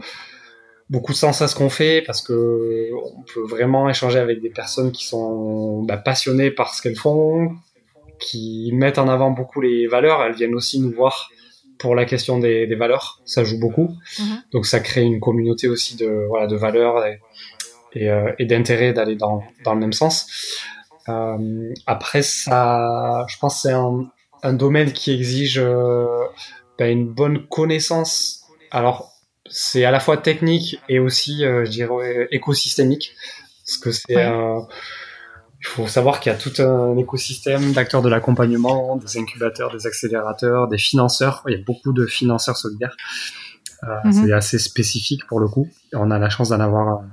beaucoup 0.89 1.11
de 1.11 1.17
sens 1.17 1.41
à 1.41 1.47
ce 1.47 1.55
qu'on 1.55 1.69
fait 1.69 2.03
parce 2.05 2.21
que 2.21 2.89
on 2.93 3.23
peut 3.33 3.45
vraiment 3.47 3.89
échanger 3.89 4.19
avec 4.19 4.41
des 4.41 4.49
personnes 4.49 4.91
qui 4.91 5.05
sont 5.05 5.83
bah, 5.83 5.97
passionnées 5.97 6.51
par 6.51 6.73
ce 6.73 6.81
qu'elles 6.81 6.97
font, 6.97 7.55
qui 8.19 8.71
mettent 8.73 8.99
en 8.99 9.07
avant 9.07 9.31
beaucoup 9.31 9.61
les 9.61 9.87
valeurs. 9.87 10.21
Elles 10.23 10.35
viennent 10.35 10.55
aussi 10.55 10.79
nous 10.79 10.91
voir 10.91 11.29
pour 11.79 11.95
la 11.95 12.05
question 12.05 12.39
des, 12.39 12.67
des 12.67 12.75
valeurs. 12.75 13.21
Ça 13.25 13.43
joue 13.43 13.59
beaucoup. 13.59 13.89
Mm-hmm. 14.17 14.51
Donc, 14.53 14.65
ça 14.65 14.79
crée 14.79 15.01
une 15.01 15.19
communauté 15.19 15.67
aussi 15.67 15.95
de 15.95 16.27
voilà 16.29 16.47
de 16.47 16.55
valeurs 16.55 17.03
et, 17.05 17.19
et, 17.93 18.09
euh, 18.09 18.31
et 18.39 18.45
d'intérêt 18.45 18.93
d'aller 18.93 19.15
dans, 19.15 19.43
dans 19.63 19.73
le 19.73 19.79
même 19.79 19.93
sens. 19.93 20.27
Euh, 21.09 21.73
après, 21.87 22.21
ça, 22.21 23.25
je 23.27 23.37
pense, 23.39 23.63
c'est 23.63 23.71
un, 23.71 24.05
un, 24.43 24.53
domaine 24.53 24.91
qui 24.93 25.11
exige 25.11 25.59
euh, 25.59 26.05
ben, 26.77 26.91
une 26.91 27.07
bonne 27.07 27.47
connaissance. 27.47 28.40
Alors, 28.71 29.13
c'est 29.49 29.85
à 29.85 29.91
la 29.91 29.99
fois 29.99 30.17
technique 30.17 30.79
et 30.89 30.99
aussi, 30.99 31.45
euh, 31.45 31.65
je 31.65 31.71
dirais, 31.71 32.27
écosystémique, 32.31 33.13
parce 33.65 33.77
que 33.77 33.91
c'est 33.91 34.15
il 35.61 35.67
faut 35.67 35.87
savoir 35.87 36.19
qu'il 36.19 36.31
y 36.31 36.35
a 36.35 36.37
tout 36.37 36.59
un 36.59 36.97
écosystème 36.97 37.71
d'acteurs 37.71 38.01
de 38.01 38.09
l'accompagnement, 38.09 38.95
des 38.95 39.19
incubateurs, 39.19 39.71
des 39.71 39.85
accélérateurs, 39.85 40.67
des 40.67 40.79
financeurs. 40.79 41.43
Il 41.47 41.53
y 41.53 41.55
a 41.55 41.63
beaucoup 41.63 41.93
de 41.93 42.07
financeurs 42.07 42.57
solidaires. 42.57 42.97
Euh, 43.83 43.95
mhm. 44.05 44.11
C'est 44.11 44.33
assez 44.33 44.57
spécifique 44.57 45.25
pour 45.27 45.39
le 45.39 45.47
coup. 45.47 45.69
On 45.93 46.09
a 46.09 46.17
la 46.17 46.29
chance 46.29 46.49
d'en 46.49 46.59
avoir, 46.59 47.03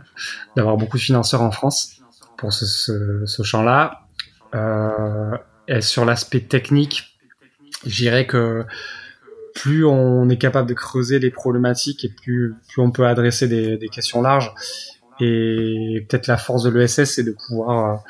d'avoir 0.57 0.79
beaucoup 0.79 0.97
de 0.97 1.03
financeurs 1.03 1.43
en 1.43 1.51
France 1.51 2.01
pour 2.39 2.53
ce, 2.53 2.65
ce, 2.65 3.27
ce 3.27 3.43
champ-là. 3.43 4.01
Euh, 4.55 5.37
et 5.67 5.83
sur 5.83 6.07
l'aspect 6.07 6.41
technique, 6.41 7.19
je 7.85 7.97
dirais 7.97 8.27
que 8.27 8.65
plus 9.59 9.85
on 9.85 10.29
est 10.29 10.39
capable 10.39 10.69
de 10.69 10.75
creuser 10.75 11.19
les 11.19 11.31
problématiques 11.31 12.05
et 12.05 12.09
plus, 12.09 12.55
plus 12.69 12.81
on 12.81 12.93
peut 12.93 13.07
adresser 13.07 13.49
des, 13.49 13.77
des 13.77 13.89
questions 13.89 14.23
larges. 14.23 14.53
Et 15.21 16.07
peut-être 16.09 16.29
la 16.29 16.37
force 16.37 16.63
de 16.63 16.71
l'ESS, 16.71 17.05
c'est 17.05 17.25
de 17.25 17.33
pouvoir 17.33 18.05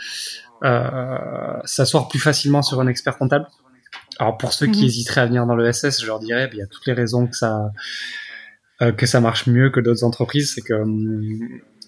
euh, 0.63 1.59
s'asseoir 1.65 2.09
plus 2.09 2.19
facilement 2.19 2.61
sur 2.61 2.81
un 2.81 2.87
expert 2.87 3.17
comptable. 3.17 3.47
Alors 4.19 4.37
pour 4.37 4.53
ceux 4.53 4.67
qui 4.67 4.81
mhm. 4.81 4.87
hésiteraient 4.87 5.21
à 5.23 5.27
venir 5.27 5.47
dans 5.47 5.57
l'ESS, 5.57 6.03
je 6.03 6.07
leur 6.07 6.19
dirais, 6.19 6.49
ben, 6.49 6.55
il 6.55 6.59
y 6.59 6.63
a 6.63 6.67
toutes 6.67 6.87
les 6.87 6.93
raisons 6.93 7.27
que 7.27 7.37
ça 7.37 7.71
que 8.97 9.07
ça 9.07 9.21
marche 9.21 9.49
mieux 9.49 9.71
que 9.71 9.81
d'autres 9.81 10.05
entreprises, 10.05 10.53
c'est 10.55 10.61
que 10.61 10.75
hum, 10.75 11.41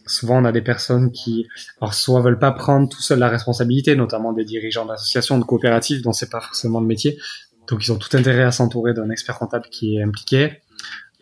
souvent 0.06 0.42
on 0.42 0.44
a 0.44 0.50
des 0.50 0.60
personnes 0.60 1.12
qui, 1.12 1.46
alors 1.80 1.94
soit 1.94 2.20
veulent 2.20 2.40
pas 2.40 2.50
prendre 2.50 2.88
tout 2.88 3.00
seul 3.00 3.20
la 3.20 3.28
responsabilité, 3.28 3.94
notamment 3.94 4.32
des 4.32 4.44
dirigeants 4.44 4.86
d'associations, 4.86 5.38
de 5.38 5.44
coopératives 5.44 6.02
dont 6.02 6.12
c'est 6.12 6.30
pas 6.30 6.40
forcément 6.40 6.80
le 6.80 6.86
métier, 6.86 7.16
donc 7.70 7.86
ils 7.86 7.92
ont 7.92 7.96
tout 7.96 8.14
intérêt 8.16 8.42
à 8.42 8.50
s'entourer 8.50 8.92
d'un 8.92 9.10
expert 9.10 9.38
comptable 9.38 9.66
qui 9.70 9.96
est 9.96 10.02
impliqué. 10.02 10.60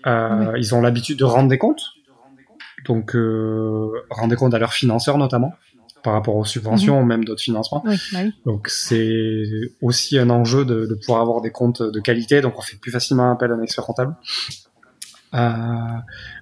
Euh, 0.06 0.54
Ils 0.56 0.74
ont 0.74 0.80
l'habitude 0.80 1.18
de 1.18 1.24
rendre 1.24 1.48
des 1.48 1.58
comptes, 1.58 1.82
donc 2.86 3.14
euh, 3.14 3.90
rendre 4.10 4.30
des 4.30 4.36
comptes 4.36 4.54
à 4.54 4.58
leurs 4.58 4.72
financeurs 4.72 5.18
notamment 5.18 5.54
par 6.04 6.12
rapport 6.12 6.36
aux 6.36 6.44
subventions 6.44 7.00
ou 7.00 7.04
même 7.04 7.24
d'autres 7.24 7.42
financements. 7.42 7.82
Oui, 7.84 7.96
bah 8.12 8.20
oui. 8.22 8.32
Donc 8.46 8.68
c'est 8.68 9.42
aussi 9.82 10.16
un 10.16 10.30
enjeu 10.30 10.64
de, 10.64 10.86
de, 10.86 10.94
pouvoir 10.94 11.20
avoir 11.20 11.40
des 11.40 11.50
comptes 11.50 11.82
de 11.82 12.00
qualité, 12.00 12.40
donc 12.40 12.56
on 12.56 12.62
fait 12.62 12.76
plus 12.76 12.92
facilement 12.92 13.32
appel 13.32 13.50
à 13.50 13.54
un 13.54 13.62
expert 13.62 13.84
comptable. 13.84 14.14
Euh, 15.34 15.48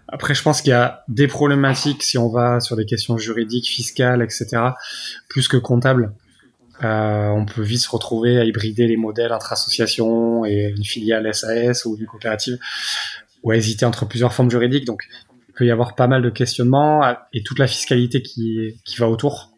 après, 0.09 0.34
je 0.34 0.42
pense 0.42 0.61
qu'il 0.61 0.70
y 0.70 0.74
a 0.74 1.02
des 1.09 1.26
problématiques 1.26 2.02
si 2.02 2.18
on 2.18 2.28
va 2.28 2.61
sur 2.61 2.76
des 2.76 2.86
questions 2.86 3.18
juridiques, 3.18 3.68
fiscales, 3.68 4.22
etc., 4.22 4.46
plus 5.28 5.48
que 5.48 5.57
comptables. 5.57 6.12
Euh, 6.85 7.29
on 7.29 7.47
peut 7.47 7.62
vite 7.62 7.81
se 7.81 7.91
retrouver 7.91 8.39
à 8.39 8.45
hybrider 8.45 8.87
les 8.87 8.97
modèles 8.97 9.33
entre 9.33 9.53
associations 9.53 10.45
et 10.45 10.74
une 10.77 10.85
filiale 10.85 11.33
SAS 11.35 11.85
ou 11.85 11.97
une 11.99 12.07
coopérative, 12.07 12.59
ou 13.43 13.51
à 13.51 13.57
hésiter 13.57 13.87
entre 13.87 14.07
plusieurs 14.07 14.33
formes 14.33 14.51
juridiques. 14.51 14.85
Donc, 14.85 15.05
il 15.49 15.55
peut 15.55 15.66
y 15.66 15.70
avoir 15.70 15.95
pas 15.95 16.07
mal 16.07 16.22
de 16.22 16.31
questionnements 16.31 17.03
et 17.33 17.43
toute 17.43 17.59
la 17.59 17.66
fiscalité 17.66 18.22
qui, 18.22 18.79
qui 18.85 18.97
va 18.97 19.09
autour. 19.09 19.53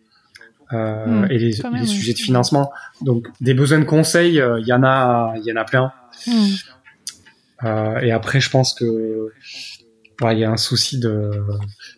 Euh, 0.74 1.06
hmm, 1.06 1.30
et 1.30 1.38
les, 1.38 1.52
les 1.80 1.86
sujets 1.86 2.12
de 2.12 2.18
financement. 2.18 2.70
Donc, 3.00 3.28
des 3.40 3.54
besoins 3.54 3.78
de 3.78 3.84
conseil, 3.84 4.34
il 4.34 4.40
euh, 4.40 4.60
y 4.60 4.72
en 4.72 4.82
a, 4.84 5.32
il 5.38 5.44
y 5.44 5.52
en 5.52 5.56
a 5.56 5.64
plein. 5.64 5.92
Hmm. 6.26 6.54
Et 8.02 8.12
après, 8.12 8.38
je 8.38 8.50
pense 8.50 8.72
que 8.72 9.32
il 10.26 10.38
y 10.38 10.44
a 10.44 10.50
un 10.50 10.56
souci 10.56 10.98
de, 10.98 11.30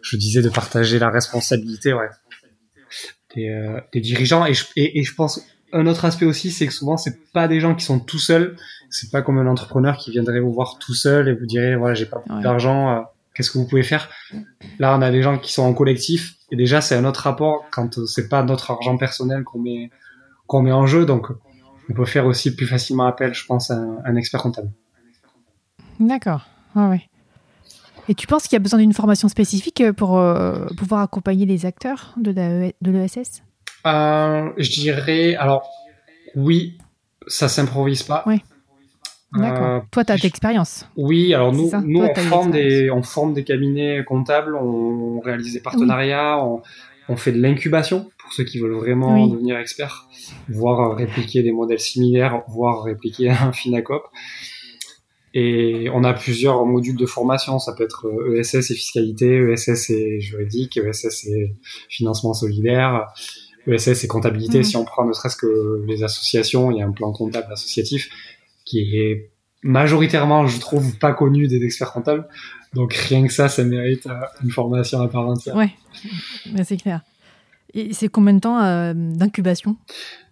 je 0.02 0.16
disais, 0.16 0.42
de 0.42 0.48
partager 0.48 0.98
la 0.98 1.10
responsabilité, 1.10 1.92
ouais, 1.92 2.08
des, 3.34 3.48
euh, 3.48 3.80
des 3.92 4.00
dirigeants. 4.00 4.46
Et 4.46 4.54
je, 4.54 4.64
et, 4.76 5.02
je 5.02 5.14
pense 5.14 5.44
un 5.72 5.86
autre 5.86 6.04
aspect 6.04 6.26
aussi, 6.26 6.50
c'est 6.50 6.66
que 6.66 6.72
souvent 6.72 6.96
c'est 6.96 7.32
pas 7.32 7.48
des 7.48 7.60
gens 7.60 7.74
qui 7.74 7.84
sont 7.84 8.00
tout 8.00 8.18
seuls. 8.18 8.56
C'est 8.90 9.10
pas 9.10 9.22
comme 9.22 9.38
un 9.38 9.46
entrepreneur 9.46 9.96
qui 9.96 10.10
viendrait 10.10 10.40
vous 10.40 10.52
voir 10.52 10.78
tout 10.78 10.94
seul 10.94 11.28
et 11.28 11.34
vous 11.34 11.46
dirait 11.46 11.76
voilà 11.76 11.94
j'ai 11.94 12.06
pas 12.06 12.24
d'argent, 12.42 12.90
euh, 12.90 13.00
qu'est-ce 13.34 13.52
que 13.52 13.58
vous 13.58 13.68
pouvez 13.68 13.84
faire? 13.84 14.10
Là 14.80 14.96
on 14.96 15.02
a 15.02 15.10
des 15.10 15.22
gens 15.22 15.38
qui 15.38 15.52
sont 15.52 15.62
en 15.62 15.74
collectif 15.74 16.34
et 16.50 16.56
déjà 16.56 16.80
c'est 16.80 16.96
un 16.96 17.04
autre 17.04 17.20
rapport 17.20 17.66
quand 17.70 18.04
c'est 18.06 18.28
pas 18.28 18.42
notre 18.42 18.72
argent 18.72 18.96
personnel 18.96 19.44
qu'on 19.44 19.60
met 19.60 19.90
qu'on 20.48 20.62
met 20.62 20.72
en 20.72 20.86
jeu. 20.86 21.06
Donc 21.06 21.28
on 21.90 21.94
peut 21.94 22.04
faire 22.04 22.26
aussi 22.26 22.54
plus 22.54 22.66
facilement 22.66 23.06
appel, 23.06 23.34
je 23.34 23.44
pense, 23.44 23.70
à 23.70 23.74
un, 24.04 24.16
expert 24.16 24.42
comptable. 24.42 24.70
D'accord. 25.98 26.46
Ah 26.74 26.88
ouais. 26.88 27.09
Et 28.10 28.14
tu 28.14 28.26
penses 28.26 28.42
qu'il 28.48 28.54
y 28.54 28.56
a 28.56 28.60
besoin 28.60 28.80
d'une 28.80 28.92
formation 28.92 29.28
spécifique 29.28 29.84
pour 29.92 30.18
euh, 30.18 30.66
pouvoir 30.76 31.00
accompagner 31.02 31.46
les 31.46 31.64
acteurs 31.64 32.12
de 32.16 32.32
l'ESS 32.32 33.44
euh, 33.86 34.50
Je 34.58 34.68
dirais, 34.68 35.36
alors 35.36 35.62
oui, 36.34 36.76
ça 37.28 37.48
s'improvise 37.48 38.02
pas. 38.02 38.24
Oui. 38.26 38.42
D'accord. 39.32 39.64
Euh, 39.64 39.78
Toi, 39.92 40.04
tu 40.04 40.10
as 40.10 40.16
d'expérience. 40.16 40.88
Oui, 40.96 41.32
alors 41.34 41.52
nous, 41.52 41.70
nous 41.84 42.02
on, 42.02 42.14
forme 42.16 42.50
des, 42.50 42.90
on 42.90 43.04
forme 43.04 43.32
des 43.32 43.44
cabinets 43.44 44.02
comptables, 44.04 44.56
on, 44.56 45.20
réalise 45.20 45.52
des 45.52 45.60
partenariats, 45.60 46.44
on, 46.44 46.62
on, 47.08 47.16
fait 47.16 47.30
de 47.30 47.40
l'incubation 47.40 48.10
pour 48.18 48.32
ceux 48.32 48.42
qui 48.42 48.58
veulent 48.58 48.74
vraiment 48.74 49.24
devenir 49.24 49.56
experts, 49.56 50.08
voire 50.48 50.96
répliquer 50.96 51.44
des 51.44 51.52
modèles 51.52 51.78
similaires, 51.78 52.42
voire 52.48 52.82
répliquer 52.82 53.30
un 53.40 53.52
Finacop. 53.52 54.02
Et 55.32 55.88
on 55.92 56.02
a 56.02 56.12
plusieurs 56.12 56.64
modules 56.66 56.96
de 56.96 57.06
formation. 57.06 57.58
Ça 57.58 57.72
peut 57.72 57.84
être 57.84 58.06
ESS 58.34 58.70
et 58.70 58.74
fiscalité, 58.74 59.36
ESS 59.36 59.90
et 59.90 60.20
juridique, 60.20 60.76
ESS 60.76 61.26
et 61.26 61.54
financement 61.88 62.34
solidaire, 62.34 63.06
ESS 63.66 64.04
et 64.04 64.08
comptabilité. 64.08 64.58
Mhm. 64.58 64.64
Si 64.64 64.76
on 64.76 64.84
prend 64.84 65.06
ne 65.06 65.12
serait-ce 65.12 65.36
que 65.36 65.84
les 65.86 66.02
associations, 66.02 66.70
il 66.70 66.78
y 66.78 66.82
a 66.82 66.86
un 66.86 66.92
plan 66.92 67.12
comptable 67.12 67.52
associatif 67.52 68.10
qui 68.64 68.98
est 68.98 69.30
majoritairement, 69.62 70.46
je 70.46 70.58
trouve, 70.58 70.96
pas 70.98 71.12
connu 71.12 71.48
des 71.48 71.62
experts 71.64 71.92
comptables. 71.92 72.26
Donc 72.74 72.94
rien 72.94 73.26
que 73.26 73.32
ça, 73.32 73.48
ça 73.48 73.64
mérite 73.64 74.06
euh, 74.06 74.20
une 74.42 74.50
formation 74.50 75.00
à 75.00 75.08
part 75.08 75.26
entière. 75.28 75.56
Ouais, 75.56 75.70
c'est 76.64 76.76
clair. 76.76 77.02
Et 77.74 77.92
c'est 77.92 78.08
combien 78.08 78.34
de 78.34 78.40
temps 78.40 78.60
euh, 78.60 78.92
d'incubation? 78.94 79.76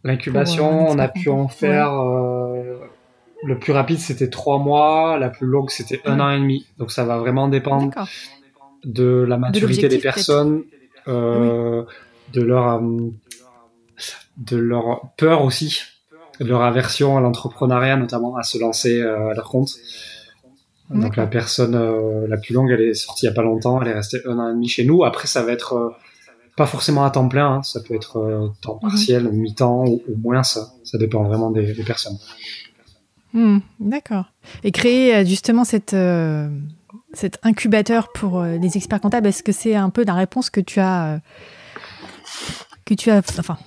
L'incubation, 0.04 0.88
on 0.88 0.98
a 0.98 1.08
pu 1.08 1.28
en 1.28 1.48
faire 1.48 1.92
euh, 1.92 2.78
le 3.44 3.58
plus 3.58 3.72
rapide, 3.72 3.98
c'était 3.98 4.30
trois 4.30 4.58
mois. 4.58 5.18
La 5.18 5.30
plus 5.30 5.46
longue, 5.46 5.70
c'était 5.70 6.00
un 6.04 6.20
an 6.20 6.30
et 6.30 6.38
demi. 6.38 6.66
Donc, 6.78 6.90
ça 6.90 7.04
va 7.04 7.18
vraiment 7.18 7.48
dépendre 7.48 7.90
de 8.84 9.24
la 9.28 9.36
maturité 9.36 9.88
des 9.88 9.98
personnes, 9.98 10.62
euh, 11.08 11.84
de 12.32 12.42
leur 12.42 12.82
euh, 12.82 13.12
de 14.36 14.56
leur 14.56 15.10
peur 15.16 15.42
aussi, 15.42 15.82
de 16.40 16.46
leur 16.46 16.62
aversion 16.62 17.16
à 17.16 17.20
l'entrepreneuriat, 17.20 17.96
notamment 17.96 18.36
à 18.36 18.42
se 18.42 18.58
lancer 18.58 19.00
euh, 19.00 19.30
à 19.30 19.34
leur 19.34 19.48
compte. 19.48 19.74
Donc 20.90 21.16
la 21.16 21.26
personne 21.26 21.76
la 22.28 22.38
plus 22.38 22.54
longue, 22.54 22.70
elle 22.70 22.80
est 22.80 22.94
sortie 22.94 23.26
il 23.26 23.28
y 23.28 23.30
a 23.30 23.34
pas 23.34 23.42
longtemps, 23.42 23.82
elle 23.82 23.88
est 23.88 23.92
restée 23.92 24.20
un 24.24 24.38
an 24.38 24.48
et 24.48 24.54
demi 24.54 24.68
chez 24.68 24.86
nous. 24.86 25.04
Après, 25.04 25.26
ça 25.26 25.42
va 25.42 25.52
être 25.52 25.94
pas 26.56 26.64
forcément 26.64 27.04
à 27.04 27.10
temps 27.10 27.28
plein, 27.28 27.56
hein. 27.56 27.62
ça 27.62 27.80
peut 27.80 27.94
être 27.94 28.54
temps 28.62 28.80
mhm. 28.82 28.88
partiel, 28.88 29.28
mi-temps 29.30 29.84
ou, 29.84 30.00
moins 30.16 30.42
ça. 30.42 30.68
Ça 30.84 30.96
dépend 30.96 31.24
vraiment 31.24 31.50
des 31.50 31.74
personnes. 31.84 32.16
Hmm, 33.34 33.58
d'accord. 33.78 34.26
Et 34.64 34.72
créer 34.72 35.14
euh, 35.14 35.24
justement 35.24 35.64
cette, 35.64 35.94
euh, 35.94 36.48
cet 37.12 37.38
incubateur 37.42 38.10
pour 38.12 38.40
euh, 38.40 38.56
les 38.56 38.76
experts 38.76 39.00
comptables, 39.00 39.26
est-ce 39.26 39.42
que 39.42 39.52
c'est 39.52 39.74
un 39.74 39.90
peu 39.90 40.04
la 40.04 40.14
réponse 40.14 40.50
que 40.50 40.60
tu 40.60 40.80
as, 40.80 41.20
que 42.84 42.94
tu 42.94 43.10
as, 43.10 43.18
enfin, 43.38 43.58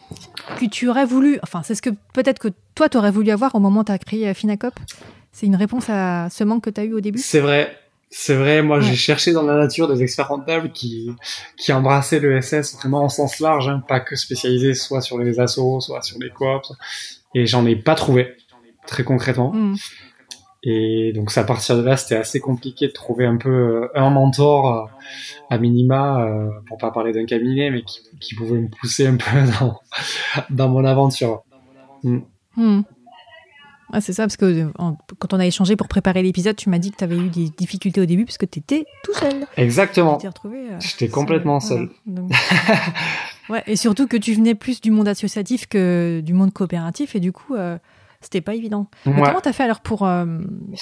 que 0.60 0.66
tu 0.66 0.90
aurais 0.90 1.06
voulu, 1.06 1.40
enfin, 1.44 1.62
c'est 1.64 1.76
ce 1.76 1.82
que 1.82 1.92
peut-être 2.14 2.40
que 2.40 2.50
toi 2.76 2.90
tu 2.90 2.98
aurais 2.98 3.12
voulu 3.12 3.30
avoir 3.30 3.54
au 3.56 3.60
moment 3.60 3.82
où 3.82 3.84
tu 3.84 3.92
as 3.92 4.00
créé 4.00 4.34
Finacop? 4.34 4.80
C'est 5.32 5.46
une 5.46 5.56
réponse 5.56 5.90
à 5.90 6.28
ce 6.30 6.44
manque 6.44 6.64
que 6.66 6.70
tu 6.70 6.82
as 6.82 6.84
eu 6.84 6.94
au 6.94 7.00
début? 7.00 7.20
C'est 7.20 7.40
vrai. 7.40 7.78
C'est 8.14 8.36
vrai, 8.36 8.62
moi 8.62 8.82
j'ai 8.82 8.98
cherché 8.98 9.32
dans 9.32 9.44
la 9.44 9.56
nature 9.56 9.88
des 9.88 10.04
experts 10.04 10.28
comptables 10.28 10.74
qui, 10.74 11.16
qui 11.56 11.72
embrassaient 11.72 12.20
l'ESS 12.20 12.76
vraiment 12.76 13.04
en 13.04 13.10
sens 13.10 13.40
large, 13.40 13.70
hein, 13.70 13.82
pas 13.88 14.02
que 14.02 14.18
spécialisés 14.18 14.74
soit 14.74 15.00
sur 15.00 15.18
les 15.18 15.40
assos, 15.40 15.80
soit 15.80 16.02
sur 16.02 16.20
les 16.20 16.30
coops, 16.30 16.74
et 17.34 17.46
j'en 17.46 17.66
ai 17.66 17.78
pas 17.78 17.96
trouvé 17.96 18.36
très 18.86 19.04
concrètement. 19.04 19.54
Mm. 19.54 19.76
Et 20.64 21.12
donc, 21.14 21.36
à 21.36 21.44
partir 21.44 21.76
de 21.76 21.82
là, 21.82 21.98
c'était 21.98 22.18
assez 22.18 22.40
compliqué 22.40 22.88
de 22.88 22.92
trouver 22.92 23.26
un 23.26 23.38
peu 23.38 23.50
euh, 23.50 23.88
un 23.96 24.12
mentor 24.12 24.68
euh, 24.68 24.86
à 25.50 25.58
minima, 25.58 26.24
euh, 26.24 26.50
pour 26.68 26.78
pas 26.78 26.92
parler 26.92 27.14
d'un 27.14 27.26
cabinet, 27.26 27.72
mais 27.72 27.82
qui, 27.82 28.02
qui, 28.20 28.36
pouvait 28.36 28.60
me 28.60 28.68
pousser 28.68 29.08
un 29.08 29.16
peu 29.16 29.26
dans, 29.60 29.80
dans 30.52 30.70
mon 30.70 30.86
aventure. 30.86 31.44
Mm. 32.04 32.82
c'est 34.00 34.14
ça, 34.14 34.24
parce 34.24 34.38
que 34.38 34.72
quand 35.18 35.34
on 35.34 35.40
a 35.40 35.48
échangé 35.48 35.76
pour 35.76 35.88
préparer 35.88 36.22
l'épisode, 36.22 36.56
tu 36.56 36.70
m'as 36.70 36.78
dit 36.78 36.92
que 36.92 36.98
tu 36.98 37.04
avais 37.04 37.18
eu 37.18 37.30
des 37.30 37.50
difficultés 37.50 38.00
au 38.00 38.06
début 38.06 38.26
parce 38.26 38.38
que 38.38 38.46
tu 38.46 38.60
étais 38.60 38.86
tout 39.04 39.14
seul. 39.16 39.48
Exactement. 39.58 40.20
J'étais 40.80 41.10
complètement 41.10 41.60
seul. 41.60 41.90
ouais, 43.50 43.64
et 43.66 43.76
surtout 43.76 44.06
que 44.06 44.18
tu 44.18 44.36
venais 44.36 44.54
plus 44.54 44.80
du 44.80 44.92
monde 44.92 45.08
associatif 45.08 45.66
que 45.66 46.22
du 46.24 46.34
monde 46.34 46.54
coopératif, 46.54 47.16
et 47.16 47.20
du 47.20 47.32
coup, 47.32 47.56
c'était 48.22 48.42
pas 48.42 48.56
évident. 48.56 48.88
comment 49.04 49.42
t'as 49.42 49.54
fait 49.54 49.64
alors 49.64 49.82
pour 49.82 50.08
euh, 50.08 50.26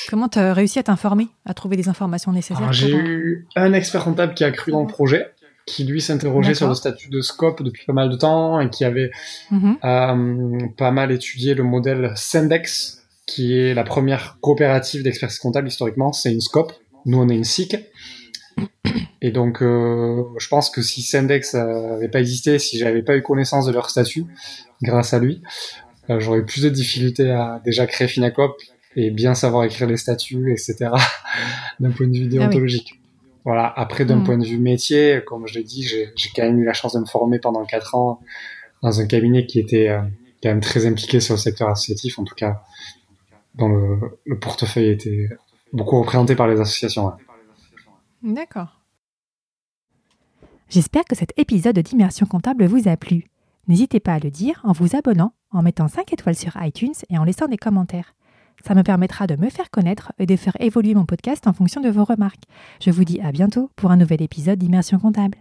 comment 0.10 0.28
t'as 0.28 0.54
réussi 0.54 0.80
à 0.80 0.84
t'informer, 0.84 1.28
à 1.46 1.54
trouver 1.54 1.78
les 1.78 1.90
informations 1.90 2.32
nécessaires 2.32 2.72
J'ai 2.74 2.92
eu 2.92 3.48
un 3.56 3.74
expert 3.74 4.04
comptable 4.04 4.34
qui 4.34 4.44
a 4.44 4.52
cru 4.52 4.72
dans 4.72 4.82
le 4.82 4.88
projet, 4.88 5.32
qui 5.66 5.84
lui 5.84 6.02
s'interrogeait 6.02 6.56
sur 6.56 6.68
le 6.68 6.76
statut 6.76 7.10
de 7.10 7.22
scope 7.22 7.64
depuis 7.64 7.86
pas 7.86 7.94
mal 7.94 8.10
de 8.10 8.16
temps 8.16 8.60
et 8.60 8.70
qui 8.70 8.84
avait 8.86 9.12
mhm. 9.52 9.78
euh, 9.84 10.68
pas 10.78 10.92
mal 10.92 11.12
étudié 11.12 11.54
le 11.54 11.64
modèle 11.64 12.12
Sendex, 12.16 13.04
qui 13.26 13.58
est 13.58 13.74
la 13.74 13.84
première 13.84 14.38
coopérative 14.42 15.04
d'expertise 15.04 15.40
comptable 15.40 15.68
historiquement. 15.68 16.12
C'est 16.12 16.34
une 16.34 16.42
scope. 16.42 16.74
Nous, 17.06 17.18
on 17.18 17.30
est 17.30 17.36
une 17.36 17.44
SIC. 17.44 17.78
Et 19.22 19.32
donc, 19.32 19.62
euh, 19.62 20.24
je 20.38 20.48
pense 20.48 20.70
que 20.70 20.82
si 20.82 21.02
Sendex 21.02 21.54
n'avait 21.54 22.10
pas 22.10 22.20
existé, 22.20 22.58
si 22.58 22.78
j'avais 22.78 23.04
pas 23.04 23.16
eu 23.16 23.22
connaissance 23.22 23.66
de 23.66 23.72
leur 23.72 23.90
statut, 23.90 24.26
grâce 24.82 25.14
à 25.14 25.20
lui, 25.20 25.42
euh, 25.44 25.89
j'aurais 26.18 26.44
plus 26.44 26.64
de 26.64 26.70
difficultés 26.70 27.30
à 27.30 27.62
déjà 27.64 27.86
créer 27.86 28.08
Finacop 28.08 28.60
et 28.96 29.12
bien 29.12 29.36
savoir 29.36 29.64
écrire 29.64 29.88
les 29.88 29.98
statuts, 29.98 30.52
etc. 30.52 30.92
d'un 31.80 31.92
point 31.92 32.08
de 32.08 32.18
vue 32.18 32.26
ah 32.26 32.30
déontologique. 32.30 33.00
Voilà. 33.46 33.72
Après, 33.76 34.06
d'un 34.06 34.18
hmm. 34.18 34.24
point 34.24 34.38
de 34.38 34.46
vue 34.46 34.58
métier, 34.58 35.22
comme 35.26 35.48
je 35.48 35.56
l'ai 35.56 35.64
dit, 35.64 35.84
j'ai 35.84 36.12
quand 36.36 36.44
même 36.44 36.60
eu 36.60 36.66
la 36.66 36.74
chance 36.74 36.94
de 36.94 37.00
me 37.00 37.06
former 37.06 37.40
pendant 37.40 37.64
quatre 37.66 37.96
ans 37.96 38.20
dans 38.82 39.00
un 39.00 39.06
cabinet 39.06 39.46
qui 39.46 39.60
était 39.60 39.90
euh, 39.90 40.02
quand 40.42 40.50
même 40.50 40.62
très 40.62 40.86
impliqué 40.86 41.20
sur 41.20 41.36
le 41.36 41.40
secteur 41.40 41.70
associatif, 41.70 42.18
en 42.18 42.24
tout 42.24 42.36
cas, 42.36 42.64
dont 43.56 43.68
le, 43.68 44.00
le 44.26 44.40
portefeuille 44.40 44.90
était 44.90 45.30
beaucoup 45.74 46.00
représenté 46.00 46.36
par 46.36 46.48
les 46.48 46.60
associations. 46.60 47.12
D'accord. 48.24 48.80
J'espère 50.70 51.06
que 51.06 51.16
cet 51.16 51.34
épisode 51.38 51.80
d'immersion 51.80 52.26
comptable 52.26 52.66
vous 52.66 52.88
a 52.88 52.98
plu. 52.98 53.26
N'hésitez 53.68 54.00
pas 54.00 54.14
à 54.14 54.20
le 54.20 54.30
dire 54.30 54.62
en 54.64 54.72
vous 54.72 54.96
abonnant, 54.96 55.34
en 55.52 55.62
mettant 55.62 55.88
5 55.88 56.14
étoiles 56.14 56.36
sur 56.36 56.54
iTunes 56.62 56.94
et 57.10 57.18
en 57.18 57.24
laissant 57.24 57.48
des 57.48 57.58
commentaires. 57.58 58.14
Ça 58.66 58.76
me 58.76 58.84
permettra 58.84 59.28
de 59.28 59.36
me 59.36 59.50
faire 59.50 59.72
connaître 59.72 60.12
et 60.20 60.26
de 60.26 60.36
faire 60.36 60.58
évoluer 60.60 60.94
mon 60.94 61.06
podcast 61.06 61.48
en 61.48 61.54
fonction 61.54 61.82
de 61.82 61.90
vos 61.90 62.04
remarques. 62.04 62.44
Je 62.82 62.92
vous 62.92 63.06
dis 63.06 63.22
à 63.22 63.32
bientôt 63.32 63.72
pour 63.76 63.92
un 63.92 63.98
nouvel 63.98 64.22
épisode 64.22 64.60
d'Immersion 64.60 65.00
comptable. 65.00 65.38